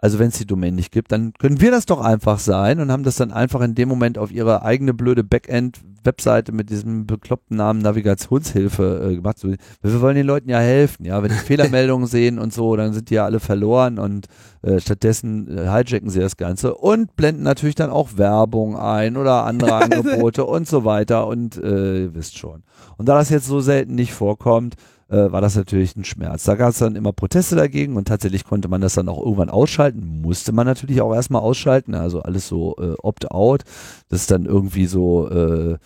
[0.01, 2.93] also wenn es die Domain nicht gibt, dann können wir das doch einfach sein und
[2.93, 7.57] haben das dann einfach in dem Moment auf ihre eigene blöde Backend-Webseite mit diesem bekloppten
[7.57, 9.39] Namen Navigationshilfe äh, gemacht.
[9.39, 11.21] So, wir wollen den Leuten ja helfen, ja.
[11.21, 14.27] Wenn die Fehlermeldungen sehen und so, dann sind die ja alle verloren und
[14.63, 19.45] äh, stattdessen äh, hijacken sie das Ganze und blenden natürlich dann auch Werbung ein oder
[19.45, 22.63] andere Angebote und so weiter und äh, ihr wisst schon.
[22.99, 24.77] Und da das jetzt so selten nicht vorkommt,
[25.09, 26.45] äh, war das natürlich ein Schmerz.
[26.45, 29.51] Da gab es dann immer Proteste dagegen und tatsächlich konnte man das dann auch irgendwann
[29.51, 30.21] ausschalten.
[30.23, 33.65] Musste man natürlich auch erstmal ausschalten, also alles so äh, opt-out.
[34.09, 35.79] Das ist dann irgendwie so, äh,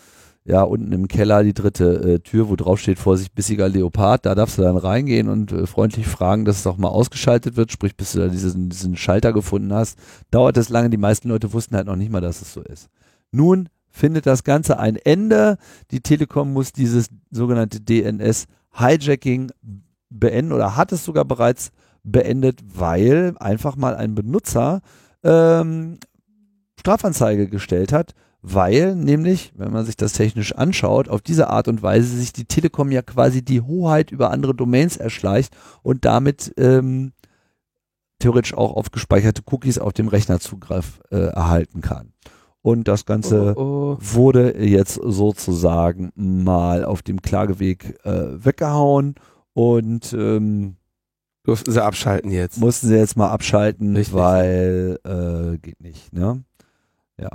[0.44, 4.26] ja, unten im Keller die dritte äh, Tür, wo drauf steht, Vorsicht, bissiger Leopard.
[4.26, 7.70] Da darfst du dann reingehen und äh, freundlich fragen, dass es auch mal ausgeschaltet wird,
[7.70, 9.98] sprich, bis du da diesen, diesen Schalter gefunden hast.
[10.32, 12.88] Dauert es lange, die meisten Leute wussten halt noch nicht mal, dass es so ist.
[13.30, 15.58] Nun findet das Ganze ein Ende.
[15.92, 19.50] Die Telekom muss dieses sogenannte DNS Hijacking
[20.10, 21.72] beenden oder hat es sogar bereits
[22.04, 24.80] beendet, weil einfach mal ein Benutzer
[25.22, 25.98] ähm,
[26.78, 31.82] Strafanzeige gestellt hat, weil nämlich, wenn man sich das technisch anschaut, auf diese Art und
[31.82, 37.12] Weise sich die Telekom ja quasi die Hoheit über andere Domains erschleicht und damit ähm,
[38.18, 42.12] theoretisch auch auf gespeicherte Cookies auf dem Rechner Zugriff äh, erhalten kann.
[42.62, 43.98] Und das Ganze Oh, oh.
[44.00, 49.16] wurde jetzt sozusagen mal auf dem Klageweg äh, weggehauen
[49.52, 50.76] und ähm,
[51.44, 52.60] Durften sie abschalten jetzt.
[52.60, 54.14] mussten sie jetzt mal abschalten, Richtig.
[54.14, 56.44] weil äh, geht nicht, ne?
[57.20, 57.30] Ja.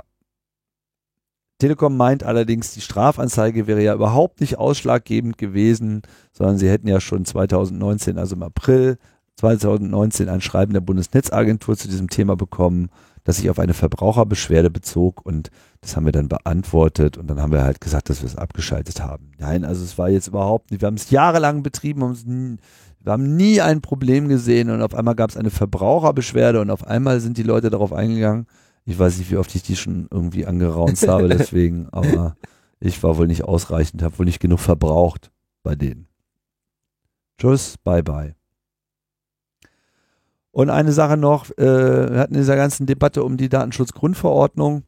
[1.58, 6.02] Telekom meint allerdings, die Strafanzeige wäre ja überhaupt nicht ausschlaggebend gewesen,
[6.32, 8.96] sondern sie hätten ja schon 2019, also im April
[9.36, 12.88] 2019, ein Schreiben der Bundesnetzagentur zu diesem Thema bekommen,
[13.28, 15.50] das sich auf eine Verbraucherbeschwerde bezog und
[15.82, 19.02] das haben wir dann beantwortet und dann haben wir halt gesagt, dass wir es abgeschaltet
[19.02, 19.32] haben.
[19.38, 22.58] Nein, also es war jetzt überhaupt nicht, wir haben es jahrelang betrieben, haben
[23.00, 26.86] wir haben nie ein Problem gesehen und auf einmal gab es eine Verbraucherbeschwerde und auf
[26.86, 28.46] einmal sind die Leute darauf eingegangen.
[28.86, 32.34] Ich weiß nicht, wie oft ich die schon irgendwie angeraunzt habe, deswegen, aber
[32.80, 35.30] ich war wohl nicht ausreichend, habe wohl nicht genug verbraucht
[35.62, 36.08] bei denen.
[37.38, 38.37] Tschüss, bye bye.
[40.50, 44.82] Und eine Sache noch, äh, wir hatten in dieser ganzen Debatte um die Datenschutzgrundverordnung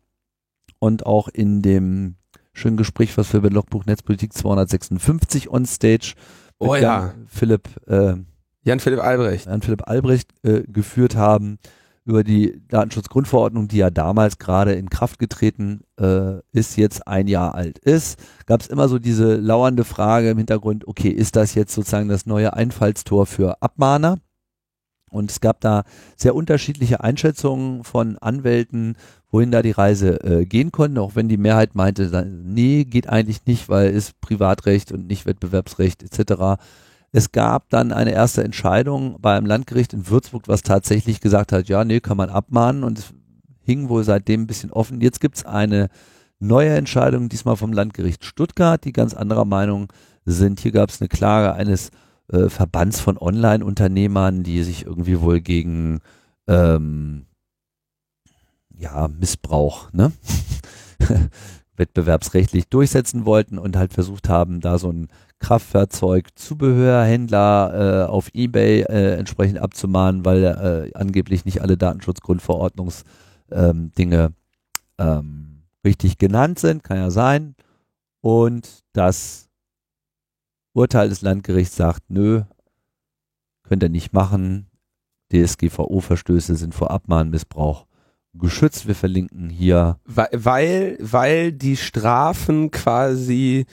[0.79, 2.17] und auch in dem
[2.53, 6.15] schönen Gespräch, was wir bei Logbuch Netzpolitik 256 on stage
[6.59, 7.07] Oh mit ja.
[7.07, 8.15] Jan Philipp, äh,
[8.63, 9.47] Jan-Philipp Albrecht.
[9.47, 11.59] Jan Philipp Albrecht äh, geführt haben
[12.05, 17.55] über die Datenschutzgrundverordnung, die ja damals gerade in Kraft getreten äh, ist, jetzt ein Jahr
[17.55, 21.75] alt ist, gab es immer so diese lauernde Frage im Hintergrund, okay, ist das jetzt
[21.75, 24.19] sozusagen das neue Einfallstor für Abmahner?
[25.11, 25.85] Und es gab da
[26.17, 28.97] sehr unterschiedliche Einschätzungen von Anwälten,
[29.31, 33.47] wohin da die Reise äh, gehen konnte, auch wenn die Mehrheit meinte, nee, geht eigentlich
[33.47, 36.61] nicht, weil ist Privatrecht und nicht Wettbewerbsrecht etc.
[37.13, 41.85] Es gab dann eine erste Entscheidung beim Landgericht in Würzburg, was tatsächlich gesagt hat, ja,
[41.85, 43.13] nee, kann man abmahnen und es
[43.63, 45.01] hing wohl seitdem ein bisschen offen.
[45.01, 45.89] Jetzt gibt's eine
[46.39, 49.93] neue Entscheidung, diesmal vom Landgericht Stuttgart, die ganz anderer Meinung
[50.25, 50.61] sind.
[50.61, 51.91] Hier gab's eine Klage eines
[52.33, 56.01] äh, Verbands von Online-Unternehmern, die sich irgendwie wohl gegen
[56.47, 57.27] ähm,
[58.77, 60.13] ja, Missbrauch, ne?
[61.77, 65.09] wettbewerbsrechtlich durchsetzen wollten und halt versucht haben, da so ein
[65.41, 73.05] Kraftfahrzeug-Zubehörhändler äh, auf Ebay äh, entsprechend abzumahnen, weil äh, angeblich nicht alle Datenschutzgrundverordnungsdinge
[73.51, 74.35] ähm,
[74.99, 77.55] ähm, richtig genannt sind, kann ja sein.
[78.21, 79.50] Und das
[80.73, 82.43] Urteil des Landgerichts sagt, nö,
[83.65, 84.67] könnt ihr nicht machen.
[85.33, 87.87] DSGVO-Verstöße sind vor Abmahnmissbrauch
[88.35, 88.87] geschützt.
[88.87, 93.67] Wir verlinken hier Weil, weil, weil die Strafen quasi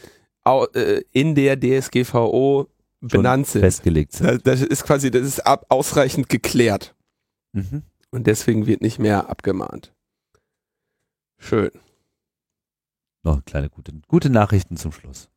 [0.46, 2.68] äh, in der DSGVO
[3.02, 3.62] benannt sind.
[3.62, 4.46] festgelegt sind.
[4.46, 6.96] Das, ist quasi, das ist ab, ausreichend geklärt.
[7.54, 7.84] Mhm.
[8.12, 9.94] Und deswegen wird nicht mehr abgemahnt.
[11.40, 11.72] Schön.
[13.24, 15.30] Noch kleine gute, gute Nachrichten zum Schluss.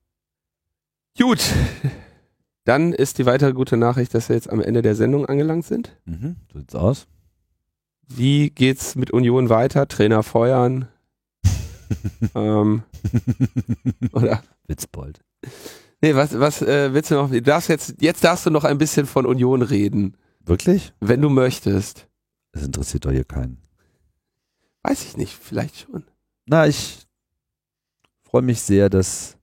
[1.18, 1.40] Gut.
[2.64, 5.96] Dann ist die weitere gute Nachricht, dass wir jetzt am Ende der Sendung angelangt sind.
[6.04, 6.36] Mhm.
[6.52, 7.06] So sieht's aus.
[8.06, 9.88] Wie geht's mit Union weiter?
[9.88, 10.88] Trainer feuern?
[12.34, 12.82] ähm,
[14.12, 14.42] oder?
[14.66, 15.20] Witzbold.
[16.02, 17.30] Nee, was, was äh, willst du noch?
[17.30, 20.92] Du darfst jetzt, jetzt darfst du noch ein bisschen von Union reden, Wirklich?
[21.00, 22.08] wenn du möchtest.
[22.52, 23.58] Das interessiert doch hier keinen.
[24.82, 26.04] Weiß ich nicht, vielleicht schon.
[26.46, 27.06] Na, ich
[28.22, 29.36] freue mich sehr, dass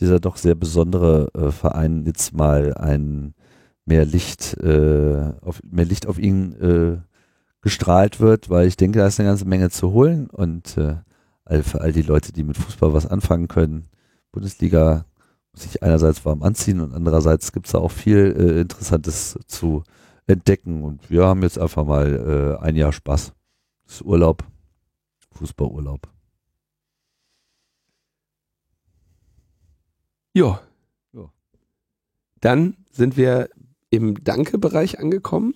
[0.00, 3.34] dieser doch sehr besondere äh, Verein jetzt mal ein
[3.84, 6.98] mehr Licht, äh, auf, mehr Licht auf ihn äh,
[7.62, 10.96] gestrahlt wird, weil ich denke, da ist eine ganze Menge zu holen und äh,
[11.62, 13.88] für all die Leute, die mit Fußball was anfangen können,
[14.32, 15.06] Bundesliga
[15.52, 19.84] muss sich einerseits warm anziehen und andererseits gibt es da auch viel äh, Interessantes zu
[20.26, 23.32] entdecken und wir haben jetzt einfach mal äh, ein Jahr Spaß.
[23.86, 24.44] Das ist Urlaub,
[25.32, 26.15] Fußballurlaub.
[30.36, 30.60] Ja.
[31.14, 31.32] Ja.
[32.42, 33.48] Dann sind wir
[33.88, 35.54] im Danke-Bereich angekommen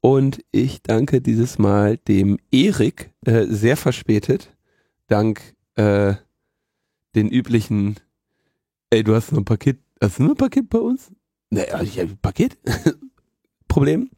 [0.00, 4.56] und ich danke dieses Mal dem Erik äh, sehr verspätet,
[5.08, 6.14] dank äh,
[7.14, 7.96] den üblichen,
[8.88, 11.12] ey, du hast noch ein Paket, hast du noch ein Paket bei uns?
[11.50, 12.56] Also ich habe ein Paket.
[13.68, 14.08] Problem.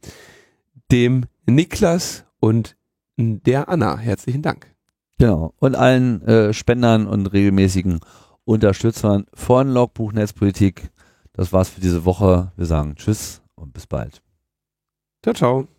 [0.92, 2.76] Dem Niklas und
[3.16, 3.98] der Anna.
[3.98, 4.72] Herzlichen Dank.
[5.18, 5.52] Genau.
[5.58, 7.98] Und allen äh, Spendern und regelmäßigen
[8.46, 10.90] Unterstützern von Logbuch Netzpolitik.
[11.32, 12.52] Das war's für diese Woche.
[12.56, 14.22] Wir sagen Tschüss und bis bald.
[15.22, 15.75] Ciao, ciao.